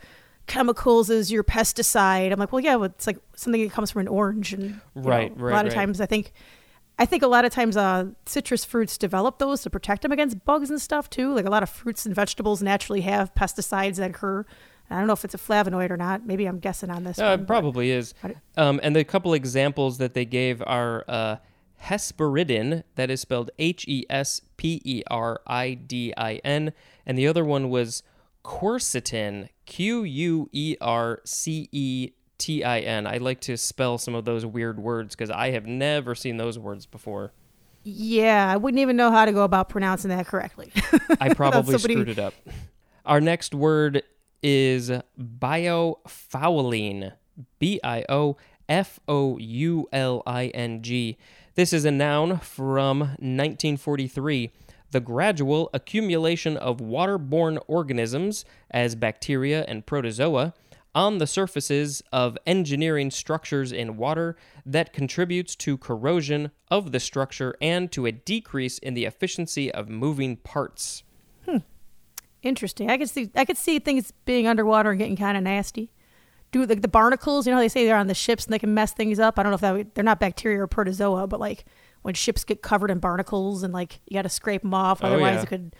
chemicals 0.49 1.11
as 1.11 1.31
your 1.31 1.45
pesticide. 1.45 2.33
I'm 2.33 2.39
like, 2.41 2.53
well, 2.53 2.61
yeah, 2.61 2.75
well, 2.75 2.87
it's 2.87 3.07
like 3.07 3.19
something 3.37 3.63
that 3.63 3.71
comes 3.71 3.93
from 3.93 4.01
an 4.01 4.09
orange, 4.09 4.53
and 4.53 4.81
Right, 4.95 5.37
know, 5.37 5.45
right, 5.45 5.53
A 5.53 5.55
lot 5.55 5.67
of 5.67 5.75
times, 5.75 6.01
I 6.01 6.07
think, 6.07 6.33
I 6.99 7.07
think 7.07 7.23
a 7.23 7.29
lot 7.29 7.45
of 7.45 7.53
times, 7.53 7.77
uh, 7.77 8.07
citrus 8.27 8.65
fruits 8.65 8.99
develop 8.99 9.39
those 9.39 9.63
to 9.63 9.71
protect 9.71 10.03
them 10.03 10.11
against 10.11 10.45
bugs 10.45 10.71
and 10.71 10.81
stuff 10.81 11.09
too. 11.09 11.33
Like 11.33 11.47
a 11.47 11.51
lot 11.51 11.63
of 11.63 11.69
fruits 11.71 12.05
and 12.05 12.15
vegetables 12.15 12.61
naturally 12.61 13.03
have 13.03 13.33
pesticides 13.35 13.97
that 13.97 14.11
occur. 14.11 14.45
I 14.91 14.99
don't 14.99 15.07
know 15.07 15.13
if 15.13 15.25
it's 15.25 15.35
a 15.35 15.39
flavonoid 15.39 15.91
or 15.91 15.97
not. 15.97 16.27
Maybe 16.27 16.47
I'm 16.47 16.59
guessing 16.59 16.91
on 16.91 17.05
this. 17.05 17.19
Uh, 17.19 17.25
one, 17.25 17.41
it 17.41 17.47
probably 17.47 17.91
is. 17.91 18.15
Um, 18.57 18.81
and 18.83 18.97
the 18.97 19.05
couple 19.05 19.35
examples 19.35 19.99
that 19.99 20.15
they 20.15 20.25
gave 20.25 20.63
are 20.67 21.05
uh, 21.07 21.37
hesperidin, 21.83 22.85
that 22.95 23.11
is 23.11 23.21
spelled 23.21 23.51
H 23.59 23.85
E 23.87 24.05
S 24.09 24.41
P 24.57 24.81
E 24.85 25.03
R 25.11 25.41
I 25.47 25.75
D 25.75 26.15
I 26.17 26.37
N, 26.45 26.73
and 27.07 27.19
the 27.19 27.29
other 27.29 27.45
one 27.45 27.69
was 27.69 28.03
quercetin, 28.49 29.51
Q 29.67 30.05
U 30.05 30.49
E 30.53 30.77
R 30.81 31.21
C 31.25 31.69
E 31.71 32.13
T 32.39 32.65
I 32.65 32.81
N. 32.81 33.07
I 33.07 33.19
like 33.19 33.41
to 33.43 33.57
spell 33.59 33.99
some 33.99 34.15
of 34.15 34.25
those 34.25 34.47
weird 34.47 34.81
words 34.81 35.15
because 35.15 35.31
I 35.31 35.51
have 35.51 35.67
never 35.67 36.15
seen 36.15 36.39
those 36.39 36.59
words 36.59 36.87
before. 36.87 37.33
Yeah, 37.85 38.51
I 38.51 38.57
wouldn't 38.57 38.81
even 38.81 38.97
know 38.97 39.11
how 39.11 39.27
to 39.27 39.33
go 39.33 39.43
about 39.45 39.69
pronouncing 39.69 40.09
that 40.11 40.27
correctly. 40.27 40.73
I 41.21 41.35
probably 41.35 41.73
somebody- 41.75 41.95
screwed 41.95 42.09
it 42.09 42.19
up. 42.19 42.33
Our 43.05 43.21
next 43.21 43.55
word 43.55 44.03
is 44.43 44.91
biofouling. 45.21 47.13
B 47.59 47.81
I 47.85 48.05
O 48.09 48.37
F 48.69 48.99
O 49.07 49.39
U 49.39 49.89
L 49.93 50.23
I 50.27 50.47
N 50.49 50.83
G. 50.83 51.17
This 51.55 51.73
is 51.73 51.85
a 51.85 51.91
noun 51.91 52.39
from 52.39 53.01
1943. 53.01 54.53
The 54.91 55.01
gradual 55.01 55.69
accumulation 55.75 56.57
of 56.57 56.79
waterborne 56.79 57.63
organisms, 57.67 58.45
as 58.71 58.95
bacteria 58.95 59.65
and 59.69 59.85
protozoa, 59.85 60.55
on 60.95 61.19
the 61.19 61.27
surfaces 61.27 62.03
of 62.13 62.39
engineering 62.47 63.11
structures 63.11 63.71
in 63.71 63.97
water 63.97 64.37
that 64.65 64.93
contributes 64.93 65.55
to 65.55 65.79
corrosion 65.79 66.51
of 66.71 66.93
the 66.93 67.01
structure 67.01 67.55
and 67.61 67.93
to 67.93 68.07
a 68.07 68.13
decrease 68.13 68.79
in 68.79 68.95
the 68.95 69.05
efficiency 69.05 69.71
of 69.71 69.89
moving 69.89 70.37
parts. 70.37 71.03
Hmm. 71.45 71.59
Interesting. 72.43 72.91
I 72.91 72.99
could 72.99 73.11
see 73.11 73.31
I 73.35 73.45
could 73.45 73.57
see 73.57 73.79
things 73.79 74.13
being 74.25 74.47
underwater 74.47 74.91
and 74.91 74.99
getting 74.99 75.17
kind 75.17 75.37
of 75.37 75.43
nasty. 75.43 75.93
Do 76.51 76.65
like 76.65 76.81
the 76.81 76.89
barnacles? 76.89 77.47
You 77.47 77.53
know, 77.53 77.59
how 77.59 77.63
they 77.63 77.69
say 77.69 77.85
they're 77.85 77.97
on 77.97 78.07
the 78.07 78.15
ships 78.15 78.47
and 78.47 78.53
they 78.55 78.59
can 78.59 78.73
mess 78.73 78.93
things 78.93 79.21
up. 79.21 79.39
I 79.39 79.43
don't 79.43 79.51
know 79.51 79.57
if 79.57 79.61
that 79.61 79.95
they're 79.95 80.05
not 80.05 80.19
bacteria 80.19 80.63
or 80.63 80.67
protozoa, 80.67 81.27
but 81.27 81.41
like 81.41 81.65
when 82.03 82.15
ships 82.15 82.45
get 82.45 82.63
covered 82.63 82.91
in 82.91 82.99
barnacles 82.99 83.63
and 83.63 83.73
like 83.73 84.01
you 84.07 84.15
got 84.15 84.23
to 84.23 84.29
scrape 84.29 84.63
them 84.63 84.75
off, 84.75 85.01
Oh, 85.03 85.09
otherwise 85.09 85.37
yeah. 85.37 85.43
it 85.43 85.47
could 85.49 85.77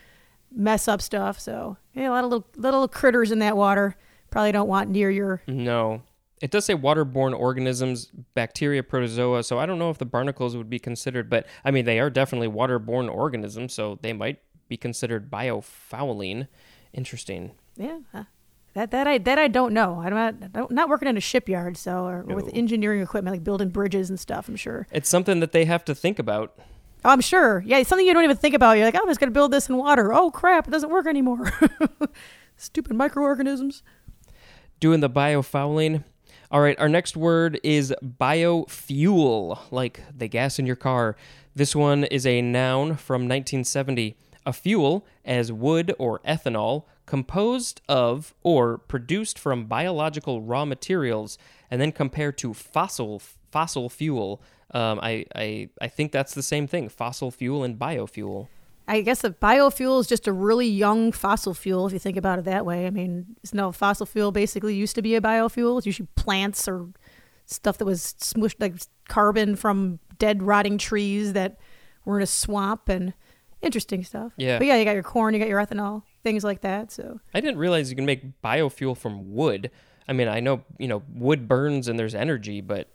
mess 0.55 0.89
up 0.89 1.01
stuff. 1.03 1.39
So 1.41 1.77
yeah, 1.95 2.09
a 2.09 2.11
lot 2.11 2.25
of 2.25 2.31
little 2.31 2.47
little 2.57 2.89
critters 2.89 3.31
in 3.33 3.39
that 3.41 3.57
water 3.57 3.97
probably 4.31 4.53
don't 4.53 4.69
want 4.69 4.91
near 4.91 5.11
your. 5.11 5.43
No. 5.47 6.03
It 6.41 6.53
does 6.53 6.65
say 6.67 6.75
waterborne 6.75 7.37
organisms, 7.37 8.13
bacteria, 8.35 8.85
protozoa, 8.85 9.43
so 9.43 9.59
I 9.59 9.67
don't 9.67 9.79
know 9.81 9.91
if 9.91 9.99
the 9.99 10.05
barnacles 10.07 10.57
would 10.57 10.71
be 10.71 10.79
considered, 10.79 11.29
but 11.29 11.47
I 11.65 11.73
mean, 11.73 11.85
they 11.85 11.99
are 11.99 12.11
definitely 12.11 12.47
waterborne 12.47 13.13
organisms, 13.13 13.75
so 13.75 13.99
they 14.03 14.13
might 14.13 14.39
be 14.69 14.77
considered 14.77 15.31
biofouling. 15.33 16.47
Interesting. 16.93 17.53
Yeah, 17.77 17.99
huh. 18.13 18.25
That 18.79 18.93
that 18.93 19.09
I 19.09 19.19
that 19.19 19.39
I 19.39 19.49
don't 19.49 19.75
know. 19.75 20.01
I'm 20.01 20.15
not 20.15 20.35
I 20.55 20.61
don't, 20.61 20.89
working 20.89 21.09
in 21.09 21.17
a 21.17 21.21
shipyard, 21.21 21.77
so 21.77 22.05
or, 22.05 22.25
or 22.29 22.37
with 22.37 22.49
engineering 22.55 23.03
equipment 23.03 23.35
like 23.35 23.43
building 23.43 23.71
bridges 23.71 24.09
and 24.09 24.21
stuff. 24.21 24.49
I'm 24.49 24.55
sure. 24.55 24.87
It's 24.93 25.09
something 25.09 25.41
that 25.41 25.51
they 25.51 25.65
have 25.65 25.85
to 25.87 25.95
think 25.97 26.21
about. 26.21 26.55
Oh, 27.05 27.11
I'm 27.11 27.21
sure. 27.21 27.65
Yeah, 27.67 27.79
it's 27.79 27.89
something 27.89 28.07
you 28.07 28.15
don't 28.15 28.23
even 28.23 28.37
think 28.37 28.55
about. 28.55 28.77
You're 28.77 28.87
like, 28.87 28.95
oh, 28.95 29.01
I'm 29.01 29.09
just 29.09 29.19
gonna 29.19 29.33
build 29.33 29.53
this 29.53 29.69
in 29.69 29.77
water. 29.77 30.13
Oh 30.15 30.31
crap, 30.31 30.69
it 30.69 30.71
doesn't 30.71 30.91
work 30.91 31.09
anymore. 31.09 31.53
Stupid 32.57 32.95
microorganisms. 32.95 33.83
Doing 34.79 35.01
the 35.01 35.11
biofouling. 35.11 36.05
All 36.53 36.61
right, 36.61 36.79
our 36.79 36.89
next 36.89 37.17
word 37.17 37.59
is 37.65 37.93
biofuel, 38.03 39.59
like 39.73 40.03
the 40.17 40.29
gas 40.29 40.61
in 40.61 40.67
your 40.67 40.77
car. 40.77 41.17
This 41.55 41.75
one 41.75 42.05
is 42.05 42.25
a 42.25 42.43
noun 42.43 42.97
from 42.97 43.23
1970. 43.23 44.17
A 44.47 44.53
fuel, 44.53 45.05
as 45.27 45.53
wood 45.53 45.95
or 45.99 46.21
ethanol, 46.21 46.85
composed 47.09 47.81
of 47.89 48.35
or 48.43 48.77
produced 48.77 49.39
from 49.39 49.65
biological 49.65 50.43
raw 50.43 50.67
materials, 50.67 51.39
and 51.71 51.81
then 51.81 51.91
compared 51.91 52.37
to 52.39 52.53
fossil 52.53 53.23
fossil 53.51 53.89
fuel. 53.89 54.43
Um, 54.73 55.01
I, 55.03 55.25
I 55.35 55.71
I 55.81 55.89
think 55.89 56.13
that's 56.13 56.35
the 56.35 56.43
same 56.43 56.67
thing: 56.67 56.91
fossil 56.91 57.31
fuel 57.31 57.65
and 57.65 57.79
biofuel. 57.79 58.49
I 58.87 59.01
guess 59.01 59.25
a 59.25 59.31
biofuel 59.31 60.01
is 60.01 60.07
just 60.07 60.27
a 60.27 60.33
really 60.33 60.69
young 60.69 61.13
fossil 61.13 61.55
fuel 61.55 61.87
if 61.87 61.93
you 61.93 61.99
think 61.99 62.17
about 62.17 62.39
it 62.39 62.45
that 62.45 62.67
way. 62.67 62.87
I 62.87 62.91
mean, 62.91 63.37
no 63.53 63.73
fossil 63.73 64.07
fuel 64.07 64.31
basically 64.31 64.75
used 64.75 64.95
to 64.97 65.03
be 65.03 65.15
a 65.15 65.21
biofuel. 65.21 65.79
It's 65.79 65.87
usually 65.87 66.09
plants 66.15 66.69
or 66.69 66.89
stuff 67.47 67.79
that 67.79 67.85
was 67.85 68.15
smushed 68.19 68.61
like 68.61 68.75
carbon 69.09 69.57
from 69.57 69.99
dead 70.19 70.43
rotting 70.43 70.79
trees 70.79 71.33
that 71.33 71.59
were 72.05 72.19
in 72.19 72.23
a 72.23 72.27
swamp 72.27 72.89
and 72.89 73.15
interesting 73.63 74.05
stuff. 74.05 74.33
Yeah. 74.37 74.59
But 74.59 74.67
yeah, 74.67 74.77
you 74.77 74.85
got 74.85 74.93
your 74.95 75.03
corn, 75.03 75.35
you 75.35 75.41
got 75.41 75.49
your 75.49 75.61
ethanol, 75.65 76.03
things 76.23 76.45
like 76.45 76.61
that. 76.63 76.91
So 76.93 77.21
I 77.35 77.41
didn't 77.41 77.59
realize 77.59 77.91
you 77.91 77.97
can 77.97 78.07
make 78.07 78.41
biofuel 78.43 78.97
from 78.97 79.33
wood. 79.35 79.71
I 80.09 80.13
mean, 80.13 80.29
I 80.29 80.41
know 80.41 80.63
you 80.79 80.89
know 80.89 81.03
wood 81.15 81.49
burns 81.49 81.89
and 81.89 81.99
there's 81.99 82.15
energy, 82.15 82.61
but 82.61 82.89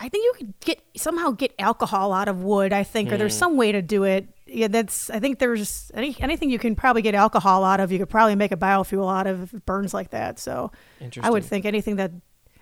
I 0.00 0.08
think 0.08 0.24
you 0.24 0.32
could 0.36 0.60
get 0.60 0.80
somehow 0.96 1.30
get 1.30 1.54
alcohol 1.58 2.12
out 2.12 2.28
of 2.28 2.42
wood. 2.42 2.72
I 2.72 2.82
think, 2.84 3.08
or 3.10 3.12
Hmm. 3.14 3.18
there's 3.18 3.36
some 3.36 3.56
way 3.56 3.72
to 3.72 3.82
do 3.82 4.04
it. 4.04 4.28
Yeah, 4.46 4.68
that's. 4.68 5.08
I 5.10 5.20
think 5.20 5.38
there's 5.38 5.90
any 5.94 6.16
anything 6.20 6.50
you 6.50 6.58
can 6.58 6.74
probably 6.76 7.02
get 7.02 7.14
alcohol 7.14 7.64
out 7.64 7.80
of. 7.80 7.90
You 7.92 7.98
could 7.98 8.10
probably 8.10 8.34
make 8.34 8.52
a 8.52 8.56
biofuel 8.56 9.12
out 9.12 9.26
of 9.26 9.42
if 9.42 9.54
it 9.54 9.66
burns 9.66 9.92
like 9.94 10.10
that. 10.10 10.38
So 10.38 10.70
interesting. 11.00 11.24
I 11.28 11.30
would 11.30 11.44
think 11.44 11.64
anything 11.64 11.96
that 11.96 12.12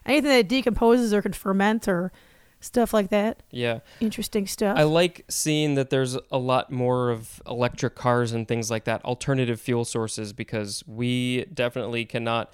anything 0.07 0.31
that 0.31 0.49
decomposes 0.49 1.13
or 1.15 1.23
could 1.23 1.37
ferment 1.37 1.87
or 1.89 2.13
stuff 2.63 2.95
like 2.95 3.11
that. 3.11 3.43
Yeah. 3.51 3.81
Interesting 4.01 4.47
stuff. 4.47 4.79
I 4.79 4.85
like 4.85 5.25
seeing 5.29 5.75
that 5.75 5.91
there's 5.91 6.17
a 6.31 6.39
lot 6.39 6.73
more 6.73 7.11
of 7.11 7.43
electric 7.47 7.95
cars 7.95 8.33
and 8.33 8.49
things 8.49 8.71
like 8.71 8.85
that, 8.85 9.05
alternative 9.05 9.61
fuel 9.61 9.85
sources, 9.85 10.33
because 10.33 10.83
we 10.87 11.45
definitely 11.53 12.05
cannot 12.05 12.53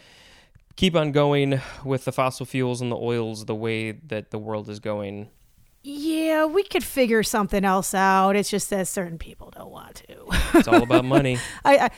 keep 0.77 0.95
on 0.97 1.13
going 1.13 1.61
with 1.85 2.05
the 2.05 2.13
fossil 2.13 2.47
fuels 2.47 2.81
and 2.81 2.91
the 2.91 2.97
oils 2.97 3.45
the 3.47 3.55
way 3.55 3.93
that 3.93 4.31
the 4.31 4.39
world 4.39 4.69
is 4.69 4.81
going. 4.81 5.29
yeah, 5.83 6.45
we 6.45 6.63
could 6.65 6.85
figure 6.85 7.23
something 7.23 7.65
else 7.65 7.95
out. 7.95 8.37
It's 8.37 8.51
just 8.51 8.69
that 8.71 8.89
certain 8.89 9.17
people 9.19 9.51
don't 9.51 9.71
want 9.71 10.03
to. 10.09 10.59
It's 10.59 10.69
all 10.69 10.83
about 10.83 11.05
money. 11.05 11.39
I, 11.65 11.79
I 11.79 11.91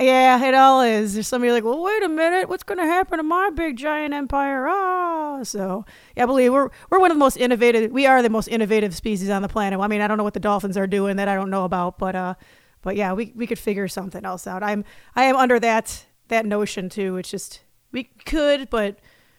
yeah, 0.00 0.44
it 0.44 0.54
all 0.54 0.82
is. 0.82 1.14
There's 1.14 1.28
somebody 1.28 1.52
like, 1.52 1.64
well, 1.64 1.82
wait 1.82 2.02
a 2.02 2.08
minute, 2.08 2.48
what's 2.48 2.64
going 2.64 2.78
to 2.78 2.84
happen 2.84 3.18
to 3.18 3.22
my 3.22 3.50
big 3.50 3.76
giant 3.76 4.12
empire? 4.12 4.66
Ah, 4.68 5.23
so 5.42 5.84
yeah, 6.16 6.22
I 6.22 6.26
believe 6.26 6.52
we're 6.52 6.70
we're 6.90 7.00
one 7.00 7.10
of 7.10 7.16
the 7.16 7.20
most 7.20 7.36
innovative. 7.36 7.90
We 7.90 8.06
are 8.06 8.22
the 8.22 8.30
most 8.30 8.48
innovative 8.48 8.94
species 8.94 9.28
on 9.30 9.42
the 9.42 9.48
planet. 9.48 9.78
Well, 9.78 9.84
I 9.84 9.88
mean, 9.88 10.00
I 10.00 10.06
don't 10.06 10.16
know 10.18 10.24
what 10.24 10.34
the 10.34 10.40
dolphins 10.40 10.76
are 10.76 10.86
doing 10.86 11.16
that 11.16 11.28
I 11.28 11.34
don't 11.34 11.50
know 11.50 11.64
about, 11.64 11.98
but 11.98 12.14
uh, 12.14 12.34
but 12.82 12.96
yeah, 12.96 13.12
we 13.12 13.32
we 13.34 13.46
could 13.46 13.58
figure 13.58 13.88
something 13.88 14.24
else 14.24 14.46
out. 14.46 14.62
I'm 14.62 14.84
I 15.16 15.24
am 15.24 15.36
under 15.36 15.58
that 15.60 16.06
that 16.28 16.46
notion 16.46 16.88
too. 16.88 17.16
It's 17.16 17.30
just 17.30 17.60
we 17.92 18.04
could, 18.04 18.70
but 18.70 18.98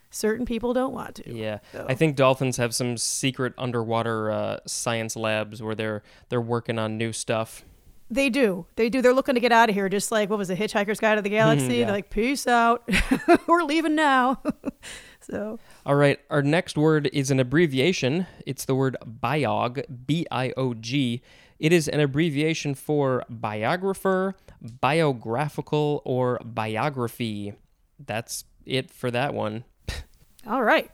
certain 0.10 0.46
people 0.46 0.74
don't 0.74 0.94
want 0.94 1.16
to. 1.16 1.34
Yeah, 1.34 1.60
So- 1.72 1.86
I 1.90 1.94
think 1.96 2.16
dolphins 2.16 2.58
have 2.58 2.74
some 2.74 2.96
secret 2.98 3.54
underwater 3.58 4.32
uh, 4.32 4.58
science 4.66 5.16
labs 5.16 5.62
where 5.62 5.76
they're 5.76 6.04
they're 6.30 6.42
working 6.42 6.80
on 6.80 6.98
new 6.98 7.12
stuff. 7.14 7.66
They 8.10 8.30
do. 8.30 8.68
They 8.76 8.90
do. 8.90 9.02
They're 9.02 9.14
looking 9.14 9.34
to 9.36 9.42
get 9.42 9.52
out 9.52 9.70
of 9.70 9.76
here, 9.76 9.90
just 9.90 10.12
like 10.12 10.30
what 10.30 10.38
was 10.38 10.50
the 10.50 10.56
Hitchhiker's 10.56 11.00
Guide 11.00 11.16
to 11.16 11.22
the 11.22 11.30
mm-hmm, 11.30 11.38
Galaxy? 11.38 11.78
Yeah. 11.78 11.86
They're 11.86 11.96
like, 11.96 12.10
peace 12.10 12.46
out. 12.46 12.88
We're 13.48 13.64
leaving 13.64 13.96
now. 13.96 14.42
so 15.22 15.60
All 15.86 15.96
right, 15.96 16.20
our 16.30 16.44
next 16.44 16.78
word 16.78 17.10
is 17.12 17.32
an 17.32 17.40
abbreviation. 17.40 18.28
It's 18.46 18.66
the 18.66 18.76
word 18.76 18.96
biog, 19.04 19.84
B 20.06 20.28
I 20.30 20.54
O 20.56 20.76
G. 20.76 21.24
It 21.58 21.74
is 21.74 21.88
an 21.88 22.00
abbreviation 22.00 22.76
for 22.76 23.24
biographer, 23.30 24.36
biographical, 24.62 26.02
or 26.06 26.40
biography. 26.44 27.54
That's 27.98 28.44
it 28.66 28.92
for 28.92 29.10
that 29.10 29.34
one. 29.34 29.64
all 30.48 30.62
right. 30.62 30.92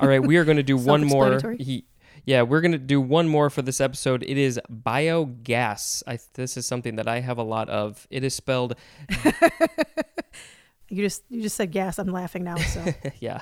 All 0.00 0.08
right, 0.08 0.24
we 0.24 0.36
are 0.36 0.44
going 0.44 0.56
to 0.56 0.62
do 0.62 0.76
one 0.76 1.04
more. 1.04 1.54
He, 1.58 1.84
Yeah, 2.28 2.42
we're 2.42 2.60
gonna 2.60 2.76
do 2.76 3.00
one 3.00 3.26
more 3.26 3.48
for 3.48 3.62
this 3.62 3.80
episode. 3.80 4.22
It 4.22 4.36
is 4.36 4.60
biogas. 4.70 6.02
I, 6.06 6.18
this 6.34 6.58
is 6.58 6.66
something 6.66 6.96
that 6.96 7.08
I 7.08 7.20
have 7.20 7.38
a 7.38 7.42
lot 7.42 7.70
of. 7.70 8.06
It 8.10 8.22
is 8.22 8.34
spelled, 8.34 8.74
You 10.90 11.04
just 11.04 11.22
you 11.30 11.40
just 11.40 11.56
said 11.56 11.72
gas. 11.72 11.98
I'm 11.98 12.08
laughing 12.08 12.44
now. 12.44 12.56
So 12.56 12.84
yeah, 13.18 13.40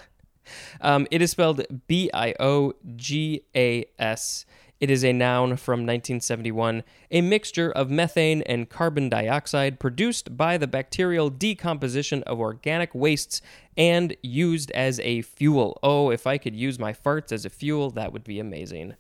um, 0.80 1.08
it 1.10 1.20
is 1.20 1.32
spelled 1.32 1.62
B 1.88 2.10
I 2.14 2.34
O 2.38 2.74
G 2.94 3.42
A 3.56 3.86
S. 3.98 4.46
It 4.78 4.90
is 4.90 5.04
a 5.04 5.12
noun 5.12 5.56
from 5.56 5.80
1971, 5.80 6.82
a 7.10 7.20
mixture 7.22 7.70
of 7.70 7.90
methane 7.90 8.42
and 8.42 8.68
carbon 8.68 9.08
dioxide 9.08 9.80
produced 9.80 10.36
by 10.36 10.58
the 10.58 10.66
bacterial 10.66 11.30
decomposition 11.30 12.22
of 12.24 12.40
organic 12.40 12.94
wastes 12.94 13.40
and 13.76 14.14
used 14.22 14.70
as 14.72 15.00
a 15.00 15.22
fuel. 15.22 15.78
Oh, 15.82 16.10
if 16.10 16.26
I 16.26 16.36
could 16.36 16.54
use 16.54 16.78
my 16.78 16.92
farts 16.92 17.32
as 17.32 17.46
a 17.46 17.50
fuel, 17.50 17.90
that 17.92 18.12
would 18.12 18.24
be 18.24 18.38
amazing. 18.38 18.96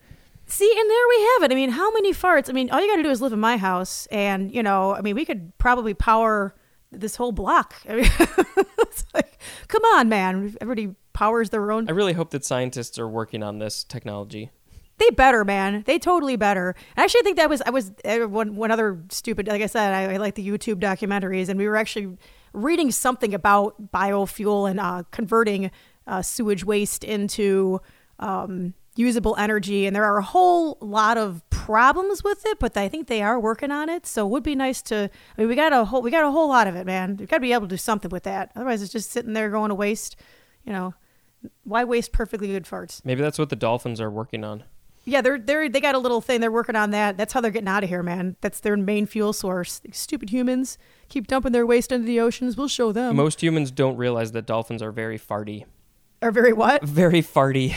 See, 0.46 0.72
and 0.78 0.90
there 0.90 1.08
we 1.08 1.22
have 1.22 1.42
it. 1.42 1.52
I 1.52 1.54
mean, 1.54 1.70
how 1.70 1.92
many 1.92 2.14
farts? 2.14 2.48
I 2.48 2.52
mean, 2.52 2.70
all 2.70 2.80
you 2.80 2.88
got 2.88 2.96
to 2.96 3.02
do 3.02 3.10
is 3.10 3.20
live 3.20 3.32
in 3.32 3.40
my 3.40 3.56
house, 3.58 4.06
and 4.06 4.54
you 4.54 4.62
know, 4.62 4.94
I 4.94 5.02
mean, 5.02 5.14
we 5.14 5.24
could 5.24 5.58
probably 5.58 5.92
power 5.92 6.54
this 6.92 7.16
whole 7.16 7.32
block. 7.32 7.74
I 7.88 7.94
mean, 7.96 8.10
it's 8.78 9.04
like, 9.12 9.38
come 9.66 9.82
on, 9.84 10.08
man! 10.08 10.56
Everybody 10.60 10.94
powers 11.12 11.50
their 11.50 11.72
own. 11.72 11.88
I 11.88 11.92
really 11.92 12.12
hope 12.12 12.30
that 12.30 12.44
scientists 12.44 12.98
are 12.98 13.08
working 13.08 13.42
on 13.42 13.58
this 13.58 13.82
technology. 13.82 14.50
They 14.98 15.10
better, 15.10 15.44
man. 15.44 15.82
They 15.86 15.98
totally 15.98 16.36
better. 16.36 16.74
I 16.96 17.04
actually 17.04 17.22
think 17.22 17.36
that 17.36 17.50
was 17.50 17.62
I 17.62 17.70
was 17.70 17.92
uh, 18.04 18.28
one 18.28 18.56
one 18.56 18.70
other 18.70 19.02
stupid. 19.10 19.46
Like 19.46 19.62
I 19.62 19.66
said, 19.66 19.92
I, 19.92 20.14
I 20.14 20.16
like 20.16 20.34
the 20.34 20.46
YouTube 20.46 20.80
documentaries, 20.80 21.48
and 21.48 21.58
we 21.58 21.68
were 21.68 21.76
actually 21.76 22.16
reading 22.52 22.90
something 22.90 23.34
about 23.34 23.92
biofuel 23.92 24.70
and 24.70 24.80
uh, 24.80 25.02
converting 25.10 25.70
uh, 26.06 26.22
sewage 26.22 26.64
waste 26.64 27.04
into 27.04 27.80
um, 28.18 28.72
usable 28.94 29.36
energy. 29.36 29.86
And 29.86 29.94
there 29.94 30.04
are 30.04 30.16
a 30.16 30.22
whole 30.22 30.78
lot 30.80 31.18
of 31.18 31.42
problems 31.50 32.24
with 32.24 32.46
it, 32.46 32.58
but 32.58 32.76
I 32.76 32.88
think 32.88 33.08
they 33.08 33.22
are 33.22 33.38
working 33.38 33.70
on 33.70 33.90
it. 33.90 34.06
So 34.06 34.26
it 34.26 34.30
would 34.30 34.42
be 34.42 34.54
nice 34.54 34.80
to. 34.82 35.10
I 35.36 35.40
mean, 35.40 35.48
we 35.48 35.54
got 35.54 35.72
a 35.74 35.84
whole 35.84 36.00
we 36.00 36.10
got 36.10 36.24
a 36.24 36.30
whole 36.30 36.48
lot 36.48 36.66
of 36.66 36.74
it, 36.74 36.86
man. 36.86 37.16
We've 37.18 37.28
got 37.28 37.36
to 37.36 37.40
be 37.40 37.52
able 37.52 37.66
to 37.66 37.74
do 37.74 37.76
something 37.76 38.10
with 38.10 38.22
that. 38.22 38.50
Otherwise, 38.56 38.80
it's 38.82 38.92
just 38.92 39.10
sitting 39.10 39.34
there 39.34 39.50
going 39.50 39.68
to 39.68 39.74
waste. 39.74 40.16
You 40.64 40.72
know, 40.72 40.94
why 41.64 41.84
waste 41.84 42.12
perfectly 42.12 42.48
good 42.48 42.64
farts? 42.64 43.04
Maybe 43.04 43.20
that's 43.20 43.38
what 43.38 43.50
the 43.50 43.56
dolphins 43.56 44.00
are 44.00 44.10
working 44.10 44.42
on. 44.42 44.64
Yeah, 45.08 45.20
they're 45.20 45.38
they're 45.38 45.68
they 45.68 45.80
got 45.80 45.94
a 45.94 45.98
little 45.98 46.20
thing. 46.20 46.40
They're 46.40 46.50
working 46.50 46.74
on 46.74 46.90
that. 46.90 47.16
That's 47.16 47.32
how 47.32 47.40
they're 47.40 47.52
getting 47.52 47.68
out 47.68 47.84
of 47.84 47.88
here, 47.88 48.02
man. 48.02 48.36
That's 48.40 48.58
their 48.60 48.76
main 48.76 49.06
fuel 49.06 49.32
source. 49.32 49.78
These 49.78 49.96
stupid 49.96 50.30
humans 50.30 50.78
keep 51.08 51.28
dumping 51.28 51.52
their 51.52 51.64
waste 51.64 51.92
into 51.92 52.06
the 52.06 52.20
oceans. 52.20 52.56
We'll 52.56 52.68
show 52.68 52.90
them. 52.90 53.14
Most 53.14 53.40
humans 53.40 53.70
don't 53.70 53.96
realize 53.96 54.32
that 54.32 54.46
dolphins 54.46 54.82
are 54.82 54.90
very 54.90 55.18
farty. 55.18 55.64
Are 56.20 56.32
very 56.32 56.52
what? 56.52 56.82
Very 56.82 57.22
farty. 57.22 57.74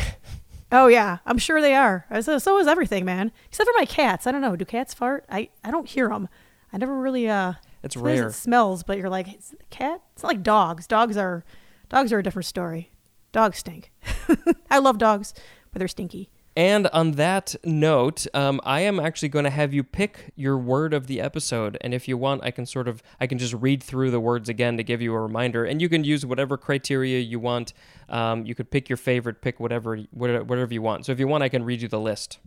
Oh 0.71 0.87
yeah, 0.87 1.19
I'm 1.25 1.37
sure 1.37 1.61
they 1.61 1.75
are. 1.75 2.05
So, 2.21 2.37
so 2.37 2.57
is 2.59 2.67
everything, 2.67 3.05
man. 3.05 3.31
Except 3.47 3.67
for 3.67 3.73
my 3.77 3.85
cats. 3.85 4.27
I 4.27 4.31
don't 4.31 4.41
know. 4.41 4.55
Do 4.55 4.65
cats 4.65 4.93
fart? 4.93 5.25
I 5.29 5.49
I 5.63 5.71
don't 5.71 5.87
hear 5.87 6.09
them. 6.09 6.29
I 6.73 6.77
never 6.77 6.99
really 6.99 7.29
uh. 7.29 7.53
It's 7.83 7.95
rare. 7.95 8.27
It 8.27 8.33
smells, 8.33 8.83
but 8.83 8.97
you're 8.97 9.09
like, 9.09 9.27
it's 9.27 9.53
a 9.53 9.65
cat. 9.69 10.01
It's 10.13 10.23
not 10.23 10.29
like 10.29 10.43
dogs. 10.43 10.85
Dogs 10.85 11.15
are, 11.15 11.45
dogs 11.87 12.11
are 12.11 12.19
a 12.19 12.23
different 12.23 12.45
story. 12.45 12.91
Dogs 13.31 13.59
stink. 13.59 13.91
I 14.69 14.79
love 14.79 14.97
dogs, 14.97 15.33
but 15.71 15.79
they're 15.79 15.87
stinky. 15.87 16.29
And 16.55 16.87
on 16.87 17.11
that 17.11 17.55
note, 17.63 18.27
um, 18.33 18.59
I 18.63 18.81
am 18.81 18.99
actually 18.99 19.29
going 19.29 19.45
to 19.45 19.51
have 19.51 19.73
you 19.73 19.83
pick 19.83 20.31
your 20.35 20.57
word 20.57 20.93
of 20.93 21.07
the 21.07 21.21
episode. 21.21 21.77
And 21.81 21.93
if 21.93 22.07
you 22.07 22.17
want, 22.17 22.43
I 22.43 22.51
can 22.51 22.65
sort 22.65 22.87
of, 22.87 23.01
I 23.19 23.27
can 23.27 23.37
just 23.37 23.53
read 23.53 23.81
through 23.81 24.11
the 24.11 24.19
words 24.19 24.49
again 24.49 24.75
to 24.77 24.83
give 24.83 25.01
you 25.01 25.13
a 25.13 25.21
reminder. 25.21 25.63
And 25.63 25.81
you 25.81 25.87
can 25.87 26.03
use 26.03 26.25
whatever 26.25 26.57
criteria 26.57 27.19
you 27.19 27.39
want. 27.39 27.73
Um, 28.09 28.45
you 28.45 28.55
could 28.55 28.71
pick 28.71 28.89
your 28.89 28.97
favorite, 28.97 29.41
pick 29.41 29.59
whatever, 29.59 29.97
whatever 30.11 30.73
you 30.73 30.81
want. 30.81 31.05
So 31.05 31.11
if 31.11 31.19
you 31.19 31.27
want, 31.27 31.43
I 31.43 31.49
can 31.49 31.63
read 31.63 31.81
you 31.81 31.87
the 31.87 31.99
list. 31.99 32.39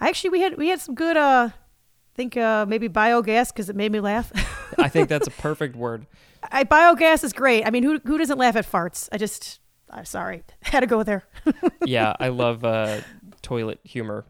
I 0.00 0.08
actually, 0.08 0.30
we 0.30 0.40
had 0.40 0.56
we 0.56 0.68
had 0.68 0.80
some 0.80 0.94
good. 0.94 1.16
Uh, 1.16 1.50
I 1.52 2.14
think 2.14 2.36
uh, 2.36 2.66
maybe 2.68 2.88
biogas 2.88 3.48
because 3.48 3.70
it 3.70 3.76
made 3.76 3.90
me 3.90 4.00
laugh. 4.00 4.32
I 4.78 4.88
think 4.88 5.08
that's 5.08 5.26
a 5.26 5.30
perfect 5.42 5.76
word. 5.76 6.06
I, 6.50 6.64
biogas 6.64 7.24
is 7.24 7.32
great. 7.32 7.64
I 7.66 7.70
mean, 7.70 7.84
who 7.84 8.00
who 8.04 8.18
doesn't 8.18 8.36
laugh 8.36 8.56
at 8.56 8.70
farts? 8.70 9.08
I 9.12 9.18
just, 9.18 9.60
I'm 9.90 10.04
sorry, 10.04 10.42
had 10.62 10.80
to 10.80 10.86
go 10.86 11.02
there. 11.02 11.24
yeah, 11.84 12.14
I 12.18 12.28
love 12.28 12.64
uh, 12.64 13.00
toilet 13.42 13.80
humor. 13.84 14.24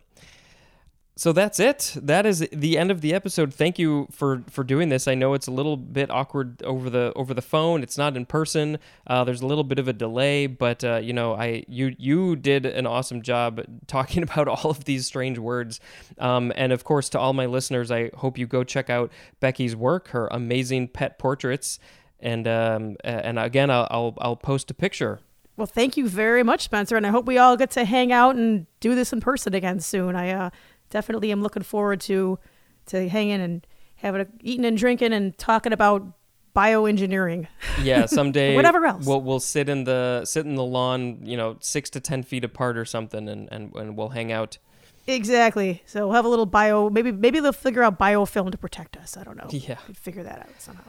So 1.14 1.32
that's 1.32 1.60
it. 1.60 1.94
That 2.00 2.24
is 2.24 2.48
the 2.52 2.78
end 2.78 2.90
of 2.90 3.02
the 3.02 3.12
episode. 3.12 3.52
Thank 3.52 3.78
you 3.78 4.08
for 4.10 4.42
for 4.48 4.64
doing 4.64 4.88
this. 4.88 5.06
I 5.06 5.14
know 5.14 5.34
it's 5.34 5.46
a 5.46 5.50
little 5.50 5.76
bit 5.76 6.10
awkward 6.10 6.62
over 6.62 6.88
the 6.88 7.12
over 7.14 7.34
the 7.34 7.42
phone. 7.42 7.82
It's 7.82 7.98
not 7.98 8.16
in 8.16 8.24
person. 8.24 8.78
Uh, 9.06 9.22
there's 9.22 9.42
a 9.42 9.46
little 9.46 9.62
bit 9.62 9.78
of 9.78 9.88
a 9.88 9.92
delay, 9.92 10.46
but 10.46 10.82
uh, 10.82 10.96
you 10.96 11.12
know, 11.12 11.34
I 11.34 11.64
you 11.68 11.94
you 11.98 12.34
did 12.34 12.64
an 12.64 12.86
awesome 12.86 13.20
job 13.20 13.60
talking 13.86 14.22
about 14.28 14.48
all 14.48 14.70
of 14.70 14.84
these 14.84 15.04
strange 15.04 15.38
words. 15.38 15.80
Um, 16.16 16.50
and 16.56 16.72
of 16.72 16.82
course, 16.84 17.10
to 17.10 17.18
all 17.18 17.34
my 17.34 17.46
listeners, 17.46 17.90
I 17.90 18.10
hope 18.14 18.38
you 18.38 18.46
go 18.46 18.64
check 18.64 18.88
out 18.88 19.12
Becky's 19.38 19.76
work, 19.76 20.08
her 20.08 20.28
amazing 20.30 20.88
pet 20.88 21.18
portraits, 21.18 21.78
and 22.20 22.48
um, 22.48 22.96
and 23.04 23.38
again, 23.38 23.70
I'll, 23.70 23.86
I'll 23.90 24.14
I'll 24.18 24.36
post 24.36 24.70
a 24.70 24.74
picture 24.74 25.20
well, 25.56 25.66
thank 25.66 25.96
you 25.96 26.08
very 26.08 26.42
much, 26.42 26.64
Spencer, 26.64 26.96
and 26.96 27.06
I 27.06 27.10
hope 27.10 27.26
we 27.26 27.38
all 27.38 27.56
get 27.56 27.70
to 27.72 27.84
hang 27.84 28.12
out 28.12 28.36
and 28.36 28.66
do 28.80 28.94
this 28.94 29.12
in 29.12 29.20
person 29.20 29.54
again 29.54 29.80
soon. 29.80 30.16
I 30.16 30.30
uh, 30.30 30.50
definitely 30.90 31.30
am 31.30 31.42
looking 31.42 31.62
forward 31.62 32.00
to 32.02 32.38
to 32.86 33.08
hanging 33.08 33.40
and 33.40 33.66
having 33.96 34.22
a, 34.22 34.26
eating 34.40 34.64
and 34.64 34.76
drinking 34.76 35.12
and 35.12 35.36
talking 35.38 35.72
about 35.72 36.06
bioengineering. 36.54 37.46
Yeah, 37.82 38.06
someday 38.06 38.54
whatever 38.54 38.84
else. 38.84 39.06
We'll 39.06 39.20
we'll 39.20 39.40
sit 39.40 39.68
in 39.68 39.84
the 39.84 40.24
sit 40.24 40.46
in 40.46 40.54
the 40.54 40.64
lawn, 40.64 41.20
you 41.24 41.36
know, 41.36 41.56
six 41.60 41.90
to 41.90 42.00
ten 42.00 42.22
feet 42.22 42.44
apart 42.44 42.76
or 42.76 42.84
something, 42.84 43.28
and 43.28 43.48
and, 43.50 43.74
and 43.74 43.96
we'll 43.96 44.10
hang 44.10 44.30
out. 44.30 44.58
Exactly. 45.06 45.82
So 45.86 46.06
we'll 46.06 46.16
have 46.16 46.24
a 46.24 46.28
little 46.28 46.46
bio. 46.46 46.88
Maybe 46.88 47.10
maybe 47.12 47.40
they'll 47.40 47.52
figure 47.52 47.82
out 47.82 47.98
biofilm 47.98 48.50
to 48.52 48.58
protect 48.58 48.96
us. 48.96 49.16
I 49.16 49.24
don't 49.24 49.36
know. 49.36 49.48
Yeah, 49.50 49.76
Could 49.76 49.96
figure 49.96 50.22
that 50.22 50.40
out 50.40 50.48
somehow. 50.58 50.84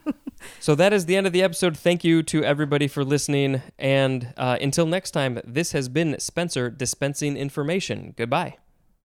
so 0.60 0.74
that 0.74 0.92
is 0.92 1.06
the 1.06 1.16
end 1.16 1.26
of 1.26 1.32
the 1.32 1.42
episode. 1.42 1.76
Thank 1.76 2.04
you 2.04 2.22
to 2.24 2.44
everybody 2.44 2.88
for 2.88 3.04
listening, 3.04 3.62
and 3.78 4.34
uh, 4.36 4.58
until 4.60 4.86
next 4.86 5.12
time, 5.12 5.40
this 5.44 5.72
has 5.72 5.88
been 5.88 6.18
Spencer 6.18 6.70
dispensing 6.70 7.36
information. 7.36 8.14
Goodbye. 8.16 8.56